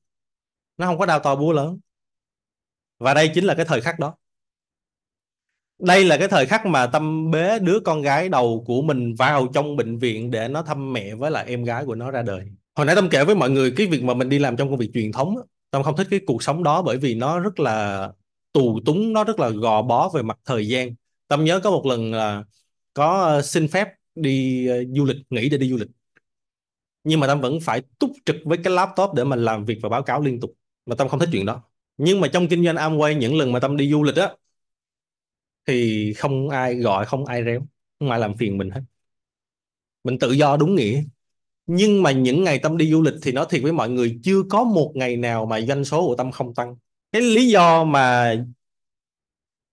Nó 0.76 0.86
không 0.86 0.98
có 0.98 1.06
đau 1.06 1.20
to 1.20 1.36
búa 1.36 1.52
lớn 1.52 1.78
và 2.98 3.14
đây 3.14 3.30
chính 3.34 3.44
là 3.44 3.54
cái 3.54 3.64
thời 3.64 3.80
khắc 3.80 3.98
đó. 3.98 4.14
Đây 5.78 6.04
là 6.04 6.16
cái 6.16 6.28
thời 6.28 6.46
khắc 6.46 6.66
mà 6.66 6.86
tâm 6.86 7.30
bế 7.30 7.58
đứa 7.58 7.80
con 7.80 8.02
gái 8.02 8.28
đầu 8.28 8.64
của 8.66 8.82
mình 8.82 9.14
vào 9.14 9.46
trong 9.54 9.76
bệnh 9.76 9.98
viện 9.98 10.30
để 10.30 10.48
nó 10.48 10.62
thăm 10.62 10.92
mẹ 10.92 11.14
với 11.14 11.30
lại 11.30 11.44
em 11.48 11.64
gái 11.64 11.84
của 11.84 11.94
nó 11.94 12.10
ra 12.10 12.22
đời. 12.22 12.46
Hồi 12.74 12.86
nãy 12.86 12.94
tâm 12.96 13.08
kể 13.10 13.24
với 13.24 13.34
mọi 13.34 13.50
người 13.50 13.72
cái 13.76 13.86
việc 13.86 14.02
mà 14.02 14.14
mình 14.14 14.28
đi 14.28 14.38
làm 14.38 14.56
trong 14.56 14.68
công 14.70 14.78
việc 14.78 14.90
truyền 14.94 15.12
thống 15.12 15.36
tâm 15.74 15.82
không 15.82 15.96
thích 15.96 16.06
cái 16.10 16.20
cuộc 16.26 16.42
sống 16.42 16.62
đó 16.62 16.82
bởi 16.82 16.98
vì 16.98 17.14
nó 17.14 17.40
rất 17.40 17.60
là 17.60 18.08
tù 18.52 18.80
túng, 18.86 19.12
nó 19.12 19.24
rất 19.24 19.40
là 19.40 19.50
gò 19.50 19.82
bó 19.82 20.08
về 20.14 20.22
mặt 20.22 20.38
thời 20.44 20.68
gian. 20.68 20.94
Tâm 21.28 21.44
nhớ 21.44 21.60
có 21.64 21.70
một 21.70 21.86
lần 21.86 22.12
là 22.12 22.44
có 22.94 23.22
ờ, 23.22 23.42
xin 23.42 23.68
phép 23.68 23.88
đi 24.14 24.66
ờ, 24.66 24.84
du 24.96 25.04
lịch, 25.04 25.16
nghỉ 25.30 25.48
để 25.48 25.58
đi 25.58 25.70
du 25.70 25.76
lịch. 25.76 25.88
Nhưng 27.04 27.20
mà 27.20 27.26
tâm 27.26 27.40
vẫn 27.40 27.60
phải 27.60 27.82
túc 27.98 28.10
trực 28.26 28.36
với 28.44 28.58
cái 28.64 28.72
laptop 28.72 29.14
để 29.14 29.24
mà 29.24 29.36
làm 29.36 29.64
việc 29.64 29.78
và 29.82 29.88
báo 29.88 30.02
cáo 30.02 30.20
liên 30.20 30.40
tục. 30.40 30.52
Mà 30.86 30.94
tâm 30.96 31.08
không 31.08 31.20
thích 31.20 31.28
chuyện 31.32 31.46
đó 31.46 31.62
nhưng 31.96 32.20
mà 32.20 32.28
trong 32.28 32.48
kinh 32.48 32.64
doanh 32.64 32.76
Amway 32.76 33.18
những 33.18 33.38
lần 33.38 33.52
mà 33.52 33.60
tâm 33.60 33.76
đi 33.76 33.90
du 33.90 34.02
lịch 34.02 34.16
á 34.16 34.28
thì 35.66 36.12
không 36.14 36.48
ai 36.48 36.74
gọi 36.74 37.06
không 37.06 37.24
ai 37.24 37.44
réo 37.44 37.60
không 37.98 38.10
ai 38.10 38.20
làm 38.20 38.36
phiền 38.36 38.58
mình 38.58 38.70
hết. 38.70 38.80
Mình 40.04 40.18
tự 40.18 40.32
do 40.32 40.56
đúng 40.56 40.74
nghĩa. 40.74 41.02
Nhưng 41.66 42.02
mà 42.02 42.12
những 42.12 42.44
ngày 42.44 42.58
tâm 42.58 42.76
đi 42.76 42.90
du 42.90 43.02
lịch 43.02 43.14
thì 43.22 43.32
nói 43.32 43.46
thiệt 43.50 43.62
với 43.62 43.72
mọi 43.72 43.88
người 43.90 44.20
chưa 44.22 44.42
có 44.50 44.64
một 44.64 44.92
ngày 44.94 45.16
nào 45.16 45.46
mà 45.46 45.60
doanh 45.60 45.84
số 45.84 46.06
của 46.06 46.16
tâm 46.16 46.32
không 46.32 46.54
tăng. 46.54 46.76
Cái 47.12 47.22
lý 47.22 47.48
do 47.48 47.84
mà 47.84 48.34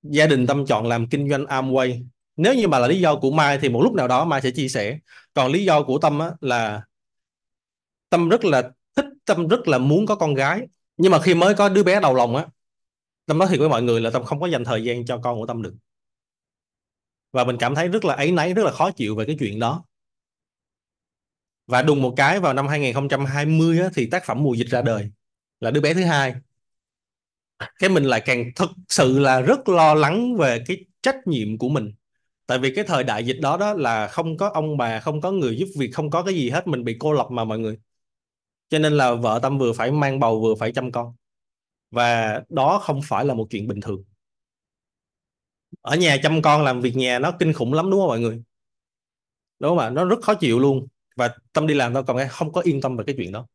gia 0.03 0.27
đình 0.27 0.47
tâm 0.47 0.65
chọn 0.65 0.87
làm 0.87 1.09
kinh 1.09 1.29
doanh 1.29 1.45
Amway 1.45 2.03
nếu 2.35 2.53
như 2.55 2.67
mà 2.67 2.79
là 2.79 2.87
lý 2.87 2.99
do 2.99 3.15
của 3.15 3.31
Mai 3.31 3.57
thì 3.61 3.69
một 3.69 3.81
lúc 3.83 3.93
nào 3.93 4.07
đó 4.07 4.25
Mai 4.25 4.41
sẽ 4.41 4.51
chia 4.51 4.67
sẻ. 4.67 4.99
Còn 5.33 5.51
lý 5.51 5.65
do 5.65 5.83
của 5.83 5.99
Tâm 5.99 6.19
á, 6.19 6.31
là 6.41 6.81
Tâm 8.09 8.29
rất 8.29 8.45
là 8.45 8.71
thích 8.95 9.05
Tâm 9.25 9.47
rất 9.47 9.67
là 9.67 9.77
muốn 9.77 10.05
có 10.05 10.15
con 10.15 10.33
gái 10.33 10.61
nhưng 11.01 11.11
mà 11.11 11.21
khi 11.21 11.33
mới 11.33 11.53
có 11.53 11.69
đứa 11.69 11.83
bé 11.83 11.99
đầu 11.99 12.15
lòng 12.15 12.35
á 12.35 12.45
Tâm 13.25 13.37
nói 13.37 13.47
thiệt 13.51 13.59
với 13.59 13.69
mọi 13.69 13.83
người 13.83 14.01
là 14.01 14.09
Tâm 14.09 14.23
không 14.23 14.39
có 14.39 14.47
dành 14.47 14.63
thời 14.63 14.83
gian 14.83 15.05
cho 15.05 15.17
con 15.17 15.39
của 15.39 15.45
Tâm 15.45 15.61
được. 15.61 15.73
Và 17.31 17.43
mình 17.43 17.57
cảm 17.59 17.75
thấy 17.75 17.87
rất 17.87 18.05
là 18.05 18.13
ấy 18.13 18.31
nấy 18.31 18.53
rất 18.53 18.63
là 18.63 18.71
khó 18.71 18.91
chịu 18.91 19.15
về 19.15 19.25
cái 19.25 19.35
chuyện 19.39 19.59
đó. 19.59 19.85
Và 21.67 21.81
đùng 21.81 22.01
một 22.01 22.13
cái 22.17 22.39
vào 22.39 22.53
năm 22.53 22.67
2020 22.67 23.79
á, 23.79 23.89
thì 23.95 24.09
tác 24.09 24.25
phẩm 24.25 24.43
mùa 24.43 24.53
dịch 24.53 24.67
ra 24.67 24.81
đời 24.81 25.11
là 25.59 25.71
đứa 25.71 25.81
bé 25.81 25.93
thứ 25.93 26.03
hai. 26.03 26.33
Cái 27.79 27.89
mình 27.89 28.03
lại 28.03 28.21
càng 28.25 28.51
thực 28.55 28.69
sự 28.89 29.19
là 29.19 29.41
rất 29.41 29.69
lo 29.69 29.93
lắng 29.93 30.35
về 30.35 30.63
cái 30.67 30.85
trách 31.01 31.27
nhiệm 31.27 31.57
của 31.57 31.69
mình. 31.69 31.93
Tại 32.45 32.59
vì 32.59 32.75
cái 32.75 32.85
thời 32.87 33.03
đại 33.03 33.25
dịch 33.25 33.37
đó 33.41 33.57
đó 33.57 33.73
là 33.73 34.07
không 34.07 34.37
có 34.37 34.49
ông 34.49 34.77
bà 34.77 34.99
không 34.99 35.21
có 35.21 35.31
người 35.31 35.57
giúp 35.57 35.67
việc 35.77 35.89
không 35.93 36.09
có 36.09 36.23
cái 36.23 36.33
gì 36.33 36.49
hết 36.49 36.67
mình 36.67 36.83
bị 36.83 36.95
cô 36.99 37.13
lập 37.13 37.27
mà 37.31 37.43
mọi 37.43 37.59
người 37.59 37.77
cho 38.71 38.79
nên 38.79 38.93
là 38.93 39.13
vợ 39.13 39.39
tâm 39.43 39.57
vừa 39.57 39.73
phải 39.73 39.91
mang 39.91 40.19
bầu 40.19 40.41
vừa 40.41 40.55
phải 40.55 40.71
chăm 40.71 40.91
con. 40.91 41.15
Và 41.91 42.41
đó 42.49 42.79
không 42.83 43.01
phải 43.03 43.25
là 43.25 43.33
một 43.33 43.47
chuyện 43.49 43.67
bình 43.67 43.81
thường. 43.81 44.03
Ở 45.81 45.95
nhà 45.95 46.17
chăm 46.23 46.41
con 46.41 46.63
làm 46.63 46.81
việc 46.81 46.95
nhà 46.95 47.19
nó 47.19 47.31
kinh 47.39 47.53
khủng 47.53 47.73
lắm, 47.73 47.91
đúng 47.91 47.99
không 47.99 48.07
mọi 48.07 48.19
người? 48.19 48.43
Đúng 49.59 49.71
không 49.71 49.79
ạ? 49.79 49.89
Nó 49.89 50.05
rất 50.05 50.21
khó 50.21 50.33
chịu 50.33 50.59
luôn. 50.59 50.87
Và 51.15 51.35
tâm 51.53 51.67
đi 51.67 51.73
làm 51.73 51.93
tao 51.93 52.03
còn 52.03 52.17
không 52.29 52.51
có 52.51 52.61
yên 52.61 52.81
tâm 52.81 52.97
về 52.97 53.03
cái 53.07 53.15
chuyện 53.17 53.31
đó. 53.31 53.47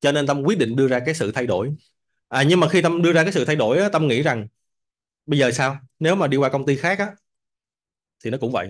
Cho 0.00 0.12
nên 0.12 0.26
tâm 0.26 0.42
quyết 0.42 0.58
định 0.58 0.76
đưa 0.76 0.88
ra 0.88 1.00
cái 1.06 1.14
sự 1.14 1.32
thay 1.32 1.46
đổi. 1.46 1.74
À 2.28 2.42
nhưng 2.42 2.60
mà 2.60 2.68
khi 2.68 2.82
tâm 2.82 3.02
đưa 3.02 3.12
ra 3.12 3.22
cái 3.22 3.32
sự 3.32 3.44
thay 3.44 3.56
đổi 3.56 3.80
tâm 3.92 4.08
nghĩ 4.08 4.22
rằng, 4.22 4.46
bây 5.26 5.38
giờ 5.38 5.50
sao? 5.50 5.76
Nếu 5.98 6.14
mà 6.14 6.26
đi 6.26 6.36
qua 6.36 6.48
công 6.48 6.66
ty 6.66 6.76
khác 6.76 6.98
á, 6.98 7.12
thì 8.24 8.30
nó 8.30 8.38
cũng 8.40 8.52
vậy. 8.52 8.68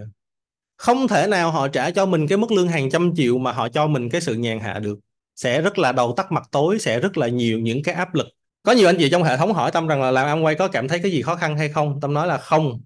Không 0.76 1.08
thể 1.08 1.26
nào 1.26 1.50
họ 1.50 1.68
trả 1.68 1.90
cho 1.90 2.06
mình 2.06 2.26
cái 2.28 2.38
mức 2.38 2.52
lương 2.52 2.68
hàng 2.68 2.90
trăm 2.90 3.12
triệu 3.16 3.38
mà 3.38 3.52
họ 3.52 3.68
cho 3.68 3.86
mình 3.86 4.10
cái 4.10 4.20
sự 4.20 4.34
nhàn 4.34 4.60
hạ 4.60 4.78
được 4.78 4.98
sẽ 5.36 5.62
rất 5.62 5.78
là 5.78 5.92
đầu 5.92 6.14
tắt 6.16 6.32
mặt 6.32 6.48
tối, 6.50 6.78
sẽ 6.78 7.00
rất 7.00 7.18
là 7.18 7.28
nhiều 7.28 7.58
những 7.58 7.82
cái 7.82 7.94
áp 7.94 8.14
lực. 8.14 8.26
Có 8.62 8.72
nhiều 8.72 8.88
anh 8.88 8.96
chị 8.98 9.10
trong 9.10 9.22
hệ 9.22 9.36
thống 9.36 9.52
hỏi 9.52 9.70
tâm 9.70 9.86
rằng 9.86 10.02
là 10.02 10.10
làm 10.10 10.38
Amway 10.38 10.56
có 10.58 10.68
cảm 10.68 10.88
thấy 10.88 10.98
cái 11.02 11.12
gì 11.12 11.22
khó 11.22 11.34
khăn 11.34 11.56
hay 11.56 11.68
không? 11.68 12.00
Tâm 12.00 12.14
nói 12.14 12.26
là 12.26 12.38
không. 12.38 12.80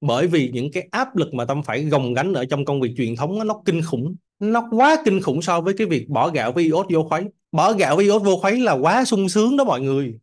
Bởi 0.00 0.26
vì 0.26 0.50
những 0.52 0.72
cái 0.72 0.88
áp 0.90 1.16
lực 1.16 1.34
mà 1.34 1.44
tâm 1.44 1.62
phải 1.62 1.84
gồng 1.84 2.14
gánh 2.14 2.32
ở 2.32 2.44
trong 2.44 2.64
công 2.64 2.80
việc 2.80 2.94
truyền 2.96 3.16
thống 3.16 3.46
nó 3.46 3.62
kinh 3.64 3.82
khủng. 3.82 4.16
Nó 4.38 4.68
quá 4.70 4.96
kinh 5.04 5.20
khủng 5.22 5.42
so 5.42 5.60
với 5.60 5.74
cái 5.78 5.86
việc 5.86 6.08
bỏ 6.08 6.30
gạo 6.30 6.52
với 6.52 6.64
iốt 6.64 6.86
vô 6.90 7.06
khuấy. 7.08 7.24
Bỏ 7.52 7.72
gạo 7.72 7.96
với 7.96 8.04
iốt 8.04 8.22
vô 8.22 8.36
khuấy 8.36 8.60
là 8.60 8.72
quá 8.72 9.04
sung 9.04 9.28
sướng 9.28 9.56
đó 9.56 9.64
mọi 9.64 9.80
người. 9.80 10.14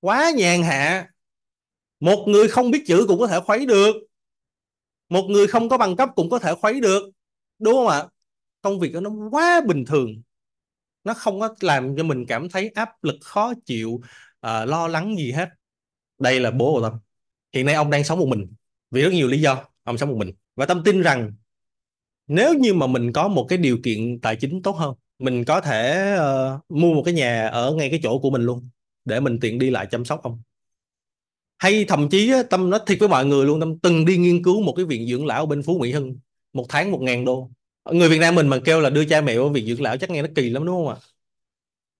Quá 0.00 0.30
nhàn 0.36 0.62
hạ. 0.62 1.08
Một 2.00 2.24
người 2.26 2.48
không 2.48 2.70
biết 2.70 2.84
chữ 2.86 3.04
cũng 3.08 3.18
có 3.18 3.26
thể 3.26 3.40
khuấy 3.40 3.66
được. 3.66 3.96
Một 5.08 5.26
người 5.28 5.46
không 5.46 5.68
có 5.68 5.78
bằng 5.78 5.96
cấp 5.96 6.08
cũng 6.16 6.30
có 6.30 6.38
thể 6.38 6.54
khuấy 6.54 6.80
được. 6.80 7.10
Đúng 7.58 7.74
không 7.74 7.88
ạ? 7.88 8.06
Công 8.64 8.80
việc 8.80 8.92
đó 8.92 9.00
nó 9.00 9.10
quá 9.30 9.60
bình 9.66 9.84
thường. 9.84 10.22
Nó 11.04 11.14
không 11.14 11.40
có 11.40 11.54
làm 11.60 11.96
cho 11.96 12.04
mình 12.04 12.26
cảm 12.26 12.48
thấy 12.48 12.68
áp 12.68 12.88
lực 13.02 13.16
khó 13.22 13.52
chịu 13.66 13.90
uh, 13.90 14.02
lo 14.42 14.88
lắng 14.88 15.16
gì 15.18 15.32
hết. 15.32 15.48
Đây 16.18 16.40
là 16.40 16.50
bố 16.50 16.74
của 16.74 16.88
tâm 16.88 16.98
hiện 17.52 17.66
nay 17.66 17.74
ông 17.74 17.90
đang 17.90 18.04
sống 18.04 18.18
một 18.18 18.28
mình 18.28 18.52
vì 18.90 19.02
rất 19.02 19.12
nhiều 19.12 19.28
lý 19.28 19.40
do 19.40 19.64
ông 19.82 19.98
sống 19.98 20.08
một 20.08 20.16
mình. 20.18 20.32
Và 20.56 20.66
tâm 20.66 20.82
tin 20.84 21.02
rằng 21.02 21.32
nếu 22.26 22.54
như 22.54 22.74
mà 22.74 22.86
mình 22.86 23.12
có 23.12 23.28
một 23.28 23.46
cái 23.48 23.58
điều 23.58 23.78
kiện 23.84 24.20
tài 24.20 24.36
chính 24.36 24.62
tốt 24.62 24.76
hơn 24.76 24.94
mình 25.18 25.44
có 25.44 25.60
thể 25.60 26.14
uh, 26.16 26.60
mua 26.68 26.94
một 26.94 27.02
cái 27.04 27.14
nhà 27.14 27.48
ở 27.48 27.74
ngay 27.74 27.90
cái 27.90 28.00
chỗ 28.02 28.18
của 28.18 28.30
mình 28.30 28.42
luôn 28.42 28.68
để 29.04 29.20
mình 29.20 29.40
tiện 29.40 29.58
đi 29.58 29.70
lại 29.70 29.86
chăm 29.90 30.04
sóc 30.04 30.22
ông. 30.22 30.42
Hay 31.58 31.84
thậm 31.84 32.08
chí 32.08 32.32
tâm 32.50 32.70
nói 32.70 32.80
thiệt 32.86 32.98
với 33.00 33.08
mọi 33.08 33.26
người 33.26 33.46
luôn 33.46 33.60
tâm 33.60 33.78
từng 33.78 34.04
đi 34.04 34.16
nghiên 34.16 34.42
cứu 34.42 34.62
một 34.62 34.72
cái 34.76 34.84
viện 34.84 35.08
dưỡng 35.08 35.26
lão 35.26 35.46
bên 35.46 35.62
phú 35.62 35.78
mỹ 35.78 35.92
hưng 35.92 36.18
một 36.52 36.66
tháng 36.68 36.90
một 36.90 36.98
ngàn 37.02 37.24
đô 37.24 37.50
người 37.92 38.08
Việt 38.08 38.18
Nam 38.18 38.34
mình 38.34 38.48
mà 38.48 38.58
kêu 38.64 38.80
là 38.80 38.90
đưa 38.90 39.04
cha 39.04 39.20
mẹ 39.20 39.38
vào 39.38 39.48
viện 39.48 39.66
dưỡng 39.66 39.82
lão 39.82 39.96
chắc 39.96 40.10
nghe 40.10 40.22
nó 40.22 40.28
kỳ 40.34 40.50
lắm 40.50 40.64
đúng 40.64 40.76
không 40.76 40.88
ạ? 40.88 40.96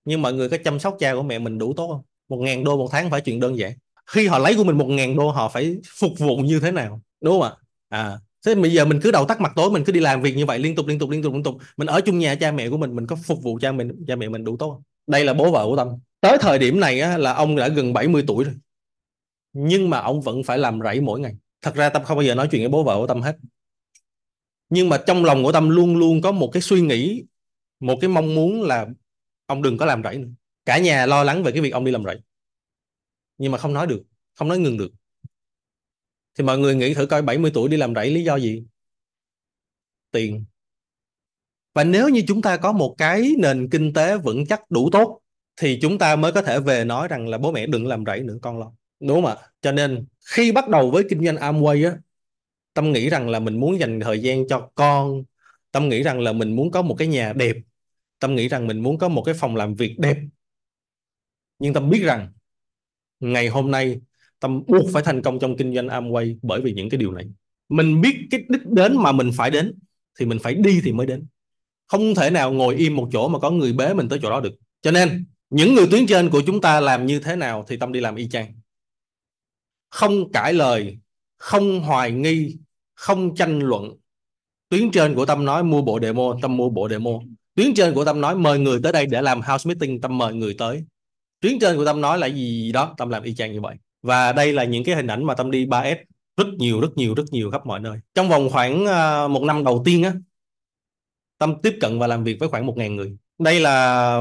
Nhưng 0.04 0.22
mọi 0.22 0.32
người 0.32 0.48
có 0.48 0.56
chăm 0.64 0.78
sóc 0.78 0.96
cha 0.98 1.14
của 1.14 1.22
mẹ 1.22 1.38
mình 1.38 1.58
đủ 1.58 1.74
tốt 1.76 1.88
không? 1.88 2.02
Một 2.28 2.36
ngàn 2.36 2.64
đô 2.64 2.76
một 2.76 2.88
tháng 2.92 3.10
phải 3.10 3.20
chuyện 3.20 3.40
đơn 3.40 3.58
giản. 3.58 3.72
Khi 4.06 4.26
họ 4.26 4.38
lấy 4.38 4.56
của 4.56 4.64
mình 4.64 4.78
một 4.78 4.86
ngàn 4.86 5.16
đô 5.16 5.30
họ 5.30 5.48
phải 5.48 5.76
phục 5.98 6.18
vụ 6.18 6.36
như 6.36 6.60
thế 6.60 6.70
nào? 6.70 7.00
Đúng 7.20 7.40
không 7.40 7.42
ạ? 7.42 7.56
À 7.88 8.18
thế 8.46 8.54
bây 8.54 8.72
giờ 8.72 8.84
mình 8.84 9.00
cứ 9.02 9.10
đầu 9.10 9.24
tắt 9.26 9.40
mặt 9.40 9.52
tối 9.56 9.70
mình 9.70 9.84
cứ 9.84 9.92
đi 9.92 10.00
làm 10.00 10.22
việc 10.22 10.36
như 10.36 10.46
vậy 10.46 10.58
liên 10.58 10.74
tục 10.74 10.86
liên 10.86 10.98
tục 10.98 11.10
liên 11.10 11.22
tục 11.22 11.34
liên 11.34 11.42
tục. 11.42 11.56
Mình 11.76 11.88
ở 11.88 12.00
chung 12.00 12.18
nhà 12.18 12.34
cha 12.34 12.52
mẹ 12.52 12.70
của 12.70 12.76
mình 12.76 12.96
mình 12.96 13.06
có 13.06 13.16
phục 13.16 13.42
vụ 13.42 13.58
cha 13.62 13.72
mình 13.72 14.04
cha 14.08 14.16
mẹ 14.16 14.28
mình 14.28 14.44
đủ 14.44 14.56
tốt 14.56 14.70
không? 14.70 14.82
đây 15.06 15.24
là 15.24 15.34
bố 15.34 15.50
vợ 15.50 15.66
của 15.66 15.76
tâm. 15.76 15.88
Tới 16.20 16.38
thời 16.40 16.58
điểm 16.58 16.80
này 16.80 17.00
á, 17.00 17.18
là 17.18 17.32
ông 17.32 17.56
đã 17.56 17.68
gần 17.68 17.92
70 17.92 18.24
tuổi 18.26 18.44
rồi. 18.44 18.54
Nhưng 19.52 19.90
mà 19.90 19.98
ông 19.98 20.20
vẫn 20.20 20.42
phải 20.42 20.58
làm 20.58 20.80
rẫy 20.80 21.00
mỗi 21.00 21.20
ngày. 21.20 21.34
Thật 21.62 21.74
ra 21.74 21.88
tâm 21.88 22.02
không 22.04 22.16
bao 22.16 22.22
giờ 22.22 22.34
nói 22.34 22.48
chuyện 22.50 22.62
với 22.62 22.68
bố 22.68 22.82
vợ 22.82 22.96
của 22.96 23.06
tâm 23.06 23.22
hết 23.22 23.36
nhưng 24.68 24.88
mà 24.88 25.03
trong 25.07 25.24
lòng 25.24 25.44
của 25.44 25.53
tâm 25.53 25.68
luôn 25.68 25.96
luôn 25.96 26.20
có 26.20 26.33
một 26.33 26.50
cái 26.53 26.62
suy 26.62 26.81
nghĩ, 26.81 27.24
một 27.81 27.98
cái 28.00 28.09
mong 28.09 28.35
muốn 28.35 28.62
là 28.62 28.87
ông 29.46 29.62
đừng 29.62 29.79
có 29.79 29.87
làm 29.87 30.03
rẫy 30.03 30.18
nữa. 30.18 30.29
Cả 30.64 30.79
nhà 30.79 31.07
lo 31.07 31.24
lắng 31.24 31.42
về 31.42 31.53
cái 31.53 31.61
việc 31.61 31.70
ông 31.70 31.85
đi 31.85 31.92
làm 31.92 32.05
rẫy. 32.05 32.20
Nhưng 33.38 33.53
mà 33.53 33.59
không 33.59 33.72
nói 33.72 33.87
được, 33.87 34.03
không 34.35 34.48
nói 34.48 34.59
ngừng 34.59 34.77
được. 34.77 34.92
Thì 36.38 36.44
mọi 36.44 36.59
người 36.59 36.74
nghĩ 36.74 36.94
thử 36.94 37.07
coi 37.07 37.22
70 37.22 37.50
tuổi 37.55 37.68
đi 37.68 37.77
làm 37.77 37.94
rẫy 37.94 38.11
lý 38.11 38.24
do 38.24 38.37
gì? 38.37 38.64
Tiền. 40.11 40.44
Và 41.74 41.85
nếu 41.85 42.09
như 42.09 42.22
chúng 42.29 42.42
ta 42.42 42.57
có 42.57 42.72
một 42.72 42.94
cái 42.98 43.33
nền 43.38 43.68
kinh 43.70 43.92
tế 43.92 44.18
vững 44.18 44.46
chắc 44.46 44.70
đủ 44.70 44.90
tốt, 44.92 45.20
thì 45.57 45.79
chúng 45.83 45.98
ta 45.98 46.16
mới 46.16 46.33
có 46.33 46.42
thể 46.42 46.61
về 46.61 46.85
nói 46.85 47.09
rằng 47.09 47.29
là 47.29 47.38
bố 47.38 47.53
mẹ 47.53 47.66
đừng 47.66 47.87
làm 47.87 48.05
rẫy 48.07 48.20
nữa, 48.20 48.38
con 48.42 48.59
lo. 48.59 48.72
Đúng 49.00 49.14
không 49.22 49.27
ạ? 49.27 49.37
Cho 49.61 49.72
nên 49.72 50.07
khi 50.35 50.53
bắt 50.53 50.68
đầu 50.68 50.90
với 50.90 51.05
kinh 51.11 51.24
doanh 51.24 51.37
Amway 51.37 51.90
á 51.90 51.98
tâm 52.74 52.92
nghĩ 52.92 53.08
rằng 53.08 53.28
là 53.28 53.40
mình 53.40 53.60
muốn 53.60 53.80
dành 53.80 54.00
thời 54.00 54.22
gian 54.22 54.48
cho 54.48 54.70
con. 54.74 55.22
Tâm 55.72 55.88
nghĩ 55.88 56.02
rằng 56.02 56.20
là 56.20 56.32
mình 56.32 56.56
muốn 56.56 56.70
có 56.70 56.82
một 56.82 56.94
cái 56.94 57.08
nhà 57.08 57.32
đẹp. 57.32 57.56
Tâm 58.18 58.34
nghĩ 58.34 58.48
rằng 58.48 58.66
mình 58.66 58.82
muốn 58.82 58.98
có 58.98 59.08
một 59.08 59.22
cái 59.22 59.34
phòng 59.34 59.56
làm 59.56 59.74
việc 59.74 59.98
đẹp. 59.98 60.16
Nhưng 61.58 61.74
tâm 61.74 61.90
biết 61.90 62.02
rằng, 62.02 62.32
ngày 63.20 63.48
hôm 63.48 63.70
nay 63.70 64.00
tâm 64.40 64.62
buộc 64.66 64.90
phải 64.92 65.02
thành 65.02 65.22
công 65.22 65.38
trong 65.38 65.56
kinh 65.56 65.74
doanh 65.74 65.88
Amway 65.88 66.38
bởi 66.42 66.60
vì 66.60 66.72
những 66.72 66.88
cái 66.88 66.98
điều 66.98 67.12
này. 67.12 67.24
Mình 67.68 68.00
biết 68.00 68.16
cái 68.30 68.44
đích 68.48 68.66
đến 68.66 68.96
mà 68.96 69.12
mình 69.12 69.30
phải 69.37 69.50
đến, 69.50 69.78
thì 70.18 70.26
mình 70.26 70.38
phải 70.38 70.54
đi 70.54 70.80
thì 70.84 70.92
mới 70.92 71.06
đến. 71.06 71.26
Không 71.87 72.14
thể 72.14 72.30
nào 72.30 72.52
ngồi 72.52 72.76
im 72.76 72.96
một 72.96 73.08
chỗ 73.12 73.28
mà 73.28 73.38
có 73.38 73.50
người 73.50 73.72
bế 73.72 73.94
mình 73.94 74.08
tới 74.08 74.18
chỗ 74.22 74.30
đó 74.30 74.40
được. 74.40 74.54
Cho 74.82 74.90
nên, 74.90 75.24
những 75.50 75.74
người 75.74 75.87
tuyến 75.90 76.06
trên 76.06 76.30
của 76.30 76.42
chúng 76.46 76.60
ta 76.60 76.80
làm 76.80 77.06
như 77.06 77.20
thế 77.20 77.37
nào 77.37 77.64
thì 77.68 77.76
tâm 77.76 77.92
đi 77.92 78.00
làm 78.00 78.14
y 78.14 78.28
chang. 78.28 78.54
Không 79.90 80.32
cãi 80.32 80.52
lời, 80.52 80.98
không 81.37 81.80
hoài 81.80 82.12
nghi 82.12 82.56
không 82.94 83.35
tranh 83.35 83.59
luận. 83.59 83.96
Tuyến 84.68 84.90
trên 84.90 85.14
của 85.14 85.26
tâm 85.26 85.44
nói 85.44 85.64
mua 85.64 85.83
bộ 85.83 85.98
demo, 86.02 86.35
tâm 86.42 86.57
mua 86.57 86.70
bộ 86.70 86.88
demo. 86.88 87.11
Tuyến 87.54 87.74
trên 87.74 87.94
của 87.94 88.04
tâm 88.04 88.20
nói 88.20 88.37
mời 88.37 88.59
người 88.59 88.80
tới 88.83 88.92
đây 88.92 89.07
để 89.07 89.22
làm 89.22 89.40
house 89.40 89.68
meeting, 89.68 90.00
tâm 90.00 90.18
mời 90.18 90.35
người 90.35 90.54
tới. 90.59 90.85
Tuyến 91.40 91.59
trên 91.61 91.76
của 91.76 91.85
tâm 91.85 92.00
nói 92.00 92.18
là 92.18 92.26
gì 92.26 92.72
đó, 92.72 92.94
tâm 92.98 93.09
làm 93.11 93.22
y 93.22 93.35
chang 93.35 93.52
như 93.52 93.61
vậy. 93.61 93.76
Và 94.02 94.33
đây 94.33 94.52
là 94.52 94.64
những 94.64 94.85
cái 94.85 94.94
hình 94.94 95.07
ảnh 95.07 95.24
mà 95.24 95.35
tâm 95.35 95.50
đi 95.50 95.66
3S 95.66 95.96
rất 96.37 96.46
nhiều 96.59 96.80
rất 96.80 96.96
nhiều 96.96 97.14
rất 97.14 97.24
nhiều 97.30 97.50
khắp 97.50 97.66
mọi 97.66 97.80
nơi. 97.80 97.98
Trong 98.14 98.28
vòng 98.28 98.48
khoảng 98.50 98.87
à, 98.87 99.28
một 99.28 99.42
năm 99.42 99.64
đầu 99.64 99.83
tiên 99.85 100.02
á, 100.02 100.14
tâm 101.38 101.54
tiếp 101.62 101.76
cận 101.80 101.98
và 101.98 102.07
làm 102.07 102.24
việc 102.24 102.37
với 102.40 102.48
khoảng 102.48 102.66
một 102.66 102.76
ngàn 102.76 102.96
người. 102.96 103.16
Đây 103.38 103.61
là 103.61 104.20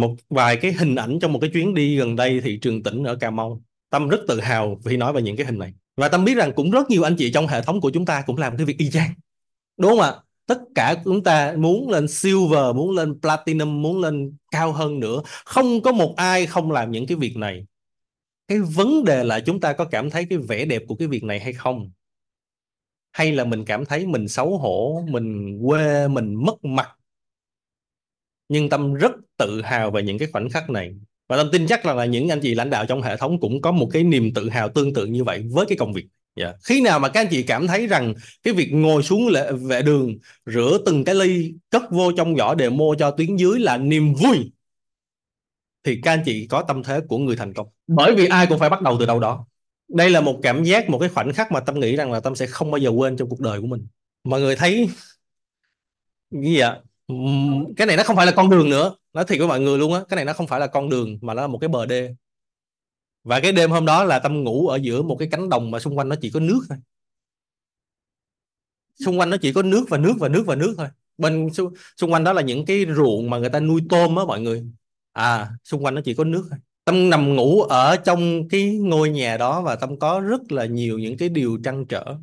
một 0.00 0.16
vài 0.30 0.56
cái 0.56 0.72
hình 0.72 0.94
ảnh 0.94 1.18
trong 1.20 1.32
một 1.32 1.38
cái 1.40 1.50
chuyến 1.52 1.74
đi 1.74 1.96
gần 1.96 2.16
đây 2.16 2.40
thị 2.40 2.58
trường 2.62 2.82
tỉnh 2.82 3.04
ở 3.04 3.16
Cà 3.16 3.30
Mau. 3.30 3.62
Tâm 3.90 4.08
rất 4.08 4.20
tự 4.28 4.40
hào 4.40 4.80
khi 4.84 4.96
nói 4.96 5.12
về 5.12 5.22
những 5.22 5.36
cái 5.36 5.46
hình 5.46 5.58
này 5.58 5.72
và 5.96 6.08
tâm 6.08 6.24
biết 6.24 6.34
rằng 6.34 6.52
cũng 6.56 6.70
rất 6.70 6.90
nhiều 6.90 7.02
anh 7.02 7.16
chị 7.18 7.32
trong 7.32 7.46
hệ 7.46 7.62
thống 7.62 7.80
của 7.80 7.90
chúng 7.90 8.06
ta 8.06 8.22
cũng 8.26 8.36
làm 8.36 8.56
cái 8.56 8.66
việc 8.66 8.78
y 8.78 8.90
chang. 8.90 9.10
Đúng 9.76 9.90
không 9.90 10.00
ạ? 10.00 10.14
Tất 10.46 10.58
cả 10.74 10.94
chúng 11.04 11.24
ta 11.24 11.54
muốn 11.58 11.90
lên 11.90 12.08
silver, 12.08 12.74
muốn 12.74 12.90
lên 12.90 13.20
platinum, 13.20 13.82
muốn 13.82 14.00
lên 14.00 14.36
cao 14.50 14.72
hơn 14.72 15.00
nữa. 15.00 15.22
Không 15.44 15.82
có 15.82 15.92
một 15.92 16.14
ai 16.16 16.46
không 16.46 16.70
làm 16.70 16.90
những 16.90 17.06
cái 17.06 17.16
việc 17.16 17.36
này. 17.36 17.66
Cái 18.48 18.58
vấn 18.58 19.04
đề 19.04 19.24
là 19.24 19.40
chúng 19.40 19.60
ta 19.60 19.72
có 19.72 19.84
cảm 19.84 20.10
thấy 20.10 20.26
cái 20.30 20.38
vẻ 20.38 20.64
đẹp 20.64 20.82
của 20.88 20.94
cái 20.94 21.08
việc 21.08 21.24
này 21.24 21.40
hay 21.40 21.52
không? 21.52 21.90
Hay 23.12 23.32
là 23.32 23.44
mình 23.44 23.64
cảm 23.64 23.84
thấy 23.84 24.06
mình 24.06 24.28
xấu 24.28 24.58
hổ, 24.58 25.04
mình 25.08 25.60
quê, 25.66 26.08
mình 26.08 26.34
mất 26.34 26.64
mặt? 26.64 26.88
Nhưng 28.48 28.68
tâm 28.68 28.94
rất 28.94 29.12
tự 29.36 29.62
hào 29.62 29.90
về 29.90 30.02
những 30.02 30.18
cái 30.18 30.28
khoảnh 30.32 30.48
khắc 30.50 30.70
này 30.70 30.94
và 31.30 31.36
tâm 31.36 31.48
tin 31.52 31.66
chắc 31.66 31.86
là, 31.86 31.94
là 31.94 32.04
những 32.04 32.28
anh 32.28 32.40
chị 32.40 32.54
lãnh 32.54 32.70
đạo 32.70 32.86
trong 32.86 33.02
hệ 33.02 33.16
thống 33.16 33.40
cũng 33.40 33.62
có 33.62 33.72
một 33.72 33.88
cái 33.92 34.04
niềm 34.04 34.34
tự 34.34 34.48
hào 34.48 34.68
tương 34.68 34.94
tự 34.94 35.06
như 35.06 35.24
vậy 35.24 35.44
với 35.50 35.66
cái 35.66 35.78
công 35.78 35.92
việc 35.92 36.06
yeah. 36.34 36.50
Dạ. 36.52 36.58
khi 36.64 36.80
nào 36.80 36.98
mà 36.98 37.08
các 37.08 37.20
anh 37.20 37.28
chị 37.30 37.42
cảm 37.42 37.66
thấy 37.66 37.86
rằng 37.86 38.14
cái 38.42 38.54
việc 38.54 38.72
ngồi 38.72 39.02
xuống 39.02 39.28
lệ, 39.28 39.52
vệ 39.52 39.82
đường 39.82 40.18
rửa 40.46 40.78
từng 40.86 41.04
cái 41.04 41.14
ly 41.14 41.54
cất 41.70 41.82
vô 41.90 42.12
trong 42.12 42.36
giỏ 42.36 42.54
demo 42.58 42.84
cho 42.98 43.10
tuyến 43.10 43.36
dưới 43.36 43.60
là 43.60 43.76
niềm 43.76 44.14
vui 44.14 44.52
thì 45.84 46.00
các 46.02 46.12
anh 46.12 46.22
chị 46.24 46.46
có 46.46 46.62
tâm 46.62 46.82
thế 46.82 47.00
của 47.08 47.18
người 47.18 47.36
thành 47.36 47.54
công. 47.54 47.66
Bởi 47.86 48.14
vì 48.14 48.26
ai 48.26 48.46
cũng 48.46 48.58
phải 48.58 48.70
bắt 48.70 48.82
đầu 48.82 48.96
từ 49.00 49.06
đâu 49.06 49.20
đó. 49.20 49.46
Đây 49.88 50.10
là 50.10 50.20
một 50.20 50.40
cảm 50.42 50.64
giác 50.64 50.90
một 50.90 50.98
cái 50.98 51.08
khoảnh 51.08 51.32
khắc 51.32 51.52
mà 51.52 51.60
tâm 51.60 51.80
nghĩ 51.80 51.96
rằng 51.96 52.12
là 52.12 52.20
tâm 52.20 52.34
sẽ 52.34 52.46
không 52.46 52.70
bao 52.70 52.78
giờ 52.78 52.90
quên 52.90 53.16
trong 53.16 53.28
cuộc 53.28 53.40
đời 53.40 53.60
của 53.60 53.66
mình. 53.66 53.86
Mọi 54.24 54.40
người 54.40 54.56
thấy 54.56 54.88
gì 56.30 56.58
ạ? 56.58 56.80
Cái 57.76 57.86
này 57.86 57.96
nó 57.96 58.02
không 58.02 58.16
phải 58.16 58.26
là 58.26 58.32
con 58.32 58.50
đường 58.50 58.70
nữa 58.70 58.94
nói 59.12 59.24
thiệt 59.24 59.38
với 59.38 59.48
mọi 59.48 59.60
người 59.60 59.78
luôn 59.78 59.92
á, 59.94 60.00
cái 60.08 60.16
này 60.16 60.24
nó 60.24 60.32
không 60.32 60.46
phải 60.46 60.60
là 60.60 60.66
con 60.66 60.88
đường 60.88 61.18
mà 61.22 61.34
nó 61.34 61.42
là 61.42 61.48
một 61.48 61.58
cái 61.58 61.68
bờ 61.68 61.86
đê. 61.86 62.14
Và 63.24 63.40
cái 63.40 63.52
đêm 63.52 63.70
hôm 63.70 63.86
đó 63.86 64.04
là 64.04 64.18
tâm 64.18 64.44
ngủ 64.44 64.68
ở 64.68 64.76
giữa 64.76 65.02
một 65.02 65.16
cái 65.18 65.28
cánh 65.30 65.48
đồng 65.48 65.70
mà 65.70 65.78
xung 65.78 65.98
quanh 65.98 66.08
nó 66.08 66.16
chỉ 66.20 66.30
có 66.30 66.40
nước 66.40 66.60
thôi. 66.68 66.78
Xung 69.04 69.18
quanh 69.18 69.30
nó 69.30 69.36
chỉ 69.36 69.52
có 69.52 69.62
nước 69.62 69.86
và 69.88 69.98
nước 69.98 70.14
và 70.18 70.28
nước 70.28 70.44
và 70.46 70.54
nước 70.54 70.74
thôi. 70.78 70.88
Bên 71.18 71.50
xung 71.52 71.74
xung 71.96 72.12
quanh 72.12 72.24
đó 72.24 72.32
là 72.32 72.42
những 72.42 72.64
cái 72.64 72.86
ruộng 72.96 73.30
mà 73.30 73.38
người 73.38 73.48
ta 73.48 73.60
nuôi 73.60 73.80
tôm 73.88 74.16
á 74.16 74.24
mọi 74.24 74.40
người. 74.40 74.64
À 75.12 75.50
xung 75.64 75.84
quanh 75.84 75.94
nó 75.94 76.00
chỉ 76.04 76.14
có 76.14 76.24
nước 76.24 76.46
thôi. 76.50 76.58
Tâm 76.84 77.10
nằm 77.10 77.36
ngủ 77.36 77.62
ở 77.62 77.96
trong 77.96 78.48
cái 78.48 78.78
ngôi 78.78 79.10
nhà 79.10 79.36
đó 79.36 79.62
và 79.62 79.76
tâm 79.76 79.98
có 79.98 80.20
rất 80.20 80.52
là 80.52 80.64
nhiều 80.64 80.98
những 80.98 81.16
cái 81.16 81.28
điều 81.28 81.58
trăn 81.64 81.86
trở. 81.86 82.16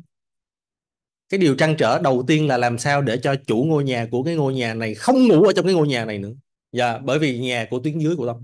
Cái 1.28 1.40
điều 1.40 1.54
trăn 1.56 1.76
trở 1.78 1.98
đầu 1.98 2.24
tiên 2.26 2.46
là 2.46 2.56
làm 2.56 2.78
sao 2.78 3.02
để 3.02 3.16
cho 3.22 3.34
chủ 3.46 3.64
ngôi 3.68 3.84
nhà 3.84 4.08
của 4.10 4.22
cái 4.22 4.34
ngôi 4.34 4.54
nhà 4.54 4.74
này 4.74 4.94
không 4.94 5.28
ngủ 5.28 5.42
ở 5.42 5.52
trong 5.52 5.64
cái 5.64 5.74
ngôi 5.74 5.88
nhà 5.88 6.04
này 6.04 6.18
nữa 6.18 6.32
dạ 6.72 6.98
bởi 6.98 7.18
vì 7.18 7.38
nhà 7.38 7.66
của 7.70 7.78
tuyến 7.78 7.98
dưới 7.98 8.16
của 8.16 8.26
tâm 8.26 8.36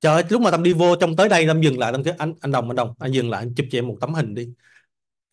trời 0.00 0.14
ơi, 0.14 0.24
lúc 0.28 0.42
mà 0.42 0.50
tâm 0.50 0.62
đi 0.62 0.72
vô 0.72 0.96
trong 0.96 1.16
tới 1.16 1.28
đây 1.28 1.46
tâm 1.46 1.60
dừng 1.60 1.78
lại 1.78 1.92
tâm 1.92 2.04
kêu 2.04 2.14
anh 2.18 2.34
anh 2.40 2.52
đồng 2.52 2.70
anh 2.70 2.76
đồng 2.76 2.94
anh 2.98 3.12
dừng 3.12 3.30
lại 3.30 3.42
anh 3.42 3.54
chụp 3.54 3.66
cho 3.70 3.78
em 3.78 3.88
một 3.88 3.96
tấm 4.00 4.14
hình 4.14 4.34
đi. 4.34 4.48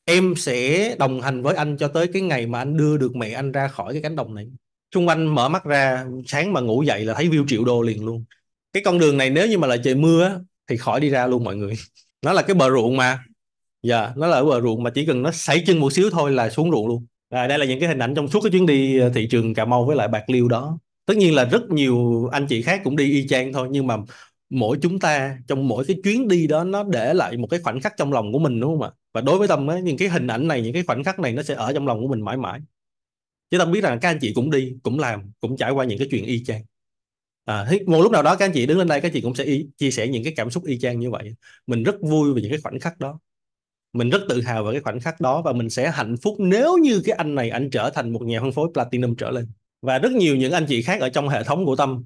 Em 0.06 0.34
sẽ 0.38 0.96
đồng 1.00 1.22
hành 1.22 1.42
với 1.42 1.56
anh 1.56 1.78
cho 1.78 1.88
tới 1.88 2.08
cái 2.14 2.22
ngày 2.22 2.48
mà 2.48 2.60
anh 2.60 2.78
đưa 2.78 2.98
được 2.98 3.16
mẹ 3.16 3.32
anh 3.32 3.52
ra 3.52 3.68
khỏi 3.68 3.94
cái 3.94 4.02
cánh 4.02 4.16
đồng 4.16 4.36
này. 4.36 4.48
Xung 4.94 5.08
quanh 5.08 5.36
mở 5.36 5.50
mắt 5.50 5.64
ra 5.64 6.06
sáng 6.28 6.54
mà 6.54 6.62
ngủ 6.62 6.84
dậy 6.84 7.06
là 7.06 7.14
thấy 7.14 7.30
view 7.30 7.46
triệu 7.48 7.66
đô 7.66 7.82
liền 7.82 8.06
luôn. 8.06 8.26
Cái 8.74 8.84
con 8.86 9.00
đường 9.00 9.18
này 9.18 9.30
nếu 9.30 9.48
như 9.48 9.58
mà 9.58 9.68
là 9.68 9.78
trời 9.78 9.96
mưa 9.96 10.42
thì 10.68 10.78
khỏi 10.78 11.00
đi 11.00 11.10
ra 11.10 11.28
luôn 11.28 11.44
mọi 11.44 11.56
người. 11.56 11.74
Nó 12.22 12.34
là 12.34 12.42
cái 12.42 12.56
bờ 12.56 12.70
ruộng 12.70 12.98
mà. 12.98 13.24
Dạ 13.84 14.02
yeah, 14.02 14.18
nó 14.18 14.28
là 14.28 14.38
ở 14.38 14.46
bờ 14.46 14.62
ruộng 14.62 14.84
mà 14.84 14.90
chỉ 14.96 15.06
cần 15.06 15.22
nó 15.24 15.32
sảy 15.32 15.64
chân 15.68 15.80
một 15.80 15.94
xíu 15.94 16.10
thôi 16.10 16.32
là 16.32 16.50
xuống 16.50 16.72
ruộng 16.72 16.88
luôn. 16.88 17.06
À, 17.30 17.48
đây 17.48 17.60
là 17.60 17.66
những 17.66 17.80
cái 17.80 17.90
hình 17.90 18.00
ảnh 18.00 18.16
trong 18.16 18.28
suốt 18.28 18.42
cái 18.44 18.52
chuyến 18.52 18.66
đi 18.66 19.00
ờ, 19.00 19.10
thị 19.16 19.28
trường 19.32 19.54
Cà 19.54 19.66
Mau 19.66 19.86
với 19.86 19.96
lại 19.96 20.08
Bạc 20.08 20.24
Liêu 20.30 20.48
đó 20.48 20.80
tất 21.06 21.18
nhiên 21.18 21.36
là 21.36 21.46
rất 21.46 21.62
nhiều 21.70 22.28
anh 22.32 22.48
chị 22.50 22.62
khác 22.62 22.82
cũng 22.84 22.96
đi 22.96 23.12
y 23.12 23.28
chang 23.28 23.54
thôi 23.54 23.68
nhưng 23.72 23.88
mà 23.88 23.98
mỗi 24.50 24.78
chúng 24.82 25.00
ta 25.00 25.38
trong 25.48 25.68
mỗi 25.68 25.86
cái 25.86 25.98
chuyến 26.04 26.28
đi 26.28 26.48
đó 26.48 26.64
nó 26.64 26.84
để 26.84 27.14
lại 27.14 27.38
một 27.38 27.48
cái 27.48 27.60
khoảnh 27.64 27.82
khắc 27.82 27.94
trong 27.98 28.14
lòng 28.14 28.32
của 28.34 28.40
mình 28.40 28.60
đúng 28.60 28.72
không 28.72 28.82
ạ? 28.82 28.92
Và 29.14 29.22
đối 29.22 29.38
với 29.40 29.48
tâm 29.48 29.70
ấy, 29.70 29.82
những 29.82 29.98
cái 29.98 30.10
hình 30.10 30.28
ảnh 30.28 30.48
này 30.48 30.62
những 30.62 30.74
cái 30.74 30.84
khoảnh 30.88 31.04
khắc 31.04 31.20
này 31.20 31.34
nó 31.34 31.44
sẽ 31.44 31.56
ở 31.56 31.74
trong 31.74 31.88
lòng 31.88 32.02
của 32.02 32.08
mình 32.08 32.22
mãi 32.22 32.38
mãi. 32.38 32.60
Chứ 33.52 33.58
tâm 33.58 33.72
biết 33.72 33.82
rằng 33.84 34.00
các 34.02 34.10
anh 34.10 34.18
chị 34.22 34.34
cũng 34.36 34.52
đi 34.52 34.74
cũng 34.84 35.00
làm 35.00 35.32
cũng 35.40 35.58
trải 35.58 35.72
qua 35.72 35.86
những 35.86 36.00
cái 36.00 36.08
chuyện 36.12 36.26
y 36.26 36.44
chang. 36.44 36.62
À, 37.46 37.72
một 37.88 38.02
lúc 38.02 38.12
nào 38.12 38.24
đó 38.24 38.36
các 38.36 38.46
anh 38.46 38.52
chị 38.54 38.66
đứng 38.66 38.78
lên 38.78 38.88
đây 38.88 39.02
các 39.02 39.12
chị 39.14 39.22
cũng 39.22 39.36
sẽ 39.36 39.44
y, 39.44 39.68
chia 39.78 39.92
sẻ 39.92 40.08
những 40.08 40.24
cái 40.24 40.34
cảm 40.36 40.50
xúc 40.50 40.66
y 40.66 40.80
chang 40.80 41.00
như 41.00 41.12
vậy. 41.12 41.36
Mình 41.68 41.84
rất 41.84 41.96
vui 42.02 42.34
về 42.34 42.42
những 42.42 42.52
cái 42.52 42.62
khoảnh 42.64 42.80
khắc 42.80 43.00
đó. 43.00 43.20
Mình 43.94 44.10
rất 44.10 44.22
tự 44.30 44.42
hào 44.42 44.64
về 44.64 44.72
cái 44.72 44.82
khoảnh 44.82 45.00
khắc 45.00 45.22
đó 45.22 45.42
và 45.42 45.54
mình 45.54 45.70
sẽ 45.70 45.92
hạnh 45.92 46.16
phúc 46.22 46.36
nếu 46.40 46.78
như 46.78 47.02
cái 47.06 47.16
anh 47.16 47.36
này 47.36 47.50
anh 47.50 47.70
trở 47.70 47.90
thành 47.90 48.14
một 48.14 48.22
nhà 48.22 48.42
phân 48.42 48.52
phối 48.52 48.70
platinum 48.74 49.16
trở 49.16 49.32
lên 49.32 49.48
và 49.84 50.00
rất 50.00 50.12
nhiều 50.12 50.36
những 50.36 50.52
anh 50.52 50.66
chị 50.70 50.82
khác 50.82 51.02
ở 51.02 51.10
trong 51.10 51.30
hệ 51.30 51.44
thống 51.44 51.66
của 51.66 51.76
tâm. 51.76 52.04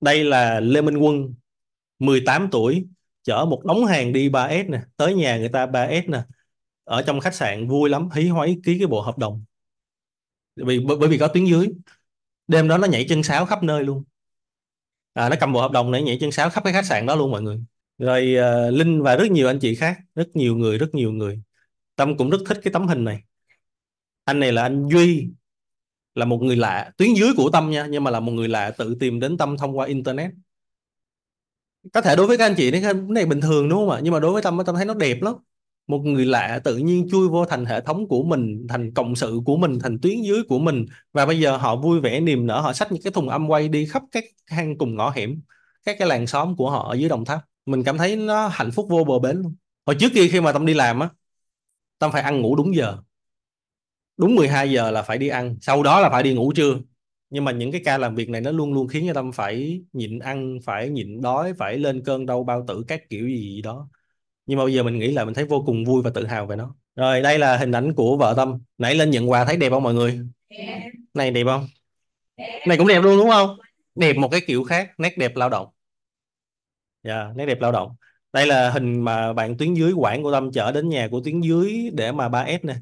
Đây 0.00 0.24
là 0.24 0.60
Lê 0.60 0.82
Minh 0.82 0.96
Quân 0.96 1.34
18 1.98 2.48
tuổi 2.52 2.88
chở 3.22 3.44
một 3.44 3.64
đống 3.64 3.84
hàng 3.84 4.12
đi 4.12 4.28
3S 4.28 4.70
nè. 4.70 4.80
Tới 4.96 5.14
nhà 5.14 5.38
người 5.38 5.48
ta 5.48 5.66
3S 5.66 6.10
nè. 6.10 6.22
Ở 6.84 7.02
trong 7.02 7.20
khách 7.20 7.34
sạn 7.34 7.68
vui 7.68 7.90
lắm 7.90 8.08
hí 8.10 8.28
hoáy 8.28 8.56
ký 8.64 8.78
cái 8.78 8.86
bộ 8.86 9.00
hợp 9.00 9.18
đồng. 9.18 9.44
Vì 10.56 10.78
bởi 10.78 11.08
vì 11.08 11.18
có 11.18 11.28
tuyến 11.28 11.44
dưới. 11.44 11.68
Đêm 12.48 12.68
đó 12.68 12.78
nó 12.78 12.86
nhảy 12.86 13.06
chân 13.08 13.22
sáo 13.22 13.46
khắp 13.46 13.62
nơi 13.62 13.84
luôn. 13.84 14.04
À, 15.12 15.28
nó 15.28 15.36
cầm 15.40 15.52
bộ 15.52 15.60
hợp 15.60 15.72
đồng 15.72 15.92
để 15.92 16.02
nhảy 16.02 16.18
chân 16.20 16.32
sáo 16.32 16.50
khắp 16.50 16.64
cái 16.64 16.72
khách 16.72 16.86
sạn 16.86 17.06
đó 17.06 17.14
luôn 17.16 17.30
mọi 17.30 17.42
người. 17.42 17.60
Rồi 17.98 18.36
uh, 18.38 18.74
Linh 18.74 19.02
và 19.02 19.16
rất 19.16 19.30
nhiều 19.30 19.46
anh 19.46 19.58
chị 19.58 19.74
khác 19.74 19.98
rất 20.14 20.28
nhiều 20.34 20.56
người 20.56 20.78
rất 20.78 20.94
nhiều 20.94 21.12
người. 21.12 21.42
Tâm 21.96 22.16
cũng 22.16 22.30
rất 22.30 22.38
thích 22.46 22.58
cái 22.62 22.72
tấm 22.72 22.86
hình 22.88 23.04
này. 23.04 23.22
Anh 24.24 24.40
này 24.40 24.52
là 24.52 24.62
anh 24.62 24.88
Duy 24.88 25.30
là 26.14 26.24
một 26.24 26.42
người 26.42 26.56
lạ, 26.56 26.92
tuyến 26.96 27.14
dưới 27.14 27.28
của 27.36 27.50
Tâm 27.50 27.70
nha, 27.70 27.86
nhưng 27.86 28.04
mà 28.04 28.10
là 28.10 28.20
một 28.20 28.32
người 28.32 28.48
lạ 28.48 28.70
tự 28.70 28.96
tìm 29.00 29.20
đến 29.20 29.36
Tâm 29.38 29.56
thông 29.56 29.78
qua 29.78 29.86
internet. 29.86 30.30
Có 31.92 32.00
thể 32.00 32.16
đối 32.16 32.26
với 32.26 32.38
các 32.38 32.46
anh 32.46 32.54
chị 32.56 32.70
cái 32.70 32.94
này 32.94 33.26
bình 33.26 33.40
thường 33.40 33.68
đúng 33.68 33.78
không 33.78 33.90
ạ? 33.90 34.00
Nhưng 34.02 34.12
mà 34.12 34.20
đối 34.20 34.32
với 34.32 34.42
Tâm 34.42 34.58
Tâm 34.66 34.74
thấy 34.76 34.84
nó 34.84 34.94
đẹp 34.94 35.22
lắm. 35.22 35.34
Một 35.86 35.98
người 35.98 36.26
lạ 36.26 36.60
tự 36.64 36.76
nhiên 36.76 37.08
chui 37.10 37.28
vô 37.28 37.44
thành 37.44 37.64
hệ 37.64 37.80
thống 37.80 38.08
của 38.08 38.22
mình, 38.22 38.66
thành 38.68 38.94
cộng 38.94 39.16
sự 39.16 39.40
của 39.44 39.56
mình, 39.56 39.78
thành 39.78 39.98
tuyến 40.02 40.22
dưới 40.22 40.42
của 40.48 40.58
mình. 40.58 40.86
Và 41.12 41.26
bây 41.26 41.40
giờ 41.40 41.56
họ 41.56 41.76
vui 41.76 42.00
vẻ 42.00 42.20
niềm 42.20 42.46
nở, 42.46 42.60
họ 42.60 42.72
xách 42.72 42.92
những 42.92 43.02
cái 43.02 43.12
thùng 43.12 43.28
âm 43.28 43.48
quay 43.50 43.68
đi 43.68 43.86
khắp 43.86 44.02
các 44.12 44.24
hang 44.46 44.78
cùng 44.78 44.96
ngõ 44.96 45.10
hẻm, 45.10 45.40
các 45.84 45.96
cái 45.98 46.08
làng 46.08 46.26
xóm 46.26 46.56
của 46.56 46.70
họ 46.70 46.88
ở 46.88 46.94
dưới 46.94 47.08
Đồng 47.08 47.24
Tháp. 47.24 47.40
Mình 47.66 47.84
cảm 47.84 47.98
thấy 47.98 48.16
nó 48.16 48.48
hạnh 48.48 48.70
phúc 48.70 48.86
vô 48.90 49.04
bờ 49.04 49.18
bến 49.18 49.36
luôn. 49.36 49.54
Hồi 49.86 49.96
trước 50.00 50.08
kia 50.14 50.28
khi 50.28 50.40
mà 50.40 50.52
tâm 50.52 50.66
đi 50.66 50.74
làm 50.74 51.00
á, 51.00 51.08
tâm 51.98 52.12
phải 52.12 52.22
ăn 52.22 52.40
ngủ 52.40 52.56
đúng 52.56 52.74
giờ 52.76 52.96
đúng 54.20 54.34
12 54.34 54.70
giờ 54.70 54.90
là 54.90 55.02
phải 55.02 55.18
đi 55.18 55.28
ăn 55.28 55.56
sau 55.60 55.82
đó 55.82 56.00
là 56.00 56.10
phải 56.10 56.22
đi 56.22 56.34
ngủ 56.34 56.52
trưa. 56.52 56.74
Nhưng 57.30 57.44
mà 57.44 57.52
những 57.52 57.72
cái 57.72 57.80
ca 57.84 57.98
làm 57.98 58.14
việc 58.14 58.28
này 58.28 58.40
nó 58.40 58.50
luôn 58.50 58.72
luôn 58.72 58.88
khiến 58.88 59.04
cho 59.08 59.14
tâm 59.14 59.32
phải 59.32 59.82
nhịn 59.92 60.18
ăn 60.18 60.58
phải 60.64 60.88
nhịn 60.88 61.20
đói 61.20 61.52
phải 61.58 61.78
lên 61.78 62.02
cơn 62.04 62.26
đau 62.26 62.44
bao 62.44 62.64
tử 62.68 62.84
các 62.88 63.08
kiểu 63.10 63.28
gì, 63.28 63.36
gì 63.36 63.62
đó. 63.62 63.88
Nhưng 64.46 64.58
mà 64.58 64.64
bây 64.64 64.74
giờ 64.74 64.82
mình 64.82 64.98
nghĩ 64.98 65.12
là 65.12 65.24
mình 65.24 65.34
thấy 65.34 65.44
vô 65.44 65.62
cùng 65.66 65.84
vui 65.84 66.02
và 66.02 66.10
tự 66.14 66.26
hào 66.26 66.46
về 66.46 66.56
nó. 66.56 66.74
Rồi 66.96 67.20
đây 67.20 67.38
là 67.38 67.56
hình 67.56 67.72
ảnh 67.72 67.94
của 67.94 68.16
vợ 68.16 68.34
tâm. 68.36 68.58
Nãy 68.78 68.94
lên 68.94 69.10
nhận 69.10 69.30
quà 69.30 69.44
thấy 69.44 69.56
đẹp 69.56 69.70
không 69.70 69.82
mọi 69.82 69.94
người? 69.94 70.20
Này 71.14 71.30
đẹp 71.30 71.44
không? 71.44 71.66
Này 72.66 72.78
cũng 72.78 72.88
đẹp 72.88 73.00
luôn 73.00 73.18
đúng 73.18 73.30
không? 73.30 73.58
Đẹp 73.94 74.16
một 74.16 74.28
cái 74.28 74.40
kiểu 74.46 74.64
khác 74.64 74.90
nét 74.98 75.18
đẹp 75.18 75.36
lao 75.36 75.48
động. 75.48 75.68
Dạ 77.02 77.22
yeah, 77.22 77.36
nét 77.36 77.46
đẹp 77.46 77.60
lao 77.60 77.72
động. 77.72 77.96
Đây 78.32 78.46
là 78.46 78.70
hình 78.70 79.04
mà 79.04 79.32
bạn 79.32 79.56
tuyến 79.56 79.74
dưới 79.74 79.92
quản 79.92 80.22
của 80.22 80.32
tâm 80.32 80.52
chở 80.52 80.72
đến 80.72 80.88
nhà 80.88 81.08
của 81.10 81.20
tuyến 81.24 81.40
dưới 81.40 81.90
để 81.92 82.12
mà 82.12 82.28
3S 82.28 82.58
nè 82.62 82.74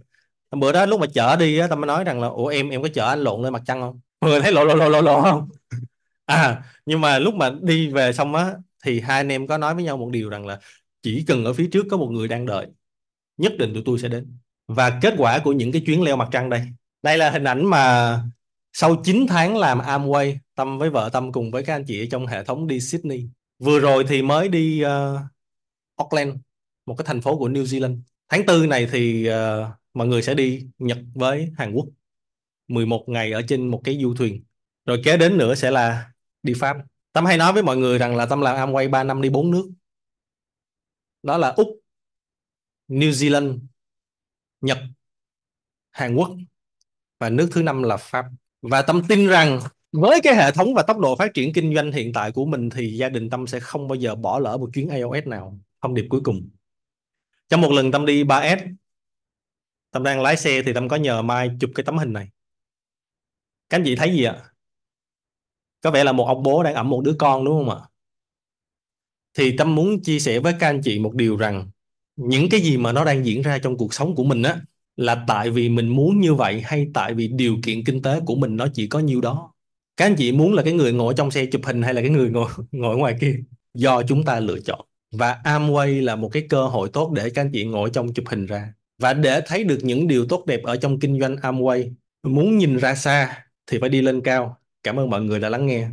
bữa 0.51 0.73
đó 0.73 0.87
lúc 0.87 1.01
mà 1.01 1.07
chở 1.15 1.37
đi 1.37 1.59
á 1.59 1.67
tâm 1.67 1.81
mới 1.81 1.87
nói 1.87 2.05
rằng 2.05 2.21
là 2.21 2.29
ủa 2.29 2.47
em 2.47 2.69
em 2.69 2.83
có 2.83 2.89
chở 2.95 3.09
anh 3.09 3.21
lộn 3.21 3.43
lên 3.43 3.53
mặt 3.53 3.63
trăng 3.67 3.81
không? 3.81 4.01
Mọi 4.21 4.31
người 4.31 4.41
thấy 4.41 4.53
lộn 4.53 4.69
lộn 4.69 4.79
lộn 4.79 4.93
lộn 4.93 5.05
lộ 5.05 5.23
không? 5.23 5.49
À 6.27 6.63
nhưng 6.87 7.01
mà 7.01 7.19
lúc 7.19 7.35
mà 7.35 7.51
đi 7.61 7.89
về 7.89 8.13
xong 8.13 8.35
á 8.35 8.55
thì 8.85 9.01
hai 9.01 9.17
anh 9.17 9.29
em 9.29 9.47
có 9.47 9.59
nói 9.59 9.75
với 9.75 9.85
nhau 9.85 9.97
một 9.97 10.09
điều 10.13 10.29
rằng 10.29 10.47
là 10.47 10.59
chỉ 11.03 11.25
cần 11.27 11.45
ở 11.45 11.53
phía 11.53 11.69
trước 11.73 11.87
có 11.91 11.97
một 11.97 12.09
người 12.11 12.29
đang 12.29 12.47
đợi 12.47 12.67
nhất 13.37 13.53
định 13.59 13.75
tụi 13.75 13.83
tôi 13.87 13.99
sẽ 13.99 14.09
đến. 14.09 14.37
Và 14.69 14.99
kết 15.03 15.15
quả 15.19 15.39
của 15.39 15.53
những 15.53 15.73
cái 15.73 15.83
chuyến 15.87 16.03
leo 16.03 16.17
mặt 16.17 16.29
trăng 16.33 16.51
đây 16.51 16.63
đây 17.03 17.19
là 17.19 17.31
hình 17.31 17.45
ảnh 17.45 17.65
mà 17.65 18.19
sau 18.73 18.97
9 19.05 19.27
tháng 19.29 19.57
làm 19.57 19.79
Amway 19.79 20.37
Tâm 20.55 20.79
với 20.79 20.91
vợ 20.91 21.11
Tâm 21.13 21.33
cùng 21.33 21.51
với 21.51 21.63
các 21.63 21.75
anh 21.75 21.85
chị 21.85 22.03
ở 22.03 22.07
trong 22.11 22.27
hệ 22.27 22.45
thống 22.45 22.67
đi 22.67 22.81
Sydney. 22.81 23.29
Vừa 23.59 23.79
rồi 23.79 24.05
thì 24.09 24.23
mới 24.23 24.49
đi 24.49 24.85
uh, 24.85 25.21
Auckland 25.97 26.35
một 26.87 26.95
cái 26.99 27.05
thành 27.05 27.21
phố 27.21 27.39
của 27.39 27.49
New 27.49 27.65
Zealand. 27.65 27.99
Tháng 28.29 28.47
tư 28.47 28.67
này 28.67 28.89
thì 28.93 29.31
uh, 29.31 29.35
mọi 29.99 30.07
người 30.07 30.23
sẽ 30.23 30.35
đi 30.35 30.67
Nhật 30.79 30.99
với 31.15 31.53
Hàn 31.57 31.73
Quốc. 31.73 31.87
11 32.69 33.05
ngày 33.09 33.33
ở 33.33 33.43
trên 33.49 33.69
một 33.69 33.81
cái 33.85 33.99
du 34.03 34.15
thuyền. 34.15 34.45
Rồi 34.87 35.01
kế 35.05 35.17
đến 35.17 35.39
nữa 35.39 35.55
sẽ 35.55 35.71
là 35.71 36.13
đi 36.43 36.53
Pháp. 36.57 36.77
Tâm 37.13 37.25
hay 37.25 37.37
nói 37.37 37.53
với 37.53 37.63
mọi 37.63 37.77
người 37.77 37.99
rằng 37.99 38.17
là 38.17 38.27
Tâm 38.27 38.41
làm 38.41 38.71
Amway 38.71 38.91
3 38.91 39.05
năm 39.05 39.23
đi 39.23 39.31
bốn 39.31 39.51
nước. 39.51 39.71
Đó 41.23 41.39
là 41.39 41.49
Úc, 41.49 41.69
New 42.89 43.11
Zealand, 43.11 43.59
Nhật, 44.61 44.79
Hàn 45.91 46.15
Quốc 46.15 46.31
và 47.19 47.31
nước 47.31 47.49
thứ 47.53 47.63
năm 47.63 47.83
là 47.83 47.97
Pháp. 47.97 48.27
Và 48.63 48.83
Tâm 48.83 49.03
tin 49.09 49.29
rằng 49.29 49.61
với 49.93 50.21
cái 50.23 50.35
hệ 50.35 50.53
thống 50.53 50.75
và 50.75 50.83
tốc 50.83 50.99
độ 50.99 51.17
phát 51.17 51.35
triển 51.35 51.53
kinh 51.53 51.75
doanh 51.75 51.93
hiện 51.93 52.13
tại 52.13 52.33
của 52.33 52.47
mình 52.47 52.71
thì 52.71 52.97
gia 52.97 53.09
đình 53.09 53.31
Tâm 53.31 53.47
sẽ 53.47 53.61
không 53.61 53.89
bao 53.89 53.97
giờ 53.97 54.15
bỏ 54.15 54.39
lỡ 54.39 54.57
một 54.57 54.71
chuyến 54.75 54.89
IOS 54.89 55.27
nào, 55.27 55.59
thông 55.83 55.95
điệp 55.95 56.07
cuối 56.11 56.21
cùng. 56.25 56.49
Trong 57.49 57.61
một 57.61 57.71
lần 57.73 57.93
Tâm 57.93 58.07
đi 58.07 58.25
3S 58.25 58.75
Tâm 59.99 60.05
đang 60.05 60.23
lái 60.23 60.37
xe 60.37 60.63
thì 60.63 60.73
Tâm 60.73 60.89
có 60.89 60.97
nhờ 60.97 61.23
Mai 61.23 61.51
chụp 61.61 61.71
cái 61.75 61.85
tấm 61.85 61.99
hình 61.99 62.13
này. 62.13 62.29
Các 63.69 63.77
anh 63.77 63.85
chị 63.85 63.97
thấy 63.97 64.13
gì 64.13 64.25
ạ? 64.25 64.37
Có 65.81 65.91
vẻ 65.91 66.05
là 66.05 66.13
một 66.13 66.25
ông 66.25 66.43
bố 66.43 66.63
đang 66.63 66.75
ẵm 66.75 66.91
một 66.91 67.03
đứa 67.05 67.15
con, 67.19 67.45
đúng 67.45 67.59
không 67.59 67.79
ạ? 67.79 67.89
Thì 69.35 69.57
Tâm 69.57 69.75
muốn 69.75 70.03
chia 70.03 70.19
sẻ 70.19 70.41
với 70.41 70.55
các 70.61 70.69
anh 70.69 70.81
chị 70.85 70.99
một 70.99 71.15
điều 71.15 71.37
rằng, 71.37 71.71
những 72.17 72.49
cái 72.51 72.61
gì 72.61 72.77
mà 72.77 72.93
nó 72.93 73.05
đang 73.05 73.27
diễn 73.27 73.43
ra 73.43 73.59
trong 73.59 73.77
cuộc 73.77 73.95
sống 73.95 74.15
của 74.15 74.25
mình 74.25 74.43
á, 74.43 74.61
là 74.97 75.25
tại 75.29 75.51
vì 75.51 75.69
mình 75.69 75.89
muốn 75.89 76.21
như 76.21 76.35
vậy 76.35 76.61
hay 76.65 76.87
tại 76.95 77.15
vì 77.15 77.29
điều 77.29 77.57
kiện 77.63 77.85
kinh 77.85 78.03
tế 78.03 78.21
của 78.27 78.35
mình 78.35 78.57
nó 78.57 78.67
chỉ 78.75 78.87
có 78.87 78.99
nhiêu 78.99 79.21
đó? 79.21 79.53
Các 79.97 80.07
anh 80.07 80.17
chị 80.17 80.33
muốn 80.33 80.55
là 80.55 80.63
cái 80.63 80.73
người 80.73 80.93
ngồi 80.93 81.15
trong 81.17 81.31
xe 81.31 81.47
chụp 81.47 81.63
hình 81.65 81.83
hay 81.83 81.95
là 81.95 82.01
cái 82.01 82.11
người 82.11 82.31
ngồi 82.31 82.49
ngồi 82.73 82.97
ngoài 82.97 83.17
kia? 83.21 83.41
Do 83.75 84.03
chúng 84.03 84.25
ta 84.25 84.41
lựa 84.41 84.61
chọn. 84.61 84.81
Và 85.13 85.41
Amway 85.45 86.05
là 86.05 86.17
một 86.17 86.29
cái 86.33 86.47
cơ 86.49 86.67
hội 86.67 86.91
tốt 86.93 87.13
để 87.13 87.31
các 87.31 87.43
anh 87.43 87.51
chị 87.53 87.65
ngồi 87.65 87.91
trong 87.93 88.15
chụp 88.15 88.25
hình 88.29 88.47
ra 88.47 88.73
và 88.99 89.15
để 89.15 89.41
thấy 89.47 89.65
được 89.65 89.79
những 89.83 90.09
điều 90.09 90.27
tốt 90.29 90.45
đẹp 90.47 90.61
ở 90.65 90.77
trong 90.77 91.01
kinh 91.01 91.21
doanh 91.21 91.37
Amway, 91.37 91.93
muốn 92.23 92.59
nhìn 92.59 92.77
ra 92.79 92.95
xa 92.95 93.45
thì 93.67 93.79
phải 93.81 93.89
đi 93.89 94.03
lên 94.03 94.21
cao. 94.25 94.59
Cảm 94.83 94.97
ơn 94.97 95.11
mọi 95.11 95.23
người 95.23 95.41
đã 95.41 95.49
lắng 95.49 95.67
nghe. 95.67 95.89